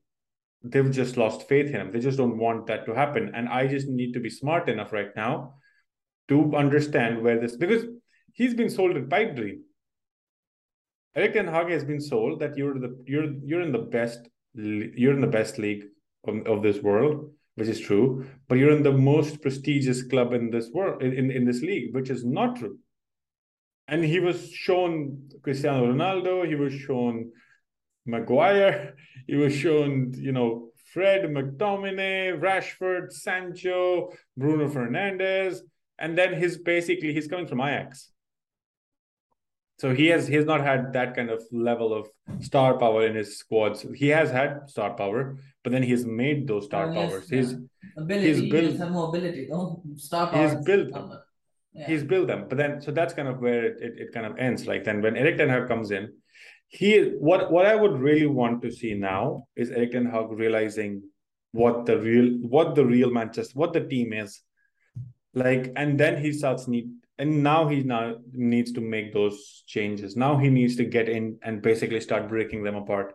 they've 0.62 0.90
just 0.90 1.16
lost 1.16 1.48
faith 1.48 1.66
in 1.66 1.74
him 1.74 1.92
they 1.92 2.00
just 2.00 2.16
don't 2.16 2.38
want 2.38 2.66
that 2.66 2.86
to 2.86 2.94
happen 2.94 3.32
and 3.34 3.48
I 3.48 3.66
just 3.66 3.88
need 3.88 4.12
to 4.12 4.20
be 4.20 4.30
smart 4.30 4.68
enough 4.68 4.92
right 4.92 5.14
now 5.16 5.54
to 6.28 6.54
understand 6.56 7.22
where 7.22 7.40
this 7.40 7.56
because 7.56 7.84
he's 8.32 8.54
been 8.54 8.70
sold 8.70 8.96
a 8.96 9.02
pipe 9.02 9.36
dream 9.36 9.62
Erik 11.16 11.32
Ten 11.32 11.48
Hag 11.48 11.70
has 11.70 11.82
been 11.82 12.00
sold 12.00 12.40
that 12.40 12.58
you're 12.58 12.78
the 12.78 13.02
you're 13.06 13.32
you're 13.42 13.62
in 13.62 13.72
the 13.72 13.86
best 13.96 14.28
you're 14.54 15.14
in 15.14 15.20
the 15.20 15.26
best 15.26 15.58
league 15.58 15.84
of, 16.28 16.46
of 16.46 16.62
this 16.62 16.82
world, 16.82 17.30
which 17.54 17.68
is 17.68 17.80
true, 17.80 18.26
but 18.48 18.58
you're 18.58 18.76
in 18.76 18.82
the 18.82 18.92
most 18.92 19.40
prestigious 19.40 20.02
club 20.02 20.34
in 20.34 20.50
this 20.50 20.70
world 20.72 21.02
in, 21.02 21.30
in 21.30 21.44
this 21.46 21.62
league, 21.62 21.94
which 21.94 22.10
is 22.10 22.24
not 22.24 22.56
true. 22.56 22.78
And 23.88 24.04
he 24.04 24.20
was 24.20 24.50
shown 24.50 25.28
Cristiano 25.42 25.86
Ronaldo, 25.86 26.46
he 26.46 26.54
was 26.54 26.74
shown 26.74 27.32
Maguire, 28.04 28.94
he 29.26 29.36
was 29.36 29.54
shown, 29.54 30.12
you 30.16 30.32
know, 30.32 30.68
Fred, 30.92 31.22
McTominay, 31.24 32.38
Rashford, 32.38 33.12
Sancho, 33.12 34.10
Bruno 34.36 34.68
Fernandes, 34.68 35.60
and 35.98 36.16
then 36.16 36.38
he's 36.38 36.58
basically 36.58 37.12
he's 37.14 37.26
coming 37.26 37.46
from 37.46 37.60
Ajax. 37.60 38.10
So 39.78 39.94
he 39.94 40.06
has 40.06 40.26
he 40.26 40.34
has 40.36 40.46
not 40.46 40.62
had 40.62 40.92
that 40.94 41.14
kind 41.14 41.30
of 41.30 41.42
level 41.52 41.92
of 41.92 42.08
star 42.40 42.78
power 42.78 43.06
in 43.06 43.14
his 43.14 43.38
squads. 43.38 43.84
He 43.94 44.08
has 44.08 44.30
had 44.30 44.70
star 44.70 44.94
power, 44.94 45.36
but 45.62 45.70
then 45.72 45.82
he's 45.82 46.06
made 46.06 46.46
those 46.48 46.64
star 46.64 46.88
Oh, 46.88 46.92
yes, 46.94 47.10
powers. 47.10 47.30
yeah. 47.30 47.36
He's 47.38 47.52
ability, 47.96 48.26
he's 48.26 48.50
built- 48.50 48.76
have 48.78 48.90
more 48.90 49.08
ability, 49.10 49.48
though. 49.50 49.82
Star 49.96 50.28
power. 50.30 50.44
is 50.46 50.54
built 50.64 50.88
number. 50.90 51.22
Yeah. 51.74 51.86
he's 51.88 52.04
built 52.04 52.26
them. 52.28 52.46
But 52.48 52.56
then 52.56 52.80
so 52.80 52.90
that's 52.90 53.12
kind 53.12 53.28
of 53.28 53.40
where 53.40 53.62
it, 53.66 53.76
it, 53.82 53.92
it 54.04 54.12
kind 54.14 54.24
of 54.24 54.38
ends. 54.38 54.66
Like 54.66 54.84
then 54.84 55.02
when 55.02 55.14
Erik 55.14 55.36
Ten 55.36 55.50
Hag 55.50 55.68
comes 55.68 55.90
in, 55.90 56.10
he 56.68 56.90
what 57.28 57.52
what 57.52 57.66
I 57.66 57.74
would 57.76 58.00
really 58.00 58.26
want 58.26 58.62
to 58.62 58.70
see 58.72 58.94
now 58.94 59.46
is 59.56 59.70
Erik 59.70 59.92
Ten 59.92 60.06
Hag 60.06 60.30
realizing 60.30 61.02
what 61.52 61.84
the 61.84 61.98
real 61.98 62.28
what 62.54 62.74
the 62.76 62.84
real 62.86 63.10
Manchester 63.10 63.52
what 63.58 63.74
the 63.74 63.84
team 63.84 64.14
is. 64.14 64.40
Like 65.34 65.70
and 65.76 66.00
then 66.00 66.16
he 66.24 66.32
starts 66.32 66.66
need 66.66 66.88
and 67.18 67.42
now 67.42 67.68
he 67.68 67.82
now 67.82 68.16
needs 68.32 68.72
to 68.72 68.80
make 68.80 69.12
those 69.12 69.62
changes. 69.66 70.16
Now 70.16 70.36
he 70.36 70.50
needs 70.50 70.76
to 70.76 70.84
get 70.84 71.08
in 71.08 71.38
and 71.42 71.62
basically 71.62 72.00
start 72.00 72.28
breaking 72.28 72.62
them 72.62 72.76
apart. 72.76 73.14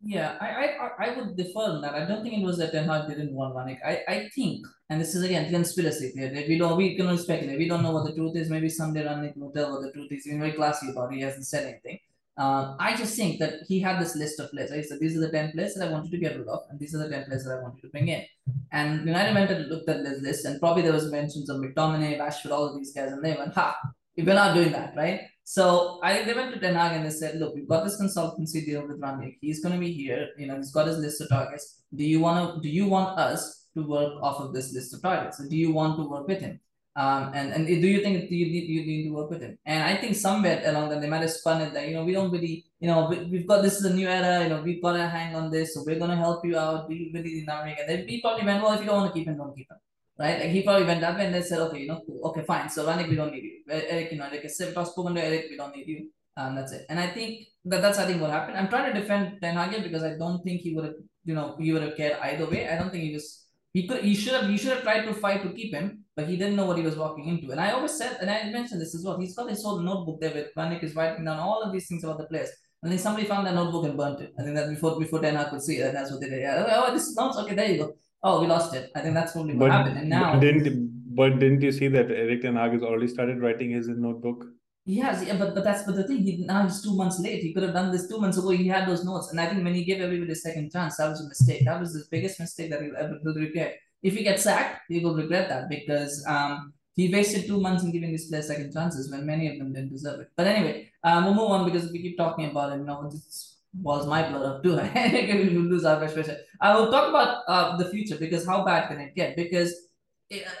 Yeah, 0.00 0.36
I, 0.40 0.48
I 0.48 1.06
I- 1.06 1.16
would 1.18 1.36
defer 1.36 1.66
on 1.74 1.82
that. 1.82 1.94
I 1.94 2.04
don't 2.04 2.22
think 2.22 2.34
it 2.38 2.44
was 2.46 2.58
that 2.58 2.70
Ten 2.70 2.86
Hag 2.86 3.08
didn't 3.08 3.34
want 3.34 3.56
Rangnick. 3.56 3.80
I, 3.84 3.94
I 4.08 4.28
think, 4.32 4.64
and 4.88 5.00
this 5.00 5.16
is 5.16 5.24
again 5.24 5.50
conspiracy 5.50 6.10
theory. 6.10 6.44
We 6.48 6.56
don't 6.56 6.76
we 6.76 6.94
can 6.96 7.06
only 7.06 7.20
speculate. 7.20 7.58
We 7.58 7.66
don't 7.66 7.82
know 7.82 7.90
what 7.90 8.06
the 8.06 8.14
truth 8.14 8.36
is. 8.36 8.48
Maybe 8.48 8.68
someday 8.68 9.04
Rangnick 9.04 9.36
will 9.36 9.50
tell 9.50 9.72
what 9.72 9.82
the 9.82 9.90
truth 9.90 10.12
is. 10.12 10.24
He's 10.24 10.38
very 10.38 10.52
classy 10.52 10.90
about 10.90 11.12
it. 11.12 11.16
He 11.16 11.22
hasn't 11.22 11.46
said 11.46 11.66
anything. 11.66 11.98
Um, 12.38 12.76
I 12.78 12.96
just 12.96 13.16
think 13.16 13.40
that 13.40 13.54
he 13.66 13.80
had 13.80 14.00
this 14.00 14.14
list 14.14 14.38
of 14.38 14.50
players. 14.52 14.72
He 14.72 14.82
said 14.84 15.00
these 15.00 15.16
are 15.16 15.20
the 15.20 15.30
ten 15.30 15.50
players 15.50 15.74
that 15.74 15.88
I 15.88 15.90
wanted 15.90 16.12
to 16.12 16.18
get 16.18 16.38
rid 16.38 16.46
of, 16.46 16.60
and 16.70 16.78
these 16.78 16.94
are 16.94 16.98
the 16.98 17.08
ten 17.08 17.24
players 17.24 17.44
that 17.44 17.58
I 17.58 17.62
wanted 17.62 17.82
to 17.82 17.88
bring 17.88 18.08
in. 18.08 18.24
And 18.70 19.06
United 19.06 19.34
went 19.34 19.50
and 19.50 19.68
looked 19.68 19.88
at 19.88 20.04
this 20.04 20.22
list, 20.22 20.44
and 20.44 20.60
probably 20.60 20.82
there 20.82 20.92
was 20.92 21.10
mentions 21.10 21.50
of 21.50 21.60
McTominay, 21.60 22.18
Rashford, 22.18 22.52
all 22.52 22.66
of 22.66 22.76
these 22.76 22.92
guys, 22.94 23.10
and 23.10 23.24
they 23.24 23.34
went, 23.34 23.54
"Ha, 23.54 23.76
if 24.16 24.24
we're 24.24 24.34
not 24.34 24.54
doing 24.54 24.70
that, 24.70 24.94
right?" 24.96 25.22
So 25.42 25.98
I 26.02 26.22
they 26.22 26.34
went 26.34 26.54
to 26.54 26.60
Ten 26.60 26.76
Hag 26.76 26.96
and 26.96 27.06
they 27.06 27.10
said, 27.10 27.40
"Look, 27.40 27.56
we've 27.56 27.68
got 27.68 27.82
this 27.84 28.00
consultancy 28.00 28.64
deal 28.64 28.86
with 28.86 29.00
Rangnick. 29.00 29.38
He's 29.40 29.60
going 29.62 29.74
to 29.74 29.80
be 29.80 29.92
here. 29.92 30.28
You 30.38 30.46
know, 30.46 30.56
he's 30.56 30.70
got 30.72 30.86
his 30.86 30.98
list 30.98 31.20
of 31.20 31.30
targets. 31.30 31.82
Do 31.92 32.04
you 32.04 32.20
want 32.20 32.54
to? 32.54 32.60
Do 32.60 32.68
you 32.68 32.86
want 32.86 33.18
us 33.18 33.66
to 33.76 33.82
work 33.82 34.12
off 34.22 34.40
of 34.40 34.52
this 34.52 34.72
list 34.72 34.94
of 34.94 35.02
targets? 35.02 35.38
So 35.38 35.48
do 35.48 35.56
you 35.56 35.72
want 35.72 35.96
to 35.96 36.08
work 36.08 36.28
with 36.28 36.40
him? 36.40 36.60
Um, 37.02 37.30
and 37.38 37.52
and 37.54 37.66
do 37.66 37.88
you 37.94 38.00
think 38.02 38.28
you 38.30 38.46
need 38.52 38.66
you 38.74 38.82
need 38.84 39.04
to 39.08 39.14
work 39.18 39.30
with 39.30 39.42
him? 39.46 39.56
And 39.64 39.84
I 39.90 39.94
think 40.00 40.16
somewhere 40.16 40.60
along 40.70 40.88
that 40.90 41.00
they 41.00 41.10
might 41.12 41.22
have 41.26 41.30
spun 41.30 41.62
it 41.62 41.72
that 41.74 41.86
you 41.88 41.94
know 41.94 42.04
we 42.04 42.14
don't 42.18 42.32
really 42.36 42.54
you 42.80 42.88
know 42.90 43.06
we, 43.10 43.16
we've 43.32 43.46
got 43.46 43.62
this 43.62 43.76
is 43.80 43.84
a 43.84 43.94
new 43.94 44.08
era. 44.08 44.42
You 44.42 44.50
know 44.50 44.62
we've 44.62 44.82
got 44.82 44.94
to 44.94 45.06
hang 45.16 45.36
on 45.36 45.50
this, 45.50 45.74
so 45.74 45.84
we're 45.86 45.98
to 45.98 46.22
help 46.26 46.44
you 46.44 46.58
out. 46.58 46.88
we 46.88 47.12
really 47.14 47.44
dynamic. 47.46 47.78
And 47.80 47.88
then 47.88 48.06
we 48.08 48.20
probably 48.20 48.44
went, 48.44 48.62
well, 48.62 48.72
if 48.72 48.80
you 48.80 48.86
don't 48.86 49.00
want 49.02 49.14
to 49.14 49.18
keep 49.18 49.28
him, 49.28 49.38
don't 49.38 49.56
keep 49.56 49.70
him 49.70 49.78
right? 50.18 50.40
Like 50.40 50.50
he 50.50 50.62
probably 50.62 50.86
went 50.86 51.00
that 51.00 51.16
way 51.16 51.26
and 51.26 51.34
they 51.34 51.42
said, 51.42 51.60
okay, 51.60 51.80
you 51.80 51.88
know, 51.88 52.02
okay, 52.24 52.42
fine. 52.42 52.68
So 52.68 52.86
Rangnick, 52.86 53.08
we 53.08 53.16
don't 53.16 53.32
need 53.32 53.44
you. 53.44 53.60
Eric, 53.70 54.12
you 54.12 54.18
know, 54.18 54.28
like 54.30 54.44
I 54.44 54.48
said, 54.48 54.76
I've 54.76 54.88
spoken 54.88 55.14
to 55.14 55.24
Eric, 55.24 55.46
we 55.50 55.56
don't 55.56 55.74
need 55.74 55.86
you. 55.86 56.10
Um, 56.36 56.54
that's 56.54 56.72
it. 56.72 56.86
And 56.88 56.98
I 57.00 57.08
think 57.08 57.48
that 57.64 57.82
that's 57.82 57.98
I 57.98 58.06
think 58.06 58.20
what 58.20 58.30
happened. 58.30 58.58
I'm 58.58 58.68
trying 58.68 58.92
to 58.92 59.00
defend 59.00 59.40
Ten 59.40 59.54
Hag 59.54 59.82
because 59.82 60.02
I 60.02 60.16
don't 60.16 60.42
think 60.42 60.60
he 60.60 60.74
would 60.74 60.84
have, 60.84 60.94
you 61.24 61.34
know, 61.34 61.56
he 61.58 61.72
would 61.72 61.82
have 61.82 61.96
cared 61.96 62.18
either 62.22 62.46
way. 62.46 62.68
I 62.68 62.76
don't 62.78 62.90
think 62.90 63.04
he 63.04 63.12
was. 63.12 63.44
He 63.78 63.86
could. 63.86 64.02
He 64.10 64.14
should 64.20 64.36
have. 64.36 64.46
He 64.50 64.58
should 64.60 64.74
have 64.74 64.82
tried 64.82 65.04
to 65.08 65.14
fight 65.24 65.42
to 65.44 65.50
keep 65.58 65.72
him, 65.72 65.86
but 66.16 66.26
he 66.30 66.36
didn't 66.36 66.56
know 66.58 66.66
what 66.66 66.78
he 66.78 66.86
was 66.90 66.96
walking 67.02 67.26
into. 67.32 67.52
And 67.52 67.60
I 67.60 67.70
always 67.70 67.96
said, 67.96 68.16
and 68.20 68.28
I 68.28 68.50
mentioned 68.50 68.80
this 68.80 68.94
as 68.96 69.04
well. 69.04 69.20
He's 69.20 69.36
got 69.36 69.48
his 69.48 69.62
whole 69.62 69.78
notebook 69.88 70.18
there 70.20 70.34
with 70.38 70.48
Rangnick 70.56 70.82
is 70.82 70.96
writing 70.96 71.24
down 71.26 71.38
all 71.38 71.62
of 71.62 71.72
these 71.72 71.86
things 71.88 72.02
about 72.02 72.18
the 72.18 72.26
players. 72.32 72.50
And 72.82 72.90
then 72.90 72.98
somebody 72.98 73.26
found 73.26 73.46
that 73.46 73.54
notebook 73.54 73.84
and 73.84 73.96
burnt 73.96 74.20
it. 74.20 74.32
I 74.38 74.42
think 74.42 74.56
that 74.56 74.68
before 74.68 74.98
before 74.98 75.20
Ten 75.20 75.38
could 75.50 75.62
see 75.62 75.76
it, 75.76 75.92
that's 75.92 76.10
what 76.10 76.20
they 76.20 76.28
did. 76.28 76.40
Yeah. 76.40 76.66
Oh, 76.68 76.86
oh 76.88 76.92
this 76.92 77.06
is 77.06 77.14
not 77.14 77.36
okay. 77.44 77.54
There 77.54 77.70
you 77.70 77.78
go. 77.84 77.92
Oh, 78.24 78.40
we 78.40 78.48
lost 78.48 78.74
it. 78.74 78.90
I 78.96 79.00
think 79.00 79.14
that's 79.14 79.32
probably 79.32 79.54
what 79.54 79.68
But, 79.68 79.76
happened. 79.76 79.98
And 79.98 80.08
now 80.08 80.32
but 80.32 80.40
didn't 80.40 81.14
but 81.20 81.38
didn't 81.38 81.62
you 81.62 81.72
see 81.72 81.88
that 81.96 82.10
Eric 82.10 82.42
Ten 82.42 82.56
Hag 82.56 82.72
has 82.72 82.82
already 82.82 83.08
started 83.08 83.40
writing 83.40 83.70
his 83.70 83.88
notebook? 83.88 84.44
Yes, 84.90 85.22
yeah, 85.26 85.36
but 85.36 85.54
but 85.54 85.64
that's 85.64 85.82
but 85.84 85.96
the 85.96 86.04
thing. 86.08 86.22
He 86.24 86.36
now 86.46 86.62
he's 86.64 86.80
two 86.82 86.96
months 86.96 87.20
late. 87.20 87.42
He 87.42 87.52
could 87.52 87.62
have 87.62 87.74
done 87.74 87.92
this 87.92 88.08
two 88.08 88.18
months 88.18 88.38
ago. 88.38 88.48
He 88.50 88.68
had 88.68 88.88
those 88.88 89.04
notes, 89.04 89.30
and 89.30 89.38
I 89.38 89.46
think 89.46 89.62
when 89.62 89.74
he 89.74 89.84
gave 89.84 90.00
everybody 90.00 90.32
a 90.32 90.34
second 90.34 90.72
chance, 90.72 90.96
that 90.96 91.10
was 91.10 91.20
a 91.20 91.28
mistake. 91.28 91.64
That 91.66 91.78
was 91.78 91.92
the 91.92 92.04
biggest 92.10 92.40
mistake 92.40 92.70
that 92.70 92.80
he'll 92.80 92.96
ever 92.96 93.18
will 93.22 93.34
regret. 93.34 93.76
If 94.02 94.14
he 94.16 94.22
gets 94.24 94.44
sacked, 94.44 94.80
he 94.88 95.00
will 95.00 95.14
regret 95.14 95.50
that 95.50 95.68
because 95.68 96.24
um 96.26 96.72
he 96.96 97.12
wasted 97.12 97.46
two 97.46 97.60
months 97.60 97.84
in 97.84 97.92
giving 97.92 98.12
these 98.12 98.28
players 98.30 98.46
second 98.48 98.72
chances 98.72 99.10
when 99.10 99.26
many 99.26 99.46
of 99.52 99.58
them 99.58 99.74
didn't 99.74 99.90
deserve 99.90 100.20
it. 100.20 100.30
But 100.34 100.46
anyway, 100.46 100.90
um, 101.04 101.24
we'll 101.26 101.34
move 101.34 101.50
on 101.50 101.64
because 101.70 101.92
we 101.92 102.00
keep 102.00 102.16
talking 102.16 102.46
about 102.50 102.72
it, 102.72 102.78
you 102.78 102.84
know, 102.86 103.08
this 103.10 103.56
was 103.82 104.06
my 104.06 104.26
blood 104.28 104.46
up 104.46 104.62
too. 104.62 104.76
we 104.94 105.54
will 105.54 105.68
lose 105.74 105.84
our 105.84 105.98
player. 106.08 106.38
I 106.62 106.74
will 106.74 106.90
talk 106.90 107.10
about 107.10 107.44
uh, 107.46 107.76
the 107.76 107.90
future 107.90 108.16
because 108.16 108.46
how 108.46 108.64
bad 108.64 108.88
can 108.88 108.98
it 109.00 109.14
get? 109.14 109.36
Because 109.36 109.87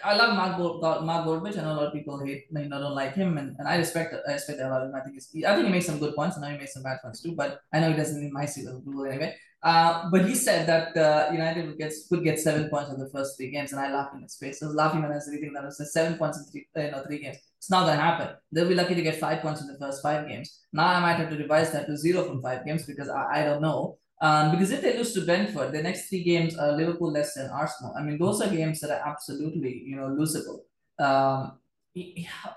I 0.02 0.14
love 0.16 0.34
Mark, 0.34 0.56
Gold, 0.56 0.80
Mark 1.04 1.26
Goldbridge. 1.26 1.58
I 1.58 1.62
know 1.62 1.72
a 1.72 1.78
lot 1.78 1.86
of 1.88 1.92
people 1.92 2.18
hate, 2.24 2.46
you 2.50 2.68
know, 2.68 2.80
don't 2.80 2.94
like 2.94 3.14
him, 3.14 3.36
and, 3.36 3.54
and 3.58 3.68
I 3.68 3.76
respect 3.76 4.14
I 4.26 4.32
respect 4.32 4.58
that 4.58 4.68
a 4.68 4.70
lot. 4.70 4.82
And 4.82 4.96
I 4.96 5.00
think 5.00 5.16
it's, 5.18 5.30
I 5.46 5.54
think 5.54 5.66
he 5.66 5.72
makes 5.72 5.84
some 5.84 5.98
good 5.98 6.14
points, 6.14 6.36
and 6.36 6.44
I 6.44 6.48
know 6.48 6.54
he 6.54 6.60
makes 6.60 6.72
some 6.72 6.82
bad 6.82 7.00
points 7.02 7.20
too. 7.20 7.34
But 7.34 7.60
I 7.72 7.80
know 7.80 7.90
he 7.90 7.96
doesn't 7.96 8.18
need 8.22 8.32
my 8.32 8.46
seal 8.46 8.68
of 8.70 8.76
approval 8.78 9.04
anyway. 9.04 9.36
Uh, 9.62 10.08
but 10.10 10.24
he 10.24 10.34
said 10.34 10.66
that 10.68 10.96
uh, 10.96 11.30
United 11.32 11.66
would 11.66 11.76
get 11.76 11.92
would 12.10 12.24
get 12.24 12.38
seven 12.38 12.70
points 12.70 12.90
in 12.90 12.98
the 12.98 13.10
first 13.10 13.36
three 13.36 13.50
games, 13.50 13.72
and 13.72 13.80
I 13.80 13.92
laughed 13.92 14.14
in 14.14 14.22
his 14.22 14.36
face. 14.36 14.62
I 14.62 14.66
was 14.66 14.74
laughing 14.74 15.02
when 15.02 15.12
I 15.12 15.16
was 15.16 15.28
reading 15.30 15.52
that. 15.52 15.64
It 15.64 15.66
was 15.66 15.92
seven 15.92 16.16
points 16.16 16.38
in 16.38 16.44
three, 16.44 16.66
you 16.74 16.90
know, 16.90 17.02
three 17.06 17.18
games. 17.18 17.36
It's 17.58 17.70
not 17.70 17.86
gonna 17.86 18.00
happen. 18.00 18.28
They'll 18.50 18.68
be 18.68 18.74
lucky 18.74 18.94
to 18.94 19.02
get 19.02 19.16
five 19.16 19.42
points 19.42 19.60
in 19.60 19.66
the 19.66 19.78
first 19.78 20.02
five 20.02 20.28
games. 20.28 20.60
Now 20.72 20.86
I 20.86 21.00
might 21.00 21.16
have 21.16 21.28
to 21.28 21.36
revise 21.36 21.72
that 21.72 21.86
to 21.88 21.96
zero 21.96 22.24
from 22.24 22.40
five 22.40 22.64
games 22.64 22.86
because 22.86 23.10
I, 23.10 23.42
I 23.42 23.44
don't 23.44 23.60
know. 23.60 23.98
Um, 24.20 24.50
because 24.50 24.70
if 24.72 24.82
they 24.82 24.96
lose 24.96 25.12
to 25.14 25.24
Brentford, 25.24 25.72
the 25.72 25.82
next 25.82 26.08
three 26.08 26.24
games 26.24 26.56
are 26.56 26.72
Liverpool, 26.72 27.12
Leicester, 27.12 27.42
and 27.42 27.52
Arsenal. 27.52 27.94
I 27.96 28.02
mean, 28.02 28.18
those 28.18 28.40
are 28.40 28.50
games 28.50 28.80
that 28.80 28.90
are 28.90 29.08
absolutely, 29.08 29.82
you 29.86 29.96
know, 29.96 30.08
losable. 30.08 30.60
Um, 30.98 31.58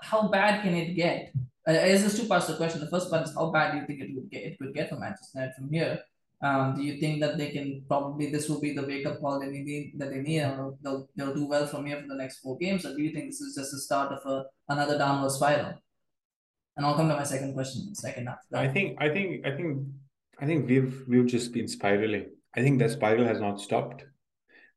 how 0.00 0.28
bad 0.28 0.62
can 0.62 0.74
it 0.74 0.94
get? 0.94 1.32
Uh, 1.66 1.72
there's 1.72 2.18
two 2.18 2.26
parts 2.26 2.46
to 2.46 2.52
the 2.52 2.58
question. 2.58 2.80
The 2.80 2.90
first 2.90 3.10
part 3.10 3.26
is 3.26 3.34
how 3.34 3.50
bad 3.50 3.72
do 3.72 3.78
you 3.78 3.86
think 3.86 4.00
it 4.00 4.14
would 4.14 4.30
get? 4.30 4.42
It 4.42 4.58
could 4.58 4.74
get 4.74 4.88
for 4.88 4.96
Manchester 4.96 5.38
United 5.38 5.54
from 5.54 5.70
here. 5.70 6.02
Um, 6.42 6.74
do 6.74 6.82
you 6.82 6.98
think 6.98 7.20
that 7.20 7.38
they 7.38 7.50
can 7.50 7.84
probably 7.86 8.32
this 8.32 8.48
will 8.48 8.60
be 8.60 8.74
the 8.74 8.82
wake 8.82 9.06
up 9.06 9.20
call 9.20 9.38
they 9.38 9.46
need 9.46 9.92
that 9.98 10.10
they 10.10 10.18
need 10.18 10.40
they'll, 10.82 11.08
they'll 11.14 11.34
do 11.34 11.46
well 11.46 11.68
from 11.68 11.86
here 11.86 12.00
for 12.00 12.08
the 12.08 12.16
next 12.16 12.40
four 12.40 12.58
games, 12.58 12.84
or 12.84 12.96
do 12.96 13.02
you 13.02 13.12
think 13.12 13.30
this 13.30 13.40
is 13.40 13.54
just 13.54 13.70
the 13.70 13.78
start 13.78 14.10
of 14.10 14.26
a 14.26 14.46
another 14.68 14.98
downward 14.98 15.30
spiral? 15.30 15.74
And 16.76 16.84
I'll 16.84 16.96
come 16.96 17.08
to 17.08 17.14
my 17.14 17.22
second 17.22 17.54
question 17.54 17.94
second 17.94 18.24
that. 18.24 18.40
I 18.52 18.66
think 18.66 19.00
I 19.00 19.08
think 19.08 19.46
I 19.46 19.54
think 19.54 19.86
I 20.42 20.46
think 20.46 20.68
we've 20.68 21.04
we've 21.06 21.26
just 21.26 21.52
been 21.52 21.68
spiraling. 21.68 22.26
I 22.56 22.62
think 22.62 22.80
that 22.80 22.90
spiral 22.90 23.24
has 23.24 23.40
not 23.40 23.60
stopped. 23.60 24.04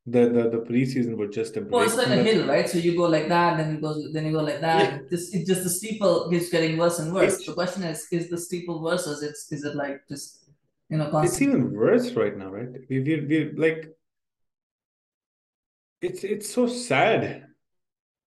The 0.06 0.28
the 0.36 0.42
the 0.54 0.58
preseason 0.68 1.16
was 1.16 1.34
just 1.34 1.56
a 1.56 1.60
break. 1.60 1.72
Well, 1.72 1.82
it's 1.82 1.96
like 1.96 2.06
a 2.06 2.22
hill, 2.22 2.46
right? 2.46 2.68
So 2.68 2.78
you 2.78 2.96
go 2.96 3.06
like 3.08 3.28
that, 3.28 3.56
then 3.56 3.74
it 3.74 3.82
goes, 3.82 4.12
then 4.12 4.26
you 4.26 4.32
go 4.32 4.44
like 4.44 4.60
that. 4.60 4.92
Yeah. 4.92 4.98
Just 5.10 5.34
it 5.34 5.44
just 5.44 5.64
the 5.64 5.70
steeple 5.70 6.30
keeps 6.30 6.50
getting 6.50 6.78
worse 6.78 7.00
and 7.00 7.12
worse. 7.12 7.32
It's- 7.32 7.46
the 7.46 7.54
question 7.54 7.82
is, 7.82 8.06
is 8.12 8.30
the 8.30 8.38
steeple 8.38 8.80
worse, 8.80 9.08
or 9.08 9.14
is 9.14 9.22
it 9.24 9.36
is 9.56 9.64
it 9.64 9.74
like 9.74 10.06
just 10.08 10.48
you 10.88 10.98
know 10.98 11.10
It's 11.24 11.42
even 11.42 11.72
worse 11.72 12.12
right 12.12 12.36
now, 12.38 12.50
right? 12.52 12.70
We 12.88 13.00
we 13.00 13.20
we 13.30 13.52
like 13.66 13.92
it's 16.00 16.22
it's 16.22 16.48
so 16.48 16.68
sad. 16.68 17.44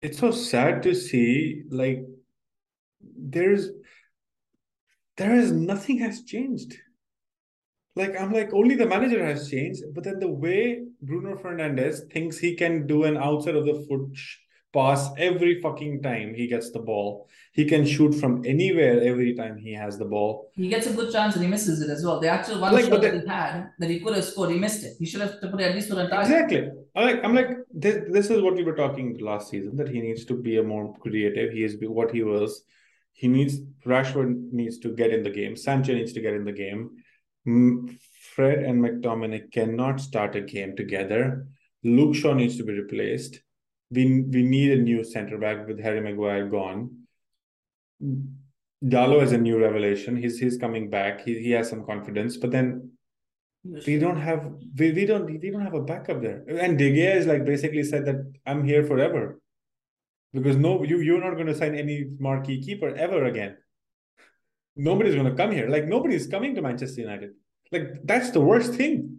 It's 0.01 0.19
so 0.19 0.31
sad 0.31 0.85
to 0.85 0.95
see 0.95 1.65
like 1.71 2.07
there's 3.35 3.71
there 5.17 5.35
is 5.35 5.51
nothing 5.51 5.99
has 5.99 6.23
changed. 6.23 6.77
Like 7.97 8.21
I'm 8.21 8.33
like 8.33 8.53
only 8.53 8.75
the 8.75 8.87
manager 8.87 9.25
has 9.25 9.51
changed, 9.51 9.83
but 9.95 10.05
then 10.05 10.19
the 10.19 10.29
way 10.29 10.85
Bruno 11.01 11.37
Fernandes 11.37 12.11
thinks 12.13 12.39
he 12.39 12.55
can 12.55 12.87
do 12.87 13.05
an 13.05 13.17
outside 13.17 13.57
of 13.57 13.65
the 13.65 13.85
foot 13.89 14.17
pass 14.77 15.09
every 15.17 15.61
fucking 15.63 16.03
time 16.03 16.35
he 16.35 16.47
gets 16.47 16.71
the 16.71 16.79
ball. 16.79 17.27
He 17.53 17.65
can 17.65 17.87
shoot 17.87 18.13
from 18.15 18.45
anywhere 18.45 19.01
every 19.03 19.35
time 19.35 19.57
he 19.57 19.73
has 19.73 19.97
the 19.97 20.05
ball. 20.05 20.51
He 20.55 20.69
gets 20.69 20.87
a 20.87 20.93
good 20.93 21.11
chance 21.11 21.35
and 21.35 21.45
he 21.45 21.51
misses 21.51 21.81
it 21.81 21.89
as 21.89 22.05
well. 22.05 22.21
The 22.21 22.29
actual 22.29 22.61
one 22.61 22.75
Like, 22.75 22.85
shot 22.85 22.91
but 22.91 23.01
that 23.03 23.15
he 23.23 23.27
had 23.27 23.71
that 23.79 23.89
he 23.89 24.01
could 24.01 24.15
have 24.15 24.25
scored, 24.25 24.51
he 24.51 24.59
missed 24.59 24.85
it. 24.85 24.95
He 24.99 25.07
should 25.07 25.23
have 25.23 25.41
put 25.41 25.61
at 25.61 25.75
least 25.75 25.89
put 25.89 25.99
a 25.99 26.09
target. 26.09 26.31
Exactly. 26.31 26.71
I'm 26.95 27.05
like, 27.07 27.25
I'm 27.25 27.35
like, 27.35 27.51
this, 27.73 27.97
this 28.11 28.31
is 28.31 28.43
what 28.43 28.55
we 28.55 28.65
were 28.65 28.75
talking 28.75 29.17
last 29.21 29.49
season 29.49 29.77
that 29.77 29.89
he 29.89 30.01
needs 30.03 30.27
to 30.27 30.35
be 30.35 30.59
a 30.59 30.63
more 30.63 30.95
creative. 30.99 31.53
He 31.53 31.65
is 31.65 31.77
what 31.81 32.11
he 32.11 32.23
was. 32.23 32.63
He 33.15 33.29
needs 33.29 33.61
Rashford 33.87 34.53
needs 34.53 34.79
to 34.81 34.95
get 34.95 35.11
in 35.11 35.23
the 35.23 35.31
game. 35.31 35.57
Sancho 35.57 35.95
needs 35.95 36.13
to 36.13 36.21
get 36.21 36.35
in 36.35 36.45
the 36.45 36.53
game. 36.53 36.91
Fred 37.47 38.59
and 38.59 38.83
McTominay 38.83 39.53
cannot 39.53 40.01
start 40.01 40.35
a 40.35 40.41
game 40.41 40.75
together. 40.77 41.47
Luke 41.85 42.17
Shaw 42.17 42.35
needs 42.35 42.57
to 42.57 42.65
be 42.65 42.73
replaced. 42.73 43.41
We 43.91 44.23
we 44.23 44.43
need 44.43 44.73
a 44.73 44.83
new 44.83 45.05
centre 45.05 45.39
back 45.39 45.67
with 45.67 45.81
Harry 45.81 46.01
Maguire 46.01 46.49
gone. 46.49 47.07
Dalot 48.85 49.23
is 49.23 49.33
a 49.33 49.39
new 49.39 49.59
revelation. 49.61 50.17
He's 50.17 50.39
he's 50.39 50.59
coming 50.59 50.91
back. 50.91 51.25
He 51.25 51.39
he 51.39 51.53
has 51.53 51.71
some 51.71 51.87
confidence, 51.87 52.37
but 52.37 52.51
then 52.51 52.91
we 53.87 53.99
don't 53.99 54.21
have 54.21 54.53
we, 54.77 54.91
we 54.93 55.07
don't 55.07 55.27
we 55.27 55.51
don't 55.51 55.63
have 55.63 55.75
a 55.75 55.83
backup 55.83 56.21
there. 56.21 56.43
And 56.49 56.77
De 56.77 56.91
Gea 56.91 57.15
is 57.15 57.27
like 57.27 57.45
basically 57.45 57.85
said 57.85 58.07
that 58.07 58.33
I'm 58.45 58.65
here 58.65 58.85
forever. 58.85 59.41
Because 60.33 60.57
no 60.57 60.83
you 60.83 60.99
you're 60.99 61.23
not 61.23 61.35
going 61.35 61.47
to 61.47 61.55
sign 61.55 61.77
any 61.77 62.07
marquee 62.19 62.61
keeper 62.61 62.95
ever 62.95 63.25
again. 63.25 63.57
Nobody's 64.77 65.15
going 65.15 65.27
to 65.27 65.35
come 65.35 65.53
here. 65.53 65.69
Like 65.69 65.87
nobody's 65.87 66.27
coming 66.27 66.55
to 66.55 66.63
Manchester 66.63 67.01
United. 67.01 67.31
Like 67.73 68.01
that's 68.05 68.31
the 68.31 68.41
worst 68.41 68.75
thing. 68.75 69.19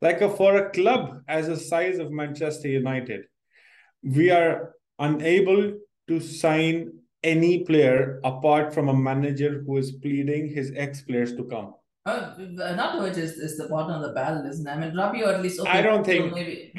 Like 0.00 0.20
a, 0.20 0.28
for 0.30 0.56
a 0.56 0.70
club 0.70 1.22
as 1.26 1.48
the 1.48 1.56
size 1.56 1.98
of 1.98 2.12
Manchester 2.12 2.68
United, 2.68 3.22
we 4.02 4.30
are 4.30 4.74
unable 4.98 5.78
to 6.08 6.20
sign 6.20 6.92
any 7.24 7.64
player 7.64 8.20
apart 8.22 8.72
from 8.72 8.88
a 8.88 8.94
manager 8.94 9.64
who 9.66 9.78
is 9.78 9.92
pleading 9.92 10.48
his 10.48 10.72
ex 10.76 11.02
players 11.02 11.34
to 11.36 11.44
come. 11.44 11.74
Uh, 12.04 12.34
Arnautovic 12.38 13.16
is, 13.16 13.32
is 13.32 13.56
the 13.56 13.66
bottom 13.68 13.96
of 13.96 14.02
the 14.02 14.12
barrel, 14.12 14.46
isn't 14.46 14.66
it? 14.66 14.70
I 14.70 14.78
mean, 14.78 14.92
Rabiot 14.92 15.34
at 15.34 15.42
least. 15.42 15.58
Okay, 15.58 15.68
I 15.68 15.82
don't 15.82 16.04
so 16.04 16.10
think- 16.12 16.32
maybe. 16.34 16.72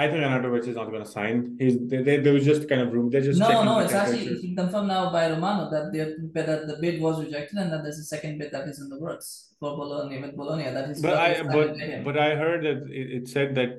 I 0.00 0.06
think 0.08 0.20
Arnautovic 0.26 0.66
is 0.72 0.76
not 0.80 0.88
going 0.92 1.04
to 1.04 1.10
sign. 1.18 1.56
He's 1.58 1.76
they, 1.90 2.00
they, 2.06 2.16
there 2.24 2.34
was 2.38 2.44
just 2.50 2.68
kind 2.68 2.82
of 2.82 2.92
room. 2.94 3.06
They're 3.10 3.26
just 3.28 3.40
No, 3.40 3.64
no, 3.68 3.78
it's 3.80 3.92
actually 3.92 4.18
temperatures. 4.18 4.38
it's 4.38 4.46
been 4.46 4.56
confirmed 4.62 4.88
now 4.96 5.10
by 5.16 5.22
Romano 5.34 5.62
that 5.74 5.86
the 5.94 6.02
that 6.36 6.68
the 6.70 6.76
bid 6.82 7.00
was 7.06 7.14
rejected 7.24 7.58
and 7.62 7.72
that 7.72 7.82
there's 7.84 7.98
a 7.98 8.08
second 8.14 8.38
bid 8.38 8.52
that 8.52 8.68
is 8.68 8.78
in 8.82 8.88
the 8.94 9.00
works 9.06 9.54
for 9.60 9.76
Bologna 9.76 10.20
with 10.22 10.36
Bologna. 10.36 10.64
That 10.76 10.90
is. 10.90 11.02
But 11.02 11.16
I 11.26 11.42
but 11.42 11.76
signed 11.76 12.04
but 12.08 12.16
I 12.26 12.36
heard 12.42 12.60
that 12.68 12.78
it, 13.00 13.06
it 13.18 13.28
said 13.28 13.56
that 13.56 13.70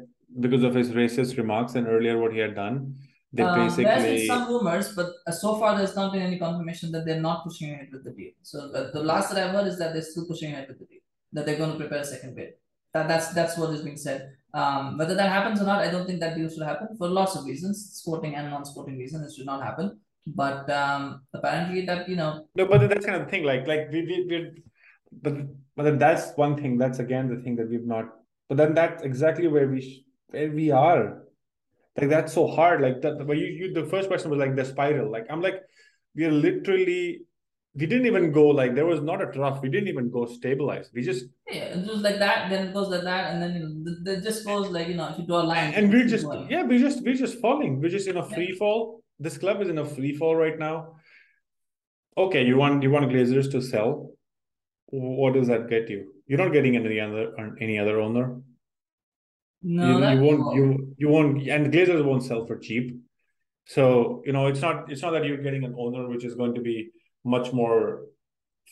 because 0.45 0.63
of 0.63 0.73
his 0.81 0.91
racist 0.91 1.37
remarks 1.37 1.75
and 1.75 1.87
earlier 1.87 2.17
what 2.23 2.33
he 2.33 2.39
had 2.39 2.53
done, 2.63 2.95
they 3.31 3.43
Um, 3.43 3.59
there's 3.59 3.77
been 3.77 4.27
some 4.27 4.47
rumors, 4.49 4.93
but 4.95 5.09
uh, 5.27 5.31
so 5.31 5.57
far 5.59 5.77
there's 5.77 5.95
not 5.95 6.11
been 6.13 6.23
any 6.23 6.39
confirmation 6.39 6.91
that 6.93 7.05
they're 7.05 7.21
not 7.29 7.43
pushing 7.45 7.71
ahead 7.73 7.89
with 7.93 8.03
the 8.03 8.11
deal. 8.11 8.33
So 8.41 8.59
uh, 8.73 8.91
the 8.91 9.03
last 9.03 9.29
that 9.29 9.37
I've 9.43 9.51
heard 9.51 9.67
is 9.67 9.77
that 9.77 9.93
they're 9.93 10.09
still 10.13 10.25
pushing 10.25 10.51
ahead 10.51 10.67
with 10.67 10.79
the 10.79 10.85
deal. 10.85 11.03
That 11.33 11.45
they're 11.45 11.61
going 11.63 11.71
to 11.71 11.77
prepare 11.77 11.99
a 11.99 12.05
second 12.15 12.35
bid. 12.35 12.53
That 12.93 13.07
that's 13.07 13.27
that's 13.39 13.55
what 13.57 13.69
is 13.69 13.83
being 13.83 13.97
said. 13.97 14.21
Um, 14.53 14.97
whether 14.97 15.13
that 15.13 15.29
happens 15.29 15.61
or 15.61 15.65
not, 15.65 15.81
I 15.81 15.91
don't 15.91 16.07
think 16.07 16.19
that 16.21 16.35
deal 16.35 16.49
should 16.49 16.63
happen 16.63 16.95
for 16.97 17.07
lots 17.07 17.35
of 17.35 17.45
reasons, 17.45 17.91
sporting 17.93 18.35
and 18.35 18.49
non-sporting 18.49 18.97
reasons. 18.97 19.31
It 19.31 19.35
should 19.37 19.45
not 19.45 19.63
happen. 19.63 19.99
But 20.25 20.69
um, 20.69 21.21
apparently 21.33 21.85
that 21.85 22.09
you 22.09 22.15
know 22.15 22.47
no, 22.55 22.65
but 22.65 22.87
that's 22.87 23.05
kind 23.05 23.19
of 23.19 23.25
the 23.25 23.31
thing. 23.31 23.43
Like 23.43 23.67
like 23.67 23.89
we 23.91 24.01
we 24.01 24.25
we 24.29 24.63
but 25.21 25.33
but 25.75 25.83
then 25.83 25.97
that's 25.97 26.31
one 26.35 26.55
thing. 26.57 26.77
That's 26.77 26.99
again 26.99 27.29
the 27.29 27.41
thing 27.41 27.55
that 27.55 27.69
we've 27.69 27.85
not. 27.85 28.05
But 28.47 28.57
then 28.57 28.73
that's 28.73 29.03
exactly 29.03 29.47
where 29.47 29.67
we 29.67 29.81
sh- 29.81 30.01
where 30.29 30.51
we 30.51 30.71
are. 30.71 31.23
Like 31.97 32.09
that's 32.09 32.33
so 32.33 32.47
hard. 32.47 32.81
Like 32.81 33.01
that. 33.01 33.25
But 33.25 33.37
you 33.37 33.45
you 33.45 33.73
the 33.73 33.85
first 33.85 34.07
question 34.07 34.29
was 34.29 34.39
like 34.39 34.55
the 34.55 34.65
spiral. 34.65 35.11
Like 35.11 35.27
I'm 35.29 35.41
like 35.41 35.61
we 36.15 36.25
are 36.25 36.31
literally. 36.31 37.21
We 37.75 37.85
didn't 37.85 38.07
even 38.07 38.31
go 38.31 38.47
like 38.47 38.73
there 38.75 38.85
was 38.85 39.01
not 39.01 39.21
a 39.21 39.31
trough. 39.31 39.61
We 39.61 39.69
didn't 39.69 39.87
even 39.89 40.09
go 40.09 40.25
stabilized. 40.25 40.91
We 40.93 41.01
just 41.03 41.25
Yeah, 41.49 41.77
it 41.77 41.87
was 41.87 42.01
like 42.01 42.17
that, 42.19 42.49
then 42.49 42.67
it 42.67 42.73
goes 42.73 42.89
like 42.89 43.03
that, 43.03 43.31
and 43.33 43.41
then 43.41 43.53
you 43.55 43.59
know, 43.63 43.73
th- 43.85 43.97
th- 44.05 44.17
it 44.19 44.23
just 44.23 44.45
goes 44.45 44.69
like 44.69 44.87
you 44.87 44.95
know, 44.95 45.07
if 45.09 45.19
you 45.19 45.25
draw 45.27 45.41
a 45.41 45.47
line, 45.53 45.73
and 45.75 45.91
we're 45.93 46.07
just 46.07 46.25
going. 46.25 46.49
yeah 46.49 46.63
we're 46.63 46.79
just 46.79 47.03
we're 47.03 47.13
just 47.25 47.39
falling 47.39 47.79
we're 47.81 47.89
just 47.97 48.07
in 48.07 48.17
a 48.17 48.25
Yeah. 48.27 48.33
free 48.35 48.51
fall 48.61 49.03
this 49.19 49.37
club 49.37 49.61
is 49.61 49.69
in 49.69 49.77
a 49.77 49.85
free 49.85 50.15
fall 50.15 50.35
right 50.35 50.57
now 50.57 50.95
okay 52.17 52.43
you 52.45 52.57
want 52.57 52.83
you 52.83 52.91
want 52.91 53.09
glazers 53.11 53.51
to 53.51 53.61
sell 53.61 54.11
what 54.87 55.33
does 55.33 55.47
that 55.47 55.69
get 55.69 55.89
you 55.89 56.13
you're 56.27 56.39
not 56.43 56.51
getting 56.53 56.75
any 56.75 56.99
other 56.99 57.23
any 57.67 57.77
other 57.77 57.99
owner 58.01 58.25
No, 59.61 59.87
you, 59.87 59.95
you 60.15 60.21
won't 60.27 60.55
you 60.57 60.65
you 61.03 61.09
won't 61.09 61.47
and 61.57 61.71
glazers 61.73 62.03
won't 62.09 62.23
sell 62.29 62.45
for 62.47 62.57
cheap 62.57 62.85
so 63.65 63.83
you 64.25 64.33
know 64.37 64.47
it's 64.47 64.61
not 64.67 64.91
it's 64.91 65.01
not 65.01 65.11
that 65.11 65.25
you're 65.25 65.43
getting 65.47 65.63
an 65.69 65.75
owner 65.77 66.07
which 66.13 66.23
is 66.29 66.35
going 66.35 66.55
to 66.55 66.61
be 66.69 66.77
much 67.23 67.53
more 67.53 68.05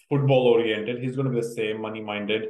football 0.10 0.48
oriented. 0.48 1.02
He's 1.02 1.16
going 1.16 1.28
to 1.28 1.34
be 1.34 1.42
the 1.42 1.54
same 1.54 1.82
money 1.82 2.02
minded 2.02 2.50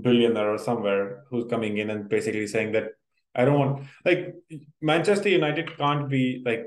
billionaire 0.00 0.52
or 0.52 0.58
somewhere 0.58 1.22
who's 1.30 1.48
coming 1.48 1.78
in 1.78 1.90
and 1.90 2.08
basically 2.08 2.46
saying 2.46 2.72
that 2.72 2.88
I 3.34 3.44
don't 3.44 3.58
want 3.58 3.86
like 4.04 4.34
Manchester 4.80 5.28
United 5.28 5.76
can't 5.76 6.08
be 6.08 6.42
like 6.44 6.66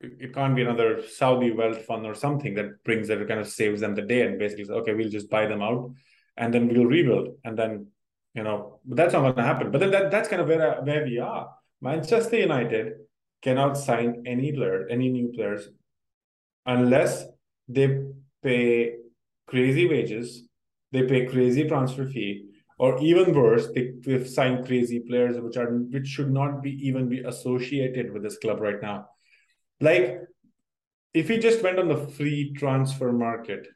it 0.00 0.34
can't 0.34 0.56
be 0.56 0.62
another 0.62 1.02
Saudi 1.06 1.50
wealth 1.50 1.84
fund 1.84 2.04
or 2.06 2.14
something 2.14 2.54
that 2.54 2.82
brings 2.84 3.08
that 3.08 3.26
kind 3.28 3.40
of 3.40 3.48
saves 3.48 3.80
them 3.80 3.94
the 3.94 4.02
day 4.02 4.22
and 4.22 4.38
basically 4.38 4.64
says, 4.64 4.76
okay, 4.76 4.94
we'll 4.94 5.08
just 5.08 5.30
buy 5.30 5.46
them 5.46 5.62
out 5.62 5.92
and 6.36 6.52
then 6.52 6.68
we'll 6.68 6.86
rebuild 6.86 7.28
and 7.44 7.56
then 7.56 7.86
you 8.34 8.42
know 8.42 8.80
but 8.84 8.96
that's 8.96 9.12
not 9.12 9.20
going 9.20 9.34
to 9.36 9.42
happen. 9.42 9.70
But 9.70 9.78
then 9.80 9.90
that, 9.92 10.10
that's 10.10 10.28
kind 10.28 10.42
of 10.42 10.48
where 10.48 10.82
where 10.82 11.04
we 11.04 11.18
are. 11.18 11.50
Manchester 11.80 12.38
United 12.38 12.94
cannot 13.42 13.76
sign 13.76 14.24
any 14.26 14.52
player, 14.52 14.88
any 14.88 15.10
new 15.10 15.32
players 15.32 15.68
unless 16.66 17.24
they 17.68 18.04
pay 18.42 18.96
crazy 19.46 19.88
wages, 19.88 20.46
they 20.92 21.02
pay 21.04 21.26
crazy 21.26 21.66
transfer 21.66 22.06
fee, 22.06 22.46
or 22.78 23.00
even 23.00 23.34
worse, 23.34 23.68
they, 23.74 23.92
they've 24.00 24.28
signed 24.28 24.66
crazy 24.66 25.00
players 25.00 25.38
which 25.38 25.56
are 25.56 25.70
which 25.70 26.06
should 26.06 26.30
not 26.30 26.62
be 26.62 26.72
even 26.86 27.08
be 27.08 27.20
associated 27.20 28.12
with 28.12 28.22
this 28.22 28.38
club 28.38 28.60
right 28.60 28.82
now. 28.82 29.06
Like 29.80 30.20
if 31.12 31.28
we 31.28 31.38
just 31.38 31.62
went 31.62 31.78
on 31.78 31.88
the 31.88 31.96
free 31.96 32.52
transfer 32.52 33.12
market 33.12 33.68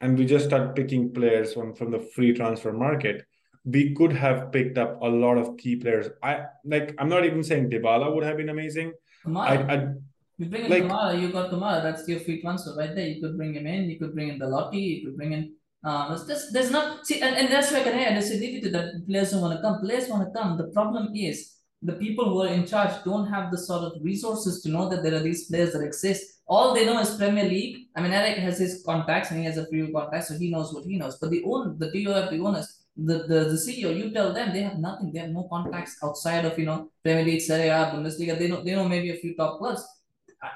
and 0.00 0.18
we 0.18 0.26
just 0.26 0.46
start 0.46 0.74
picking 0.74 1.12
players 1.14 1.54
from, 1.54 1.74
from 1.74 1.90
the 1.90 2.00
free 2.00 2.34
transfer 2.34 2.72
market, 2.72 3.24
we 3.64 3.94
could 3.94 4.12
have 4.12 4.52
picked 4.52 4.76
up 4.78 5.00
a 5.00 5.06
lot 5.06 5.38
of 5.38 5.56
key 5.56 5.76
players. 5.76 6.08
I 6.22 6.44
like 6.64 6.94
I'm 6.98 7.08
not 7.08 7.24
even 7.24 7.42
saying 7.42 7.70
Dybala 7.70 8.14
would 8.14 8.24
have 8.24 8.36
been 8.36 8.48
amazing. 8.48 8.92
I, 9.68 9.74
I, 9.74 9.88
you 10.38 10.46
bring 10.46 10.64
in 10.64 10.70
like, 10.70 10.84
Kamara, 10.84 11.20
you 11.20 11.32
got 11.32 11.50
Kamara, 11.50 11.82
that's 11.82 12.06
your 12.08 12.20
free 12.20 12.40
transfer 12.40 12.74
right 12.76 12.94
there. 12.94 13.08
You 13.08 13.20
could 13.20 13.36
bring 13.36 13.54
him 13.54 13.66
in, 13.66 13.90
you 13.90 13.98
could 13.98 14.14
bring 14.14 14.28
in 14.28 14.38
the 14.38 14.46
Lottie, 14.46 14.78
you 14.78 15.06
could 15.06 15.16
bring 15.16 15.32
in 15.32 15.52
um, 15.86 16.12
uh, 16.12 16.24
there's, 16.24 16.50
there's 16.50 16.70
not 16.70 17.06
see, 17.06 17.20
and, 17.20 17.36
and 17.36 17.48
that's 17.48 17.70
why 17.70 17.78
I 17.80 18.14
disagree 18.14 18.60
with 18.60 18.72
that 18.72 19.06
players 19.06 19.30
don't 19.30 19.40
want 19.40 19.56
to 19.56 19.62
come. 19.62 19.78
Players 19.80 20.08
want 20.08 20.26
to 20.26 20.36
come. 20.36 20.56
The 20.56 20.68
problem 20.68 21.14
is 21.14 21.52
the 21.80 21.92
people 21.92 22.24
who 22.24 22.42
are 22.42 22.48
in 22.48 22.66
charge 22.66 23.04
don't 23.04 23.28
have 23.28 23.52
the 23.52 23.58
sort 23.58 23.84
of 23.84 24.02
resources 24.02 24.62
to 24.62 24.68
know 24.68 24.88
that 24.88 25.04
there 25.04 25.14
are 25.14 25.20
these 25.20 25.46
players 25.46 25.72
that 25.74 25.82
exist. 25.82 26.40
All 26.48 26.74
they 26.74 26.84
know 26.86 26.98
is 26.98 27.14
Premier 27.14 27.44
League. 27.44 27.86
I 27.94 28.00
mean, 28.00 28.12
Eric 28.12 28.38
has 28.38 28.58
his 28.58 28.82
contacts 28.84 29.30
and 29.30 29.38
he 29.38 29.46
has 29.46 29.58
a 29.58 29.66
few 29.68 29.92
contacts, 29.92 30.28
so 30.28 30.34
he 30.36 30.50
knows 30.50 30.74
what 30.74 30.84
he 30.84 30.96
knows. 30.96 31.18
But 31.20 31.30
the 31.30 31.44
own 31.44 31.78
the 31.78 31.86
DOF, 31.86 32.30
the 32.30 32.40
owners, 32.40 32.82
the, 32.96 33.18
the, 33.18 33.40
the 33.52 33.60
CEO, 33.64 33.96
you 33.96 34.10
tell 34.10 34.32
them 34.32 34.52
they 34.52 34.62
have 34.62 34.78
nothing. 34.78 35.12
They 35.12 35.20
have 35.20 35.30
no 35.30 35.46
contacts 35.48 35.98
outside 36.02 36.44
of 36.46 36.58
you 36.58 36.66
know 36.66 36.90
Premier 37.04 37.24
League, 37.24 37.42
Serie 37.42 37.68
A, 37.68 37.92
Bundesliga. 37.94 38.36
They 38.36 38.48
know 38.48 38.64
they 38.64 38.74
know 38.74 38.88
maybe 38.88 39.10
a 39.10 39.16
few 39.16 39.36
top 39.36 39.58
clubs. 39.58 39.86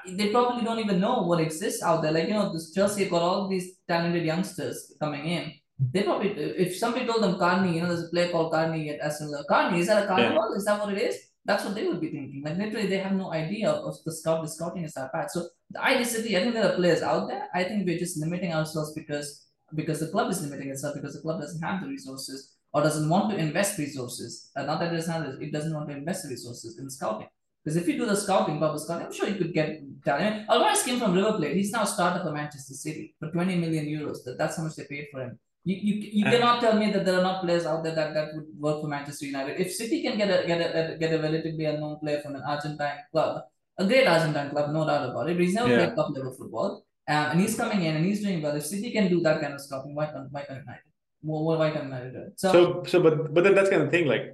They 0.07 0.29
probably 0.29 0.63
don't 0.63 0.79
even 0.79 0.99
know 0.99 1.23
what 1.23 1.39
exists 1.39 1.83
out 1.83 2.01
there. 2.01 2.11
Like 2.11 2.27
you 2.27 2.33
know, 2.33 2.53
this 2.53 2.73
Chelsea 2.73 3.09
got 3.09 3.21
all 3.21 3.47
these 3.47 3.77
talented 3.87 4.23
youngsters 4.23 4.93
coming 4.99 5.25
in 5.25 5.53
they 5.81 6.03
probably, 6.03 6.29
if 6.29 6.77
somebody 6.77 7.07
told 7.07 7.23
them 7.23 7.39
Carney, 7.39 7.75
you 7.75 7.81
know, 7.81 7.87
there's 7.87 8.05
a 8.05 8.09
player 8.09 8.31
called 8.31 8.51
Carney 8.51 8.89
at 8.91 8.99
Aston 8.99 9.29
Villa. 9.31 9.43
Carney, 9.49 9.79
is 9.79 9.87
that 9.87 10.03
a 10.03 10.07
carnival? 10.07 10.49
Yeah. 10.51 10.57
Is 10.57 10.65
that 10.65 10.79
what 10.79 10.93
it 10.93 11.01
is? 11.01 11.17
That's 11.43 11.65
what 11.65 11.73
they 11.73 11.87
would 11.87 11.99
be 11.99 12.11
thinking. 12.11 12.43
Like 12.45 12.57
literally, 12.57 12.85
they 12.85 12.99
have 12.99 13.13
no 13.13 13.33
idea 13.33 13.71
of 13.71 13.95
the 14.05 14.11
scout. 14.11 14.43
The 14.43 14.47
scouting 14.47 14.83
is 14.83 14.93
that 14.93 15.11
bad. 15.11 15.31
So 15.31 15.47
I 15.79 15.97
disagree. 15.97 16.37
I 16.37 16.41
think 16.41 16.53
there 16.53 16.71
are 16.71 16.75
players 16.75 17.01
out 17.01 17.27
there. 17.27 17.47
I 17.55 17.63
think 17.63 17.87
we're 17.87 17.97
just 17.97 18.17
limiting 18.17 18.53
ourselves 18.53 18.93
because 18.93 19.47
because 19.73 19.99
the 19.99 20.09
club 20.09 20.29
is 20.29 20.41
limiting 20.43 20.69
itself 20.69 20.93
because 20.93 21.15
the 21.15 21.21
club 21.21 21.41
doesn't 21.41 21.61
have 21.63 21.81
the 21.81 21.87
resources 21.87 22.57
or 22.73 22.83
doesn't 22.83 23.09
want 23.09 23.31
to 23.31 23.37
invest 23.37 23.79
resources. 23.79 24.51
Uh, 24.55 24.63
not 24.63 24.79
that 24.79 24.93
it 24.93 24.97
doesn't 24.97 25.11
have 25.11 25.23
it, 25.23 25.41
it 25.41 25.51
doesn't 25.51 25.73
want 25.73 25.89
to 25.89 25.97
invest 25.97 26.23
the 26.23 26.29
resources 26.29 26.77
in 26.77 26.87
scouting. 26.91 27.27
Because 27.63 27.77
if 27.77 27.87
you 27.87 27.97
do 27.97 28.05
the 28.05 28.15
scouting, 28.15 28.57
proper 28.57 28.79
scouting, 28.79 29.05
I'm 29.07 29.13
sure 29.13 29.27
you 29.27 29.35
could 29.35 29.53
get 29.53 29.81
talent. 30.03 30.49
Alvarez 30.49 30.83
came 30.83 30.99
from 30.99 31.13
River 31.13 31.33
Plate. 31.33 31.55
He's 31.55 31.71
now 31.71 31.83
a 31.83 31.87
starter 31.87 32.23
for 32.23 32.31
Manchester 32.31 32.73
City 32.73 33.15
for 33.19 33.29
20 33.29 33.55
million 33.57 33.85
euros. 33.85 34.23
That, 34.25 34.37
that's 34.37 34.57
how 34.57 34.63
much 34.63 34.75
they 34.75 34.85
paid 34.85 35.07
for 35.11 35.21
him. 35.21 35.39
You, 35.63 35.75
you, 35.75 36.09
you 36.11 36.23
cannot 36.25 36.59
tell 36.59 36.75
me 36.75 36.91
that 36.91 37.05
there 37.05 37.19
are 37.19 37.21
not 37.21 37.43
players 37.43 37.67
out 37.67 37.83
there 37.83 37.93
that, 37.93 38.15
that 38.15 38.29
would 38.33 38.47
work 38.57 38.81
for 38.81 38.87
Manchester 38.87 39.27
United. 39.27 39.61
If 39.61 39.73
City 39.73 40.01
can 40.01 40.17
get 40.17 40.29
a 40.29 40.47
get 40.47 40.59
a 40.59 40.97
get 40.97 41.13
a 41.13 41.21
relatively 41.21 41.65
unknown 41.65 41.99
player 41.99 42.19
from 42.21 42.35
an 42.35 42.41
Argentine 42.41 42.97
club, 43.11 43.43
a 43.77 43.85
great 43.85 44.07
Argentine 44.07 44.49
club, 44.49 44.71
no 44.71 44.87
doubt 44.87 45.07
about 45.11 45.29
it. 45.29 45.37
But 45.37 45.43
he's 45.43 45.53
never 45.53 45.69
yeah. 45.69 45.85
played 45.85 45.95
top 45.95 46.15
level 46.15 46.33
football, 46.33 46.83
um, 47.07 47.25
and 47.31 47.41
he's 47.41 47.55
coming 47.55 47.83
in 47.83 47.95
and 47.95 48.03
he's 48.03 48.23
doing 48.23 48.41
well. 48.41 48.55
If 48.55 48.65
City 48.65 48.89
can 48.89 49.07
do 49.07 49.21
that 49.21 49.39
kind 49.39 49.53
of 49.53 49.61
scouting, 49.61 49.93
why 49.93 50.07
can't 50.07 50.31
why 50.31 50.41
can't 50.45 50.61
United? 50.61 50.89
Well, 51.21 51.59
why 51.59 51.69
can't 51.69 51.85
United 51.85 52.13
do 52.13 52.19
it? 52.21 52.39
So, 52.39 52.51
so, 52.51 52.83
so, 52.87 53.03
but 53.03 53.31
but 53.31 53.43
then 53.43 53.53
that's 53.53 53.69
kind 53.69 53.83
of 53.83 53.91
thing. 53.91 54.07
Like 54.07 54.33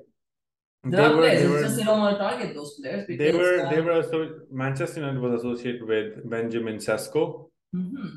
there 0.83 1.01
are 1.01 1.15
were, 1.15 1.21
players. 1.21 1.41
It's 1.41 1.51
were, 1.51 1.61
just 1.61 1.77
they 1.77 1.83
don't 1.83 1.99
want 1.99 2.17
to 2.17 2.23
target 2.23 2.55
those 2.55 2.79
players. 2.79 3.05
Because, 3.07 3.33
they 3.33 3.37
were 3.37 3.65
um, 3.65 3.73
they 3.73 3.81
were 3.81 3.93
also 3.93 4.39
Manchester 4.51 4.99
United 4.99 5.19
was 5.19 5.39
associated 5.39 5.83
with 5.87 6.29
Benjamin 6.29 6.77
Sesko, 6.77 7.49
mm-hmm. 7.75 8.07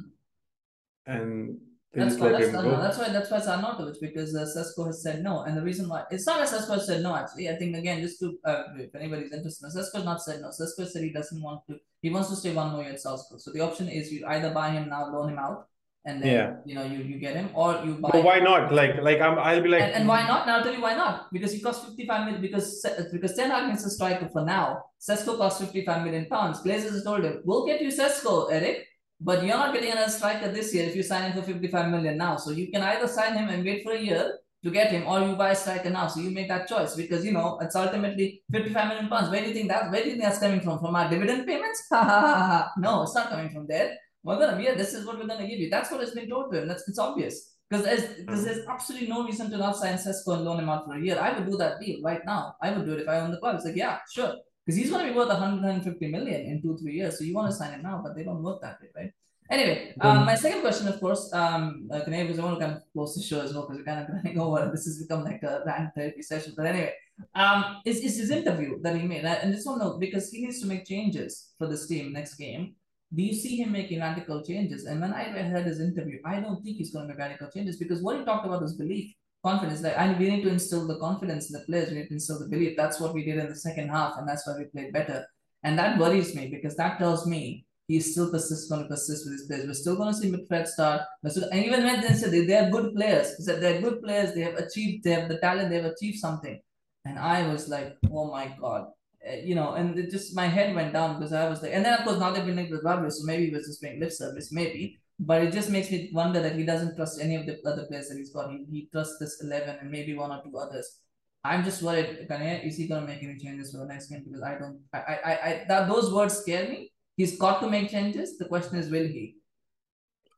and 1.07 1.59
that's 1.93 2.17
why, 2.19 2.31
that's, 2.31 2.53
no, 2.53 2.81
that's 2.81 2.99
why 2.99 3.09
that's 3.09 3.31
why 3.33 3.39
it's 3.39 3.47
Arnautovic 3.49 3.97
because 4.01 4.33
uh, 4.37 4.47
Sesko 4.57 4.87
has 4.87 5.03
said 5.03 5.25
no, 5.25 5.43
and 5.43 5.57
the 5.57 5.63
reason 5.63 5.89
why 5.89 6.05
it's 6.13 6.25
not 6.25 6.39
that 6.39 6.49
Sesko 6.49 6.75
has 6.75 6.87
said 6.87 7.03
no. 7.03 7.17
Actually, 7.17 7.49
I 7.49 7.57
think 7.57 7.77
again, 7.77 8.01
just 8.01 8.21
to 8.21 8.39
uh, 8.45 8.63
if 8.77 8.95
anybody's 8.95 9.33
interested, 9.33 9.67
Sesko 9.67 9.97
has 9.97 10.05
not 10.05 10.23
said 10.23 10.41
no. 10.41 10.51
Sesko 10.51 10.87
said 10.87 11.03
he 11.03 11.11
doesn't 11.11 11.43
want 11.43 11.67
to. 11.69 11.79
He 12.01 12.11
wants 12.11 12.31
to 12.31 12.37
stay 12.37 12.55
one 12.55 12.71
more 12.71 12.83
year 12.83 12.93
at 12.93 13.01
Salzburg. 13.01 13.41
So 13.41 13.51
the 13.53 13.61
option 13.61 13.89
is 13.89 14.13
you 14.13 14.25
either 14.25 14.51
buy 14.55 14.71
him 14.71 14.89
now, 14.89 15.11
loan 15.13 15.31
him 15.31 15.39
out, 15.41 15.67
and 16.07 16.23
then 16.23 16.33
yeah. 16.33 16.55
you 16.65 16.75
know 16.75 16.85
you 16.85 16.99
you 16.99 17.19
get 17.19 17.37
him, 17.37 17.51
or 17.55 17.83
you 17.85 17.95
buy. 17.95 18.11
But 18.13 18.25
why 18.25 18.41
not? 18.41 18.73
Like 18.73 19.03
like 19.03 19.21
I'm, 19.21 19.39
I'll 19.39 19.63
be 19.63 19.69
like. 19.69 19.83
And, 19.83 19.93
and 19.93 20.09
why 20.09 20.27
not? 20.27 20.47
Now 20.47 20.57
I'll 20.57 20.63
tell 20.63 20.75
you 20.75 20.81
why 20.81 20.95
not. 20.95 21.31
Because 21.33 21.53
he 21.53 21.61
costs 21.61 21.85
fifty 21.85 22.07
five 22.07 22.25
million. 22.25 22.41
Because 22.41 22.85
because 23.13 23.35
Ten 23.35 23.51
Hag 23.51 23.75
is 23.75 23.85
a 23.85 23.91
striker 23.91 24.29
for 24.33 24.45
now. 24.45 24.83
Sesko 24.99 25.37
costs 25.37 25.61
fifty 25.61 25.85
five 25.85 26.05
million 26.05 26.27
pounds. 26.27 26.61
Glazers 26.61 26.93
has 26.93 27.05
told 27.05 27.25
him, 27.25 27.43
"We'll 27.45 27.67
get 27.67 27.83
you 27.83 27.89
Sesko, 27.89 28.51
Eric." 28.51 28.87
But 29.23 29.45
you're 29.45 29.57
not 29.57 29.75
getting 29.75 29.93
another 29.93 30.11
striker 30.11 30.51
this 30.51 30.75
year 30.75 30.87
if 30.89 30.97
you 30.97 31.03
sign 31.03 31.31
him 31.31 31.39
for 31.39 31.47
55 31.47 31.91
million 31.91 32.17
now. 32.17 32.39
So 32.39 32.53
you 32.53 32.71
can 32.73 32.81
either 32.81 33.07
sign 33.07 33.35
him 33.37 33.51
and 33.51 33.63
wait 33.63 33.83
for 33.83 33.93
a 33.93 34.01
year 34.01 34.39
to 34.65 34.71
get 34.71 34.91
him, 34.91 35.07
or 35.07 35.21
you 35.21 35.37
buy 35.37 35.51
a 35.51 35.55
striker 35.55 35.91
now. 35.91 36.07
So 36.07 36.21
you 36.21 36.31
make 36.31 36.49
that 36.49 36.67
choice 36.67 36.95
because 36.95 37.23
you 37.25 37.33
know 37.33 37.59
it's 37.61 37.77
ultimately 37.77 38.43
55 38.51 38.89
million 38.89 39.09
pounds. 39.09 39.31
Where 39.31 39.43
do 39.43 39.49
you 39.49 39.55
think 39.55 39.69
that 39.69 39.91
where 39.91 40.03
do 40.03 40.09
you 40.09 40.13
think 40.13 40.25
that's 40.25 40.39
coming 40.39 40.61
from? 40.61 40.79
From 40.79 40.97
our 40.97 41.11
dividend 41.11 41.47
payments? 41.47 41.83
no, 41.93 43.03
it's 43.03 43.15
not 43.15 43.29
coming 43.29 43.51
from 43.51 43.67
there. 43.67 43.95
We're 44.23 44.61
yeah, 44.61 44.75
this 44.75 44.95
is 44.95 45.07
what 45.07 45.19
we're 45.19 45.27
gonna 45.27 45.49
give 45.49 45.59
you. 45.59 45.71
That's 45.71 45.91
what 45.91 46.01
has 46.01 46.13
been 46.13 46.29
told 46.29 46.53
to 46.53 46.63
him. 46.63 46.69
That's 46.69 46.87
it's 46.89 46.99
obvious. 46.99 47.55
Because 47.69 47.85
there's, 47.85 48.15
because 48.19 48.45
there's 48.45 48.67
absolutely 48.67 49.07
no 49.07 49.25
reason 49.25 49.49
to 49.49 49.57
not 49.57 49.77
sign 49.77 49.95
Sesko 49.95 50.35
and 50.35 50.45
loan 50.45 50.59
him 50.59 50.69
out 50.69 50.87
for 50.87 50.97
a 50.97 51.01
year. 51.01 51.17
I 51.21 51.39
would 51.39 51.49
do 51.49 51.57
that 51.59 51.81
deal 51.81 52.03
right 52.03 52.21
now. 52.27 52.57
I 52.61 52.73
would 52.73 52.85
do 52.85 52.95
it 52.95 53.03
if 53.03 53.09
I 53.09 53.21
own 53.21 53.31
the 53.31 53.39
club. 53.39 53.55
It's 53.55 53.65
like, 53.65 53.77
yeah, 53.77 53.99
sure 54.13 54.35
because 54.71 54.79
he's 54.79 54.91
going 54.91 55.05
to 55.05 55.13
be 55.13 55.19
worth 55.19 55.29
150 55.29 56.09
million 56.09 56.43
in 56.43 56.63
two 56.63 56.77
three 56.79 56.95
years. 56.95 57.19
So 57.19 57.25
you 57.25 57.35
want 57.35 57.51
to 57.51 57.57
sign 57.57 57.73
him 57.73 57.83
now, 57.83 58.01
but 58.03 58.15
they 58.15 58.23
don't 58.23 58.43
work 58.43 58.61
that 58.63 58.79
way, 58.81 58.89
right? 58.95 59.11
Anyway, 59.51 59.93
um, 60.01 60.25
my 60.25 60.37
second 60.37 60.61
question, 60.61 60.87
of 60.87 61.01
course, 61.01 61.29
um, 61.33 61.89
uh, 61.93 62.01
Kanay, 62.03 62.23
because 62.23 62.39
I 62.39 62.45
want 62.45 62.61
to 62.61 62.65
kind 62.65 62.77
of 62.77 62.83
close 62.93 63.17
the 63.17 63.23
show 63.23 63.41
as 63.41 63.53
well, 63.53 63.63
because 63.63 63.79
we're 63.79 63.85
kind 63.85 64.01
of 64.01 64.15
running 64.15 64.39
over. 64.45 64.71
This 64.73 64.85
has 64.85 65.03
become 65.03 65.25
like 65.25 65.43
a 65.43 65.63
rant 65.67 65.91
therapy 65.97 66.23
session. 66.23 66.55
But 66.57 66.67
anyway, 66.67 66.93
um, 67.35 67.79
is, 67.85 67.99
is 67.99 68.17
his 68.17 68.31
interview 68.31 68.81
that 68.83 68.97
he 68.97 69.09
made, 69.09 69.25
and 69.25 69.53
just 69.53 69.67
want 69.67 69.81
to 69.81 69.89
know 69.89 69.99
because 69.99 70.31
he 70.31 70.43
needs 70.45 70.61
to 70.61 70.69
make 70.69 70.87
changes 70.87 71.51
for 71.59 71.67
this 71.67 71.89
team 71.89 72.13
next 72.13 72.37
game. 72.37 72.77
Do 73.15 73.23
you 73.23 73.35
see 73.35 73.57
him 73.57 73.73
making 73.73 74.01
radical 74.01 74.43
changes? 74.45 74.85
And 74.85 75.01
when 75.01 75.13
I 75.13 75.25
heard 75.25 75.67
his 75.67 75.81
interview, 75.81 76.21
I 76.25 76.41
don't 76.41 76.63
think 76.63 76.77
he's 76.77 76.93
going 76.93 77.09
to 77.09 77.13
make 77.13 77.19
radical 77.19 77.51
changes 77.51 77.77
because 77.77 78.03
what 78.03 78.19
he 78.19 78.25
talked 78.25 78.47
about 78.47 78.63
was 78.63 78.75
belief 78.75 79.13
confidence. 79.43 79.83
Like, 79.83 79.95
and 79.97 80.19
we 80.19 80.31
need 80.31 80.43
to 80.43 80.51
instill 80.51 80.87
the 80.87 80.99
confidence 80.99 81.51
in 81.51 81.59
the 81.59 81.67
players. 81.67 81.91
We 81.91 81.99
need 81.99 82.09
to 82.09 82.15
instill 82.15 82.39
the 82.39 82.49
belief. 82.49 82.77
That's 82.77 83.01
what 83.01 83.15
we 83.15 83.25
did 83.25 83.39
in 83.39 83.49
the 83.49 83.57
second 83.57 83.89
half, 83.89 84.15
and 84.19 84.29
that's 84.29 84.47
why 84.47 84.55
we 84.59 84.65
played 84.65 84.93
better. 84.93 85.27
And 85.63 85.79
that 85.79 85.99
worries 85.99 86.35
me 86.35 86.49
because 86.49 86.77
that 86.77 86.99
tells 86.99 87.27
me 87.27 87.67
he's 87.87 88.13
still 88.13 88.31
persist, 88.31 88.71
going 88.71 88.83
to 88.83 88.89
persist 88.89 89.27
with 89.27 89.33
his 89.33 89.47
players. 89.47 89.67
We're 89.67 89.75
still 89.75 89.97
going 89.97 90.13
to 90.13 90.19
see 90.19 90.31
McFred 90.31 90.67
start. 90.67 91.03
Still, 91.27 91.49
and 91.51 91.65
even 91.65 91.85
when 91.85 92.01
they 92.01 92.15
said 92.15 92.33
they 92.33 92.57
are 92.57 92.71
good 92.71 92.95
players, 92.95 93.37
he 93.37 93.43
said 93.43 93.61
they're 93.61 93.81
good 93.81 94.03
players. 94.03 94.35
They 94.35 94.43
have 94.43 94.55
achieved. 94.55 95.05
They 95.05 95.13
have 95.13 95.29
the 95.29 95.39
talent. 95.39 95.71
They 95.71 95.77
have 95.77 95.93
achieved 95.93 96.19
something. 96.19 96.61
And 97.05 97.19
I 97.19 97.49
was 97.49 97.69
like, 97.69 97.97
oh 98.11 98.31
my 98.31 98.55
god. 98.61 98.87
Uh, 99.29 99.35
you 99.35 99.55
know, 99.55 99.75
and 99.75 99.99
it 99.99 100.11
just 100.11 100.35
my 100.35 100.47
head 100.47 100.75
went 100.75 100.95
down 100.95 101.19
because 101.19 101.33
I 101.33 101.49
was 101.49 101.63
like, 101.63 101.73
and 101.75 101.85
then 101.85 101.99
of 101.99 102.05
course 102.05 102.19
now 102.19 102.31
they've 102.31 102.45
been 102.45 102.57
linked 102.57 102.73
with 102.73 102.85
Rabiot, 102.85 103.13
so 103.13 103.25
maybe 103.25 103.47
he 103.47 103.51
was 103.51 103.67
just 103.67 103.83
paying 103.83 104.01
lip 104.01 104.13
service, 104.13 104.51
maybe. 104.51 104.99
But 105.19 105.43
it 105.43 105.53
just 105.53 105.69
makes 105.69 105.91
me 105.91 106.11
wonder 106.15 106.41
that 106.41 106.57
he 106.57 106.65
doesn't 106.65 106.97
trust 106.97 107.21
any 107.21 107.37
of 107.37 107.45
the 107.45 107.59
other 107.67 107.85
players 107.85 108.09
that 108.09 108.17
he's 108.17 108.33
got. 108.33 108.51
He, 108.51 108.65
he 108.71 108.89
trusts 108.91 109.19
this 109.19 109.43
11 109.43 109.77
and 109.83 109.91
maybe 109.91 110.15
one 110.15 110.31
or 110.31 110.43
two 110.43 110.57
others. 110.57 111.01
I'm 111.45 111.63
just 111.63 111.83
worried, 111.83 112.27
Knayha, 112.29 112.67
is 112.67 112.79
he 112.79 112.87
going 112.87 113.03
to 113.03 113.07
make 113.07 113.23
any 113.23 113.39
changes 113.39 113.73
for 113.73 113.79
the 113.79 113.87
next 113.87 114.09
game? 114.09 114.23
Because 114.25 114.43
I 114.43 114.59
don't, 114.59 114.81
I, 114.95 114.99
I, 114.99 115.33
I, 115.33 115.65
that 115.69 115.89
those 115.89 116.11
words 116.13 116.39
scare 116.39 116.69
me. 116.69 116.93
He's 117.17 117.39
got 117.39 117.61
to 117.61 117.69
make 117.69 117.91
changes. 117.91 118.39
The 118.39 118.47
question 118.47 118.77
is, 118.77 118.89
will 118.89 119.07
he? 119.07 119.37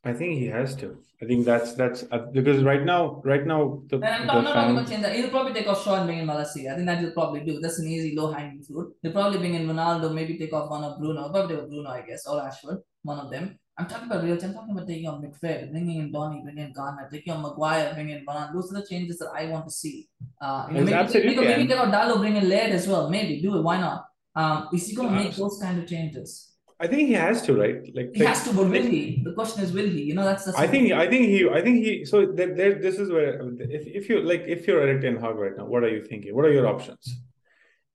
I 0.05 0.13
think 0.13 0.39
he 0.39 0.47
has 0.47 0.75
to. 0.77 0.99
I 1.23 1.27
think 1.27 1.45
that's 1.45 1.75
that's 1.75 2.05
uh, 2.11 2.27
because 2.33 2.65
right 2.65 2.83
now, 2.83 3.23
right 3.25 3.47
now, 3.47 3.83
the, 3.87 3.97
and 3.97 4.05
I'm, 4.05 4.27
the 4.27 4.33
I'm 4.33 4.45
not 4.45 4.55
talking 4.55 4.77
about 4.77 4.89
change. 4.89 5.07
He'll 5.17 5.31
probably 5.31 5.53
take 5.53 5.69
off 5.69 5.85
Shaw 5.85 5.95
and 5.95 6.07
bring 6.07 6.19
in 6.19 6.27
Malacia. 6.27 6.73
I 6.73 6.75
think 6.75 6.87
that 6.87 6.99
he'll 6.99 7.13
probably 7.13 7.41
do. 7.41 7.61
That's 7.61 7.79
an 7.79 7.87
easy 7.87 8.17
low 8.17 8.33
hanging 8.33 8.63
fruit. 8.63 8.97
He'll 9.03 9.13
probably 9.13 9.39
bring 9.39 9.55
in 9.55 9.69
Ronaldo, 9.69 10.13
maybe 10.13 10.37
take 10.37 10.53
off 10.53 10.69
one 10.69 10.83
of 10.83 10.99
Bruno. 10.99 11.29
Probably 11.29 11.55
Bruno, 11.55 11.89
I 11.89 12.03
guess, 12.03 12.27
or 12.27 12.41
Rashford, 12.41 12.83
one 13.03 13.21
of 13.21 13.31
them. 13.31 13.57
I'm 13.79 13.87
talking 13.87 14.07
about 14.07 14.25
real. 14.25 14.35
I'm 14.35 14.53
talking 14.53 14.73
about 14.73 14.89
taking 14.89 15.07
on 15.07 15.23
McFred, 15.23 15.71
bringing 15.71 16.01
in 16.01 16.13
Donny, 16.13 16.43
bringing 16.43 16.65
in 16.67 16.73
Garner, 16.73 17.09
taking 17.11 17.33
on 17.33 17.43
Maguire, 17.43 17.95
bringing 17.95 18.19
in 18.19 18.27
Varane. 18.27 18.53
Those 18.53 18.73
are 18.73 18.81
the 18.81 18.87
changes 18.87 19.19
that 19.19 19.31
I 19.35 19.47
want 19.47 19.65
to 19.67 19.71
see. 19.71 20.09
Uh, 20.41 20.67
you 20.69 20.75
know, 20.75 20.81
maybe, 20.81 20.95
absolutely 20.95 21.37
maybe, 21.37 21.47
maybe 21.47 21.69
take 21.69 21.79
out 21.79 21.93
Dalot, 21.93 22.19
bring 22.19 22.37
in 22.37 22.49
Laird 22.49 22.73
as 22.73 22.89
well. 22.89 23.09
Maybe 23.09 23.41
do 23.41 23.57
it. 23.57 23.63
Why 23.63 23.81
not? 23.81 24.07
Um, 24.35 24.69
is 24.75 24.89
he 24.89 24.97
going 24.97 25.11
to 25.11 25.15
make 25.15 25.37
those 25.37 25.59
kind 25.63 25.79
of 25.79 25.89
changes? 25.89 26.52
I 26.83 26.89
think 26.89 27.07
he 27.07 27.13
has 27.13 27.43
to, 27.43 27.55
right? 27.55 27.81
Like 27.95 28.11
he 28.13 28.25
like, 28.25 28.35
has 28.35 28.43
to, 28.45 28.53
but 28.53 28.69
will 28.69 28.89
he? 28.95 29.23
The 29.23 29.35
question 29.35 29.63
is, 29.63 29.73
will 29.73 29.89
he? 29.89 30.03
You 30.03 30.15
know, 30.15 30.25
that's 30.25 30.47
the. 30.47 30.53
I 30.59 30.67
think 30.67 30.91
I 30.93 31.09
think 31.09 31.27
he 31.27 31.49
I 31.49 31.63
think 31.63 31.85
he 31.85 32.05
so 32.05 32.27
there, 32.27 32.53
there 32.57 32.75
this 32.75 32.97
is 32.99 33.09
where 33.09 33.41
if, 33.61 33.87
if 33.87 34.09
you 34.09 34.21
like 34.21 34.43
if 34.49 34.67
you're 34.67 34.81
Erik 34.81 35.03
Ten 35.03 35.17
Hag 35.17 35.37
right 35.37 35.57
now, 35.57 35.65
what 35.65 35.85
are 35.85 35.89
you 35.97 36.03
thinking? 36.03 36.35
What 36.35 36.45
are 36.45 36.53
your 36.53 36.67
options? 36.67 37.23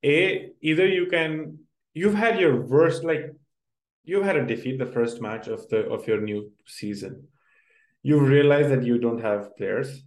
A 0.06 0.52
either 0.62 0.88
you 0.88 1.08
can 1.08 1.60
you've 1.94 2.14
had 2.14 2.40
your 2.40 2.62
worst 2.62 3.04
like 3.04 3.26
you've 4.06 4.24
had 4.24 4.38
a 4.38 4.46
defeat 4.46 4.80
the 4.80 4.86
first 4.86 5.22
match 5.22 5.48
of 5.50 5.68
the 5.68 5.80
of 5.90 6.08
your 6.08 6.22
new 6.22 6.50
season. 6.66 7.28
You 8.04 8.22
realize 8.22 8.70
that 8.70 8.84
you 8.84 9.00
don't 9.00 9.20
have 9.20 9.58
players 9.58 10.02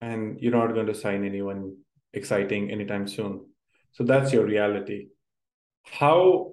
and 0.00 0.40
you're 0.40 0.58
not 0.58 0.72
going 0.72 0.86
to 0.86 0.94
sign 0.94 1.26
anyone 1.26 1.76
exciting 2.14 2.70
anytime 2.70 3.06
soon. 3.06 3.44
So 3.92 4.04
that's 4.04 4.32
your 4.32 4.46
reality. 4.46 5.08
How 5.84 6.52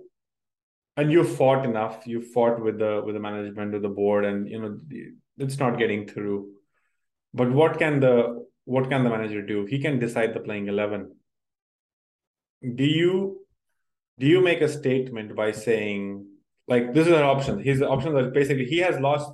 and 0.99 1.11
you 1.11 1.23
fought 1.23 1.65
enough. 1.65 2.05
You 2.05 2.21
fought 2.21 2.61
with 2.61 2.79
the 2.79 3.01
with 3.05 3.15
the 3.15 3.21
management 3.21 3.73
with 3.73 3.81
the 3.81 3.95
board 3.99 4.25
and 4.25 4.49
you 4.49 4.59
know 4.61 4.77
it's 5.37 5.59
not 5.59 5.77
getting 5.77 6.07
through. 6.07 6.49
But 7.33 7.51
what 7.51 7.79
can 7.79 7.99
the 7.99 8.45
what 8.65 8.89
can 8.89 9.03
the 9.03 9.09
manager 9.09 9.41
do? 9.41 9.65
He 9.65 9.79
can 9.79 9.99
decide 9.99 10.33
the 10.33 10.41
playing 10.41 10.67
11 10.67 11.11
do 12.75 12.83
you 12.83 13.45
do 14.19 14.27
you 14.27 14.41
make 14.41 14.61
a 14.61 14.67
statement 14.67 15.35
by 15.35 15.51
saying 15.51 16.25
like 16.67 16.93
this 16.93 17.07
is 17.07 17.13
an 17.13 17.23
option. 17.23 17.59
His 17.59 17.81
option 17.81 18.13
that 18.15 18.33
basically 18.33 18.65
he 18.65 18.79
has 18.79 18.99
lost. 18.99 19.31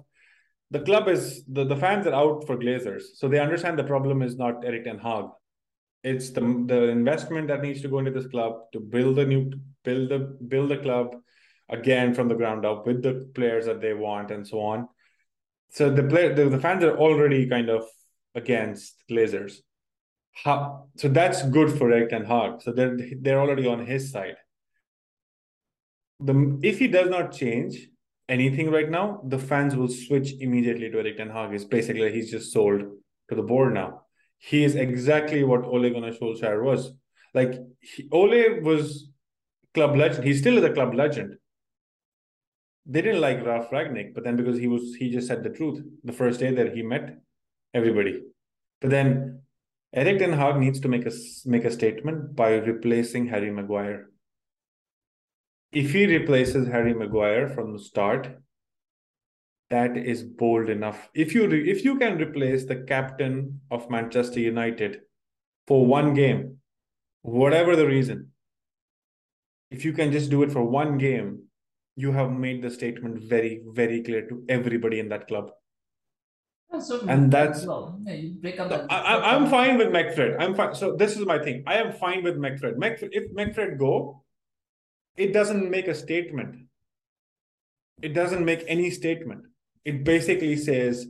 The 0.72 0.80
club 0.82 1.08
is 1.08 1.44
the, 1.46 1.64
the 1.64 1.76
fans 1.76 2.08
are 2.08 2.14
out 2.14 2.46
for 2.46 2.58
Glazers 2.58 3.04
so 3.16 3.28
they 3.28 3.40
understand 3.40 3.80
the 3.80 3.84
problem 3.84 4.22
is 4.22 4.36
not 4.36 4.64
Erik 4.64 4.86
Ten 4.86 5.00
Hag. 5.00 5.26
It's 6.04 6.30
the 6.30 6.42
the 6.68 6.84
investment 7.00 7.48
that 7.48 7.62
needs 7.62 7.82
to 7.82 7.88
go 7.88 8.00
into 8.00 8.12
this 8.12 8.28
club 8.28 8.54
to 8.74 8.80
build 8.80 9.18
a 9.18 9.26
new 9.26 9.52
build 9.84 10.10
the 10.10 10.20
build 10.54 10.70
the 10.70 10.78
club 10.78 11.16
again 11.70 12.14
from 12.14 12.28
the 12.28 12.36
ground 12.36 12.66
up 12.66 12.86
with 12.86 13.02
the 13.02 13.30
players 13.34 13.66
that 13.66 13.82
they 13.82 13.94
want 13.94 14.32
and 14.32 14.48
so 14.48 14.60
on. 14.60 14.88
So 15.72 15.90
the 15.90 16.04
player, 16.04 16.34
the, 16.34 16.50
the 16.50 16.60
fans 16.60 16.84
are 16.84 16.98
already 16.98 17.48
kind 17.50 17.70
of 17.70 17.86
against 18.34 19.04
Glazers. 19.10 19.58
So 20.44 20.88
that's 21.04 21.44
good 21.44 21.78
for 21.78 21.92
Erik 21.92 22.10
Ten 22.10 22.26
Hag. 22.26 22.62
So 22.62 22.72
they're 22.72 22.98
they're 23.22 23.40
already 23.40 23.68
on 23.68 23.86
his 23.86 24.12
side. 24.12 24.36
The 26.20 26.60
if 26.62 26.80
he 26.80 26.88
does 26.88 27.10
not 27.10 27.32
change 27.32 27.78
anything 28.28 28.70
right 28.70 28.90
now, 28.90 29.22
the 29.26 29.40
fans 29.40 29.76
will 29.76 29.88
switch 29.88 30.34
immediately 30.40 30.90
to 30.90 31.00
Erik 31.00 31.18
Ten 31.18 31.30
Hag. 31.30 31.54
Is 31.54 31.66
basically 31.66 32.12
he's 32.12 32.32
just 32.32 32.52
sold 32.52 32.82
to 33.30 33.36
the 33.36 33.44
board 33.44 33.74
now. 33.74 34.02
He 34.38 34.64
is 34.66 34.76
exactly 34.76 35.44
what 35.44 35.64
Ole 35.64 35.90
Gunnar 35.90 36.12
Solskjaer 36.12 36.62
was. 36.62 36.92
Like 37.34 37.54
he, 37.80 38.08
Ole 38.12 38.60
was 38.62 39.10
club 39.74 39.96
legend. 39.96 40.26
He 40.26 40.34
still 40.34 40.58
is 40.58 40.64
a 40.66 40.74
club 40.74 40.94
legend 40.94 41.38
they 42.86 43.02
didn't 43.02 43.22
like 43.22 43.46
Ralf 43.46 43.70
Rangnick, 43.72 44.14
but 44.14 44.24
then 44.24 44.36
because 44.36 44.58
he 44.58 44.68
was 44.68 44.96
he 44.96 45.10
just 45.10 45.28
said 45.28 45.44
the 45.44 45.50
truth 45.50 45.84
the 46.04 46.14
first 46.14 46.40
day 46.40 46.54
that 46.54 46.76
he 46.76 46.84
met 46.84 47.18
everybody. 47.74 48.22
But 48.82 48.92
then 48.92 49.42
Erik 49.94 50.20
Ten 50.20 50.34
Hag 50.34 50.58
needs 50.58 50.80
to 50.82 50.88
make 50.88 51.06
a 51.06 51.12
make 51.46 51.66
a 51.66 51.72
statement 51.72 52.36
by 52.36 52.56
replacing 52.56 53.28
Harry 53.28 53.52
Maguire. 53.52 54.10
If 55.72 55.94
he 55.94 56.06
replaces 56.06 56.68
Harry 56.68 56.94
Maguire 56.94 57.48
from 57.50 57.74
the 57.74 57.80
start, 57.80 58.38
that 59.70 59.98
is 59.98 60.24
bold 60.24 60.70
enough. 60.70 61.10
If 61.14 61.34
you 61.34 61.48
re, 61.48 61.70
if 61.70 61.84
you 61.84 61.98
can 61.98 62.18
replace 62.18 62.66
the 62.66 62.78
captain 62.78 63.62
of 63.72 63.90
Manchester 63.90 64.40
United 64.40 65.02
for 65.66 65.86
one 65.86 66.14
game, 66.14 66.58
whatever 67.24 67.76
the 67.76 67.88
reason, 67.88 68.32
if 69.72 69.84
you 69.84 69.92
can 69.94 70.12
just 70.12 70.30
do 70.30 70.44
it 70.44 70.52
for 70.52 70.64
one 70.64 70.98
game, 70.98 71.46
you 71.96 72.12
have 72.12 72.32
made 72.32 72.62
the 72.62 72.70
statement 72.70 73.24
very, 73.24 73.62
very 73.68 74.04
clear 74.04 74.28
to 74.28 74.44
everybody 74.50 75.00
in 75.00 75.10
that 75.10 75.28
club. 75.28 75.52
So 76.80 77.00
And 77.08 77.32
that's- 77.32 77.66
well, 77.66 77.98
yeah, 78.04 78.14
you 78.16 78.34
break 78.42 78.60
up 78.60 78.68
that. 78.70 78.92
I, 78.92 79.34
I'm 79.36 79.48
fine 79.50 79.78
with 79.78 79.88
McFred. 79.90 80.36
I'm 80.40 80.54
fine. 80.56 80.76
So 80.76 80.96
this 80.98 81.18
is 81.18 81.26
my 81.26 81.40
thing. 81.40 81.64
I 81.66 81.76
am 81.76 81.94
fine 81.94 82.22
with 82.24 82.36
McFred. 82.36 82.76
McFred 82.76 83.10
if 83.14 83.32
McFred 83.32 83.78
go, 83.80 84.24
it 85.16 85.32
doesn't 85.32 85.70
make 85.72 85.88
a 85.88 85.96
statement. 85.96 86.58
It 88.02 88.14
doesn't 88.14 88.44
make 88.44 88.66
any 88.68 88.90
statement. 88.92 89.46
It 89.86 90.04
basically 90.04 90.58
says, 90.58 91.08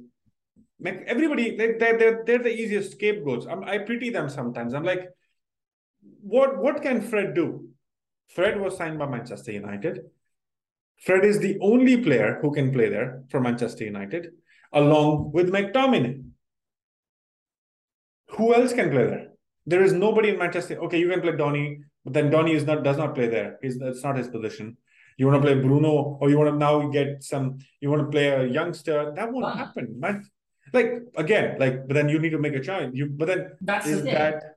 Mc- 0.80 1.04
everybody 1.08 1.56
they- 1.56 1.72
they're, 1.80 1.98
they're, 1.98 2.24
they're 2.26 2.44
the 2.44 2.54
easiest 2.54 2.92
scapegoats. 2.92 3.48
I'm, 3.48 3.64
I 3.64 3.80
pity 3.80 4.12
them 4.12 4.30
sometimes. 4.30 4.76
I'm 4.76 4.84
like, 4.84 5.10
what 6.22 6.58
what 6.62 6.84
can 6.84 7.02
Fred 7.02 7.34
do? 7.34 7.70
Fred 8.30 8.60
was 8.62 8.78
signed 8.78 9.00
by 9.00 9.08
Manchester 9.08 9.52
United. 9.52 10.02
Fred 11.04 11.26
is 11.26 11.40
the 11.40 11.58
only 11.62 11.98
player 12.02 12.40
who 12.42 12.52
can 12.54 12.72
play 12.72 12.90
there 12.90 13.24
for 13.30 13.40
Manchester 13.40 13.84
United, 13.84 14.32
along 14.74 15.32
with 15.34 15.52
McTominay. 15.52 16.24
Who 18.32 18.54
else 18.54 18.74
can 18.74 18.90
play 18.90 19.06
there? 19.06 19.28
There 19.66 19.84
is 19.84 19.94
nobody 19.94 20.30
in 20.30 20.38
Manchester. 20.38 20.78
Okay, 20.84 21.00
you 21.00 21.10
can 21.10 21.22
play 21.22 21.36
Donny, 21.36 21.80
but 22.04 22.14
then 22.14 22.30
Donny 22.30 22.54
is 22.54 22.66
not 22.66 22.84
does 22.84 22.98
not 22.98 23.16
play 23.16 23.28
there. 23.28 23.58
He's 23.62 23.78
that's 23.80 24.04
not 24.04 24.18
his 24.18 24.28
position. 24.28 24.78
You 25.18 25.28
want 25.28 25.42
to 25.42 25.48
play 25.48 25.60
Bruno, 25.62 26.18
or 26.20 26.30
you 26.30 26.38
want 26.38 26.52
to 26.52 26.58
now 26.58 26.88
get 26.90 27.24
some. 27.24 27.60
You 27.80 27.90
want 27.90 28.02
to 28.04 28.10
play 28.10 28.28
a 28.28 28.46
youngster. 28.46 29.14
That 29.16 29.32
won't 29.32 29.56
happen, 29.58 30.00
man. 30.00 30.26
Like 30.74 30.92
again, 31.16 31.58
like 31.60 31.88
but 31.88 31.94
then 31.94 32.10
you 32.10 32.20
need 32.20 32.32
to 32.32 32.40
make 32.40 32.54
a 32.56 32.60
choice. 32.60 32.90
You 32.94 33.08
but 33.08 33.28
then 33.28 33.52
That's 33.62 33.86
the 33.86 33.92
is 33.94 34.02
thing. 34.02 34.14
that. 34.14 34.55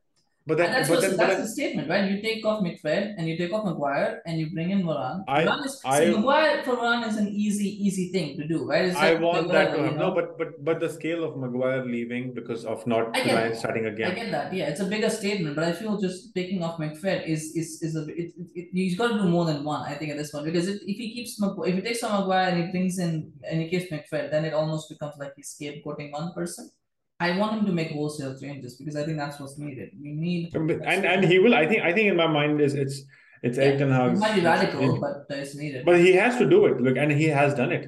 But 0.48 0.56
then, 0.56 0.72
that's, 0.72 0.88
but 0.88 1.02
then, 1.02 1.10
but 1.10 1.18
that's 1.18 1.32
then, 1.32 1.40
the 1.42 1.48
statement, 1.48 1.90
right? 1.90 2.10
You 2.10 2.22
take 2.22 2.42
off 2.46 2.62
McFred 2.64 3.16
and 3.18 3.28
you 3.28 3.36
take 3.36 3.52
off 3.52 3.66
Maguire 3.66 4.22
and 4.24 4.40
you 4.40 4.46
bring 4.50 4.70
in 4.70 4.82
Varane. 4.82 5.22
I- 5.28 5.44
Varane 5.44 5.66
is, 5.66 5.74
I- 5.84 5.98
see, 5.98 6.10
Maguire 6.16 6.62
for 6.64 6.76
Varane 6.76 7.06
is 7.06 7.18
an 7.18 7.28
easy, 7.28 7.68
easy 7.86 8.06
thing 8.14 8.38
to 8.38 8.48
do, 8.48 8.64
right? 8.64 8.96
I 8.96 9.14
want 9.16 9.48
that 9.48 9.74
to 9.74 9.82
happen. 9.82 9.98
No, 9.98 10.10
but 10.18 10.38
but 10.38 10.64
but 10.64 10.80
the 10.80 10.88
scale 10.88 11.22
of 11.22 11.36
Maguire 11.36 11.84
leaving 11.84 12.32
because 12.32 12.64
of 12.64 12.86
not 12.86 13.14
I 13.14 13.24
get 13.24 13.34
Ryan 13.34 13.50
that. 13.50 13.58
starting 13.58 13.86
I 13.88 13.90
get 13.90 14.30
that, 14.30 14.54
yeah. 14.54 14.70
It's 14.70 14.80
a 14.80 14.86
bigger 14.86 15.10
statement, 15.10 15.54
but 15.54 15.64
I 15.64 15.72
feel 15.72 16.00
just 16.06 16.34
taking 16.34 16.62
off 16.62 16.78
McFred 16.78 17.28
is 17.28 17.52
is 17.54 17.82
is 17.82 17.94
a 17.94 18.06
it, 18.08 18.32
it, 18.40 18.48
it, 18.54 18.68
he's 18.72 18.96
got 18.96 19.08
to 19.08 19.18
do 19.18 19.28
more 19.28 19.44
than 19.44 19.64
one. 19.64 19.82
I 19.82 19.94
think 20.00 20.12
at 20.12 20.16
this 20.16 20.30
point 20.30 20.46
because 20.46 20.66
if, 20.66 20.80
if 20.80 20.96
he 20.96 21.12
keeps 21.12 21.38
if 21.70 21.74
he 21.74 21.82
takes 21.82 22.02
on 22.02 22.20
Maguire 22.20 22.48
and 22.48 22.64
he 22.64 22.70
brings 22.70 22.98
in 22.98 23.32
and 23.44 23.60
he 23.60 23.68
keeps 23.68 23.92
McFred, 23.92 24.30
then 24.30 24.46
it 24.46 24.54
almost 24.54 24.88
becomes 24.88 25.16
like 25.18 25.32
he's 25.36 25.54
scapegoating 25.54 26.10
one 26.10 26.32
person. 26.32 26.70
I 27.20 27.36
want 27.36 27.58
him 27.58 27.66
to 27.66 27.72
make 27.72 27.90
wholesale 27.90 28.38
changes 28.38 28.76
because 28.76 28.96
I 28.96 29.04
think 29.04 29.18
that's 29.18 29.40
what's 29.40 29.58
needed. 29.58 29.90
We 30.00 30.12
need 30.12 30.54
And 30.54 30.70
and 31.04 31.24
he 31.24 31.38
will. 31.38 31.54
I 31.54 31.66
think. 31.66 31.82
I 31.82 31.92
think 31.92 32.08
in 32.08 32.16
my 32.16 32.28
mind 32.28 32.60
is 32.60 32.74
it's 32.74 33.02
it's 33.42 33.58
Yeah, 33.58 33.64
Erik 33.64 33.78
Ten 33.78 33.90
Hag's- 33.90 34.20
might 34.20 34.34
be 34.36 34.40
radical, 34.42 34.94
it- 34.94 35.00
but 35.00 35.36
it's 35.36 35.54
needed. 35.56 35.84
but 35.84 35.98
he 35.98 36.12
has 36.12 36.36
to 36.38 36.48
do 36.48 36.66
it. 36.66 36.80
Look, 36.80 36.96
and 36.96 37.10
he 37.12 37.26
has 37.26 37.54
done 37.54 37.72
it. 37.72 37.84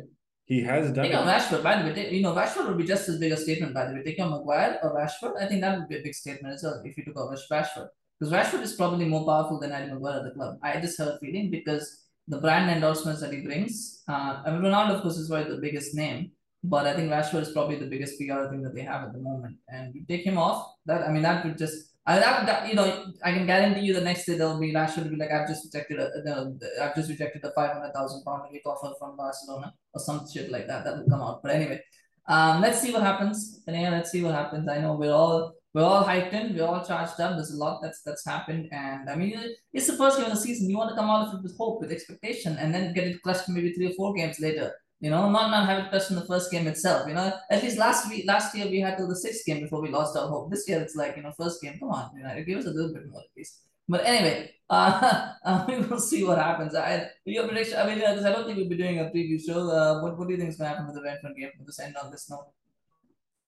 He 0.47 0.63
has 0.63 0.91
done 0.93 1.05
Take 1.05 1.15
it. 1.15 1.27
Rashford, 1.33 1.63
by 1.63 1.81
the 1.81 1.85
way. 1.89 1.95
take- 1.95 2.13
You 2.13 2.23
know, 2.23 2.35
Rashford 2.35 2.67
would 2.69 2.79
be 2.79 2.85
just 2.85 3.09
as 3.09 3.19
big 3.21 3.31
a 3.33 3.37
statement, 3.37 3.73
by 3.73 3.87
the 3.87 3.95
way. 3.95 4.03
Take 4.03 4.19
on 4.21 4.31
Maguire 4.31 4.79
or 4.83 4.97
Rashford. 5.01 5.35
I 5.41 5.47
think 5.47 5.61
that 5.61 5.79
would 5.79 5.89
be 5.89 5.99
a 5.99 6.03
big 6.03 6.15
statement 6.15 6.55
as 6.55 6.63
well 6.65 6.83
if 6.85 6.97
you 6.97 7.05
took 7.05 7.17
over 7.17 7.37
Rashford. 7.53 7.89
Because 8.19 8.33
Rashford 8.33 8.63
is 8.63 8.73
probably 8.75 9.05
more 9.07 9.25
powerful 9.25 9.61
than 9.61 9.71
Harry 9.71 9.89
Maguire 9.93 10.19
at 10.19 10.25
the 10.25 10.33
club. 10.33 10.59
I 10.63 10.81
just 10.81 10.99
have 10.99 11.09
a 11.09 11.19
feeling 11.21 11.51
because 11.53 11.85
the 12.27 12.39
brand 12.39 12.69
endorsements 12.71 13.21
that 13.21 13.33
he 13.33 13.41
brings. 13.43 14.03
Uh, 14.09 14.43
I 14.45 14.51
mean, 14.51 14.63
Ronaldo, 14.63 14.97
of 14.97 15.03
course, 15.03 15.19
is 15.19 15.29
probably 15.29 15.55
the 15.55 15.61
biggest 15.61 15.95
name, 15.95 16.33
but 16.63 16.87
I 16.87 16.95
think 16.95 17.11
Rashford 17.11 17.43
is 17.43 17.53
probably 17.53 17.77
the 17.77 17.87
biggest 17.87 18.19
PR 18.19 18.49
thing 18.51 18.63
that 18.63 18.75
they 18.75 18.83
have 18.83 19.05
at 19.05 19.13
the 19.13 19.19
moment. 19.21 19.57
And 19.69 19.95
you 19.95 20.05
take 20.07 20.25
him 20.25 20.39
off, 20.39 20.67
that 20.87 21.03
I 21.07 21.11
mean, 21.13 21.23
that 21.23 21.45
would 21.45 21.59
just. 21.59 21.87
I 22.07 22.19
that, 22.19 22.47
that 22.47 22.69
you 22.69 22.75
know 22.75 23.13
I 23.23 23.33
can 23.33 23.47
guarantee 23.47 23.83
you 23.83 23.93
the 23.93 24.01
next 24.01 24.25
day 24.25 24.37
there'll 24.37 24.59
be 24.59 24.73
Rashford 24.73 25.05
will 25.05 25.11
be 25.11 25.17
like 25.17 25.31
I've 25.31 25.47
just 25.47 25.67
rejected 25.67 26.01
a, 26.01 26.09
the, 26.25 26.57
the- 26.59 26.83
I've 26.85 26.95
just 26.95 27.11
rejected 27.11 27.45
a 27.45 27.53
five 27.53 27.73
hundred 27.73 27.93
thousand 27.93 28.25
pound 28.25 28.43
offer 28.65 28.95
from 28.99 29.17
Barcelona 29.19 29.75
or 29.93 30.01
some 30.01 30.27
shit 30.33 30.51
like 30.51 30.67
that 30.67 30.85
that 30.85 30.97
will 30.97 31.09
come 31.09 31.21
out. 31.21 31.43
But 31.43 31.53
anyway, 31.53 31.83
um, 32.27 32.63
let's 32.63 32.81
see 32.81 32.91
what 32.93 33.03
happens. 33.03 33.63
Knayha, 33.69 33.91
let's 33.91 34.11
see 34.11 34.23
what 34.23 34.35
happens. 34.35 34.67
I 34.69 34.79
know 34.81 34.95
we're 34.95 35.13
all 35.13 35.53
we're 35.75 35.85
all 35.85 36.03
hyped 36.03 36.33
in, 36.33 36.57
we're 36.57 36.67
all 36.67 36.85
charged 36.85 37.21
up. 37.21 37.37
There's 37.37 37.53
a 37.53 37.57
lot 37.59 37.81
that's 37.83 38.03
that's 38.03 38.25
happened, 38.25 38.69
and 38.73 39.09
I 39.11 39.15
mean 39.15 39.39
it's 39.73 39.87
the 39.87 39.97
first 39.97 40.17
game 40.17 40.27
of 40.27 40.33
the 40.33 40.41
season. 40.41 40.71
You 40.71 40.79
want 40.79 40.91
to 40.91 40.97
come 40.97 41.11
out 41.11 41.29
of 41.29 41.35
it 41.35 41.43
with 41.43 41.57
hope, 41.59 41.81
with 41.81 41.93
expectation, 41.93 42.57
and 42.57 42.75
then 42.75 42.95
get 42.95 43.07
it 43.07 43.23
crushed 43.23 43.49
maybe 43.49 43.73
three 43.75 43.89
or 43.89 43.95
four 43.95 44.15
games 44.15 44.41
later. 44.41 44.73
You 45.01 45.09
know, 45.11 45.31
not 45.31 45.51
not 45.51 45.67
have 45.69 45.79
it 45.85 45.91
crushed 45.91 46.11
in 46.11 46.17
the 46.17 46.27
first 46.27 46.51
game 46.51 46.67
itself. 46.67 47.09
You 47.09 47.15
know, 47.15 47.33
at 47.51 47.63
least 47.63 47.79
last 47.79 48.09
week, 48.11 48.25
last 48.27 48.55
year 48.55 48.67
we 48.67 48.81
had 48.81 48.97
till 48.99 49.09
the 49.09 49.17
sixth 49.17 49.47
game 49.47 49.61
before 49.61 49.81
we 49.81 49.89
lost 49.89 50.17
our 50.17 50.29
hope. 50.29 50.51
This 50.51 50.69
year 50.69 50.81
it's 50.81 50.95
like 50.95 51.17
you 51.17 51.23
know, 51.23 51.33
first 51.33 51.63
game. 51.63 51.79
Come 51.79 51.91
on, 51.91 52.11
you 52.17 52.23
know, 52.23 52.35
give 52.45 52.59
us 52.59 52.67
a 52.67 52.71
little 52.71 52.93
bit 52.93 53.09
more 53.11 53.21
at 53.21 53.27
least. 53.37 53.61
But 53.89 54.05
anyway, 54.05 54.51
uh, 54.71 55.33
uh, 55.45 55.65
we 55.69 55.79
will 55.79 55.99
see 55.99 56.23
what 56.23 56.39
happens. 56.39 56.75
I 56.75 57.09
your 57.25 57.47
prediction. 57.49 57.79
I 57.79 57.87
mean, 57.87 58.03
uh, 58.05 58.15
'cause 58.15 58.25
I 58.27 58.33
don't 58.33 58.45
think 58.45 58.59
we'll 58.59 58.69
be 58.69 58.77
doing 58.77 58.99
a 58.99 59.05
preview 59.05 59.41
show. 59.45 59.61
Uh, 59.71 60.03
what 60.03 60.19
what 60.19 60.29
do 60.29 60.35
you 60.35 60.39
think 60.39 60.51
is 60.51 60.57
going 60.59 60.69
to 60.71 60.77
happen 60.77 60.87
with 60.87 60.97
the 60.97 61.01
Brentford 61.01 61.35
game? 61.37 61.51
We'll 61.59 61.67
just 61.67 61.81
end 61.81 61.97
on 61.97 62.11
this 62.11 62.29
note. 62.31 62.49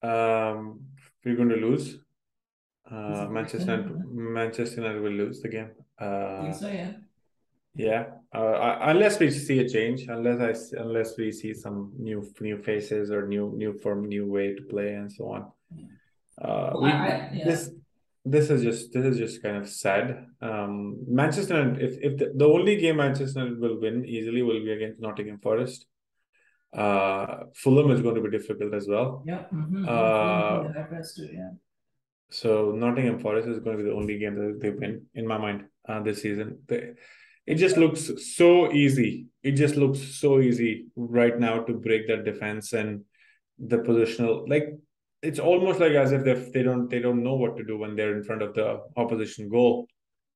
Um, 0.03 0.81
we're 1.25 1.37
going 1.37 1.51
to 1.51 1.57
lose. 1.57 1.99
Uh, 2.91 3.27
Manchester 3.31 3.77
Manchester 4.11 4.81
United 4.81 5.03
will 5.03 5.13
lose 5.13 5.41
the 5.41 5.49
game. 5.49 5.71
I 5.99 6.05
Uh, 6.05 6.43
think 6.43 6.55
so, 6.55 6.69
yeah. 6.69 6.93
Yeah. 7.75 8.05
Uh, 8.35 8.79
unless 8.83 9.19
we 9.19 9.31
see 9.31 9.59
a 9.61 9.69
change, 9.69 10.07
unless 10.09 10.41
I 10.41 10.79
unless 10.81 11.17
we 11.19 11.33
see 11.33 11.53
some 11.55 11.93
new 11.99 12.27
new 12.41 12.59
faces 12.59 13.11
or 13.11 13.27
new 13.27 13.53
new 13.57 13.73
form, 13.79 14.09
new 14.09 14.27
way 14.31 14.55
to 14.55 14.63
play 14.63 14.95
and 14.95 15.11
so 15.13 15.33
on. 15.33 15.53
Uh, 16.41 16.73
we 16.81 16.91
I- 16.91 17.07
I- 17.07 17.31
yeah. 17.35 17.45
this 17.45 17.71
this 18.25 18.51
is 18.51 18.63
just 18.63 18.93
this 18.93 19.05
is 19.05 19.19
just 19.19 19.43
kind 19.43 19.57
of 19.57 19.69
sad. 19.69 20.27
Um, 20.41 20.99
Manchester 21.09 21.55
United, 21.59 21.83
if 21.83 21.99
if 22.01 22.19
the, 22.19 22.33
the 22.35 22.47
only 22.47 22.77
game 22.77 22.97
Manchester 22.97 23.41
United 23.41 23.61
will 23.61 23.81
win 23.81 24.05
easily 24.05 24.43
will 24.43 24.61
be 24.65 24.73
against 24.73 25.01
Nottingham 25.01 25.39
Forest. 25.39 25.87
Uh, 26.73 27.45
Fulham 27.55 27.91
is 27.91 28.01
going 28.01 28.15
to 28.15 28.23
be 28.23 28.31
difficult 28.31 28.73
as 28.73 28.89
well. 28.89 29.23
Yeah. 29.27 29.45
Mm-hmm. 29.53 29.85
Uh, 29.87 30.63
too, 31.15 31.29
yeah. 31.31 31.51
So 32.31 32.73
Nottingham 32.73 33.19
Forest 33.19 33.47
is 33.49 33.59
going 33.59 33.77
to 33.77 33.83
be 33.83 33.91
the 33.91 33.95
only 33.95 34.19
game 34.19 34.37
that 34.37 34.59
they 34.61 34.71
win 34.71 35.05
in 35.15 35.27
my 35.27 35.37
mind 35.37 35.65
uh, 35.87 36.01
this 36.03 36.23
season. 36.23 36.61
They, 36.67 36.93
it 37.47 37.57
just 37.57 37.77
looks 37.77 38.11
so 38.37 38.73
easy. 38.73 39.27
It 39.43 39.53
just 39.53 39.77
looks 39.77 40.01
so 40.21 40.41
easy 40.41 40.87
right 40.97 41.39
now 41.39 41.61
to 41.65 41.73
break 41.75 42.07
that 42.09 42.25
defense 42.25 42.73
and 42.73 43.05
the 43.59 43.79
positional. 43.79 44.49
Like 44.49 44.67
it's 45.23 45.39
almost 45.39 45.81
like 45.81 45.93
as 45.93 46.13
if 46.13 46.25
they 46.25 46.35
they 46.35 46.63
don't 46.63 46.89
they 46.89 47.01
don't 47.01 47.23
know 47.23 47.35
what 47.35 47.57
to 47.57 47.65
do 47.65 47.79
when 47.79 47.97
they're 47.97 48.17
in 48.17 48.23
front 48.25 48.43
of 48.43 48.55
the 48.55 48.81
opposition 48.97 49.49
goal. 49.49 49.87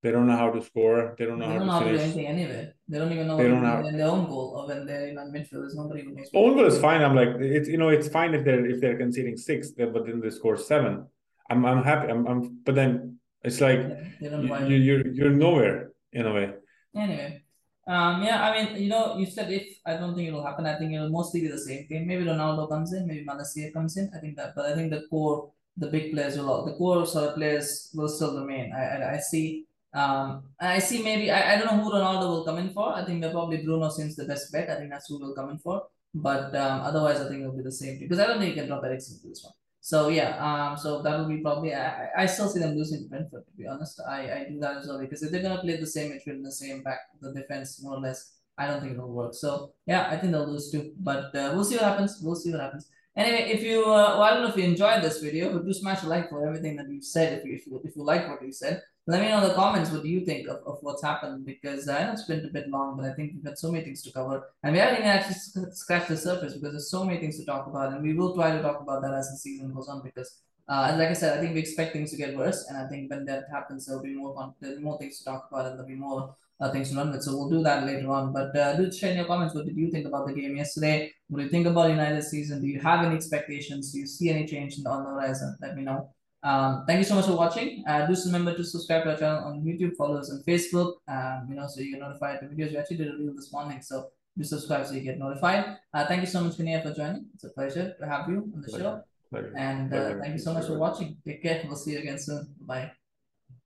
They 0.02 0.11
don't 0.12 0.26
know 0.26 0.36
how 0.36 0.50
to 0.50 0.62
score. 0.62 1.14
They 1.18 1.24
don't 1.24 1.38
know 1.38 1.46
They 1.48 1.52
how 1.54 1.59
don't 1.59 1.66
know 1.68 1.78
to 1.80 1.84
do 1.84 1.90
finish. 1.98 2.02
anything 2.02 2.26
anyway. 2.26 2.72
They 2.88 2.98
don't 2.98 3.12
even 3.12 3.26
know 3.26 3.36
They 3.38 3.48
don't 3.48 3.64
have- 3.64 3.84
in 3.86 3.96
their 3.96 4.07
own 4.09 4.26
goal 4.26 4.54
or 4.57 4.66
when 4.68 4.86
they're 4.86 5.09
in 5.09 5.16
midfield. 5.16 5.62
There's 5.62 5.74
nobody 5.74 6.02
who 6.04 6.12
knows. 6.14 6.30
Own 6.34 6.54
goal 6.57 6.66
is 6.66 6.78
fine. 6.78 7.00
I'm 7.02 7.16
like 7.16 7.30
it's 7.40 7.68
you 7.68 7.78
know 7.78 7.88
it's 7.88 8.09
fine 8.09 8.34
if 8.34 8.44
they're 8.44 8.66
if 8.66 8.80
they're 8.80 8.98
conceding 8.98 9.36
six, 9.36 9.70
but 9.70 9.92
then 10.07 10.20
they 10.20 10.30
score 10.30 10.57
seven. 10.57 11.07
I'm 11.50 11.64
I'm 11.64 11.82
happy. 11.82 12.07
I'm, 12.12 12.26
I'm 12.26 12.40
but 12.64 12.74
then 12.74 13.18
it's 13.42 13.61
like 13.61 13.80
Yeah, 14.20 14.30
know 14.30 14.40
you, 14.42 14.76
you 14.76 14.76
you're 14.86 15.07
you're 15.18 15.36
nowhere 15.46 15.76
in 16.12 16.26
a 16.26 16.32
way. 16.38 16.48
Anyway, 16.97 17.42
um, 17.86 18.22
yeah, 18.22 18.42
I 18.42 18.51
mean, 18.57 18.82
you 18.82 18.88
know, 18.88 19.16
you 19.16 19.26
said 19.26 19.53
if 19.53 19.78
I 19.86 19.97
don't 19.97 20.14
think 20.14 20.28
it'll 20.28 20.44
happen. 20.44 20.66
I 20.66 20.76
think 20.78 20.92
it'll 20.92 21.11
mostly 21.11 21.40
be 21.42 21.49
the 21.49 21.59
same 21.59 21.86
thing. 21.86 22.07
Maybe 22.07 22.24
Ronaldo 22.24 22.68
comes 22.68 22.92
in, 22.92 23.07
maybe 23.07 23.24
Malacia 23.24 23.72
comes 23.72 23.97
in. 23.97 24.11
I 24.14 24.18
think 24.18 24.36
that, 24.36 24.55
but 24.57 24.66
I 24.66 24.74
think 24.74 24.90
the 24.90 25.03
core, 25.09 25.53
the 25.76 25.88
big 25.88 26.12
players 26.12 26.36
will, 26.36 26.64
the 26.64 26.74
core 26.74 27.07
sort 27.07 27.28
of 27.28 27.34
players 27.36 27.90
will 27.94 28.09
still 28.09 28.40
remain. 28.40 28.72
I, 28.72 28.82
I, 28.82 29.14
I 29.14 29.18
see. 29.18 29.66
Um, 29.94 30.44
I 30.61 30.78
see. 30.78 31.03
Maybe 31.03 31.30
I, 31.30 31.55
I 31.55 31.59
don't 31.59 31.66
know 31.66 31.82
who 31.84 31.92
Ronaldo 31.92 32.28
will 32.28 32.44
come 32.44 32.59
in 32.59 32.70
for. 32.70 32.92
I 32.92 33.05
think 33.05 33.22
probably 33.22 33.59
Bruno 33.59 33.88
seems 33.90 34.16
the 34.16 34.24
best 34.24 34.51
bet. 34.53 34.70
I 34.70 34.76
think 34.76 34.90
that's 34.90 35.09
who 35.09 35.20
will 35.20 35.34
come 35.34 35.51
in 35.51 35.59
for. 35.59 35.82
But 36.14 36.57
um, 36.57 36.80
otherwise, 36.80 37.20
I 37.20 37.28
think 37.28 37.42
it'll 37.42 37.57
be 37.57 37.62
the 37.62 37.70
same 37.70 37.99
because 37.99 38.18
I 38.18 38.26
don't 38.26 38.38
think 38.38 38.57
you 38.57 38.61
can 38.61 38.68
drop 38.68 38.84
Eriksen 38.84 39.20
to 39.20 39.28
this 39.28 39.44
one. 39.44 39.53
So 39.87 40.09
yeah, 40.09 40.34
um, 40.43 40.76
so 40.76 41.01
that 41.03 41.16
will 41.16 41.28
be 41.28 41.37
probably. 41.37 41.72
I, 41.72 42.09
I 42.18 42.26
still 42.26 42.49
see 42.49 42.59
them 42.59 42.74
losing 42.74 43.07
Brentford. 43.07 43.47
To 43.47 43.53
be 43.57 43.68
honest, 43.68 44.01
I, 44.01 44.20
I 44.37 44.47
do 44.51 44.59
that 44.59 44.78
as 44.78 44.89
well 44.89 44.99
because 44.99 45.22
if 45.22 45.30
they're 45.30 45.43
gonna 45.43 45.61
play 45.61 45.76
the 45.76 45.87
same 45.87 46.11
midfield, 46.11 46.43
the 46.43 46.51
same 46.51 46.82
back, 46.82 46.99
the 47.20 47.32
defense 47.32 47.80
more 47.80 47.95
or 47.95 48.01
less, 48.01 48.32
I 48.59 48.66
don't 48.66 48.80
think 48.80 48.95
it'll 48.95 49.12
work. 49.12 49.34
So 49.34 49.74
yeah, 49.87 50.09
I 50.11 50.16
think 50.16 50.32
they'll 50.32 50.51
lose 50.51 50.72
too. 50.72 50.91
But 50.99 51.26
uh, 51.37 51.53
we'll 51.55 51.62
see 51.62 51.76
what 51.76 51.84
happens. 51.84 52.18
We'll 52.20 52.34
see 52.34 52.51
what 52.51 52.62
happens. 52.62 52.91
Anyway, 53.14 53.49
if 53.49 53.62
you, 53.62 53.82
uh, 53.82 54.18
well, 54.18 54.22
I 54.22 54.30
don't 54.30 54.43
know 54.43 54.49
if 54.49 54.57
you 54.57 54.64
enjoyed 54.64 55.05
this 55.05 55.20
video, 55.20 55.53
but 55.53 55.64
do 55.64 55.72
smash 55.72 56.03
a 56.03 56.09
like 56.09 56.30
for 56.30 56.45
everything 56.45 56.74
that 56.78 56.89
you've 56.89 57.05
said. 57.05 57.39
If 57.39 57.45
you, 57.45 57.55
if 57.55 57.66
you, 57.68 57.80
if 57.84 57.95
you 57.95 58.03
like 58.03 58.28
what 58.28 58.43
you 58.43 58.51
said, 58.51 58.82
let 59.07 59.20
me 59.20 59.28
know 59.28 59.42
in 59.42 59.48
the 59.48 59.54
comments 59.54 59.90
what 59.90 60.02
do 60.02 60.09
you 60.09 60.24
think 60.24 60.48
of, 60.48 60.59
of 60.66 60.78
what's 60.80 61.02
happened 61.02 61.46
because 61.46 61.88
I 61.88 62.04
know 62.04 62.12
it's 62.12 62.24
been 62.24 62.44
a 62.44 62.48
bit 62.48 62.68
long, 62.68 62.96
but 62.96 63.07
I 63.07 63.14
think 63.14 63.34
we've 63.34 63.44
got 63.44 63.59
so 63.59 63.70
many 63.70 63.84
things 63.84 64.02
to 64.02 64.12
cover 64.12 64.42
and 64.62 64.72
we 64.72 64.78
haven't 64.78 64.96
even 64.96 65.07
actually 65.07 65.70
scratched 65.72 66.09
the 66.09 66.16
surface 66.16 66.54
because 66.54 66.72
there's 66.72 66.90
so 66.90 67.04
many 67.04 67.20
things 67.20 67.38
to 67.38 67.44
talk 67.44 67.66
about 67.66 67.92
and 67.92 68.02
we 68.02 68.14
will 68.14 68.34
try 68.34 68.50
to 68.50 68.62
talk 68.62 68.80
about 68.80 69.02
that 69.02 69.14
as 69.14 69.30
the 69.30 69.36
season 69.36 69.72
goes 69.72 69.88
on 69.88 70.02
because 70.02 70.42
uh, 70.68 70.96
like 70.98 71.11
I 71.11 71.12
said, 71.12 71.38
I 71.38 71.40
think 71.40 71.54
we 71.54 71.61
expect 71.61 71.92
things 71.92 72.11
to 72.11 72.16
get 72.16 72.36
worse, 72.36 72.66
and 72.68 72.76
I 72.76 72.88
think 72.88 73.09
when 73.09 73.24
that 73.26 73.44
happens, 73.52 73.86
there'll 73.86 74.02
be 74.02 74.14
more 74.14 74.52
there'll 74.61 74.78
be 74.78 74.82
more 74.82 74.98
things 74.98 75.18
to 75.18 75.24
talk 75.24 75.48
about, 75.48 75.66
and 75.66 75.78
there'll 75.78 75.86
be 75.86 75.94
more 75.94 76.34
uh, 76.61 76.70
things 76.72 76.90
to 76.90 76.96
run 76.96 77.12
with. 77.12 77.22
So 77.22 77.36
we'll 77.36 77.50
do 77.50 77.62
that 77.62 77.86
later 77.86 78.11
on. 78.11 78.32
But 78.32 78.57
uh, 78.57 78.76
do 78.76 78.90
share 78.90 79.12
in 79.12 79.18
your 79.18 79.26
comments. 79.26 79.54
What 79.54 79.66
did 79.66 79.76
you 79.76 79.90
think 79.90 80.07
about 80.07 80.26
the 80.26 80.32
game 80.32 80.57
yesterday? 80.57 81.12
What 81.28 81.38
do 81.38 81.44
you 81.44 81.50
think 81.50 81.66
about 81.66 81.90
United 81.90 82.22
season? 82.22 82.61
Do 82.61 82.66
you 82.66 82.80
have 82.80 83.04
any 83.04 83.14
expectations? 83.14 83.92
Do 83.92 84.00
you 84.00 84.07
see 84.07 84.30
any 84.30 84.46
change 84.46 84.76
in 84.78 84.82
the, 84.82 84.90
on 84.90 85.04
the 85.04 85.11
horizon? 85.11 85.57
Let 85.61 85.76
me 85.76 85.82
know. 85.82 86.12
Um, 86.47 86.84
thank 86.86 86.99
you 86.99 87.05
so 87.05 87.16
much 87.16 87.26
for 87.26 87.36
watching. 87.36 87.82
Uh, 87.88 88.07
do 88.07 88.14
remember 88.26 88.55
to 88.57 88.62
subscribe 88.62 89.03
to 89.05 89.11
our 89.11 89.18
channel 89.18 89.44
on 89.49 89.62
YouTube, 89.62 89.97
follow 89.97 90.16
us 90.18 90.30
on 90.30 90.44
Facebook. 90.47 90.94
Um, 91.09 91.47
you 91.51 91.57
know, 91.57 91.66
so 91.66 91.80
you 91.80 91.90
get 91.90 92.01
notified 92.01 92.38
the 92.40 92.47
videos. 92.47 92.70
We 92.70 92.76
actually 92.76 92.99
did 92.99 93.09
a 93.09 93.16
reel 93.18 93.34
this 93.34 93.53
morning, 93.53 93.82
so 93.82 94.11
do 94.38 94.44
subscribe 94.44 94.86
so 94.86 94.94
you 94.94 95.01
get 95.01 95.18
notified. 95.18 95.78
Uh, 95.92 96.07
thank 96.07 96.20
you 96.20 96.28
so 96.28 96.40
much, 96.42 96.57
Knayha, 96.59 96.82
for 96.84 96.94
joining. 96.94 97.26
It's 97.34 97.44
a 97.44 97.51
pleasure 97.51 97.94
to 97.99 98.07
have 98.07 98.28
you 98.28 98.49
on 98.55 98.61
the 98.61 98.70
show. 98.70 99.03
Pleasure. 99.30 99.53
And 99.57 99.92
uh, 99.92 99.97
Pleasure. 99.97 100.20
thank 100.20 100.32
you 100.34 100.38
so 100.38 100.55
much 100.55 100.66
for 100.66 100.78
watching. 100.78 101.16
Take 101.26 101.42
care. 101.42 101.64
We'll 101.66 101.76
see 101.76 101.92
you 101.92 101.99
again 101.99 102.18
soon. 102.18 102.55
Bye. 102.61 102.92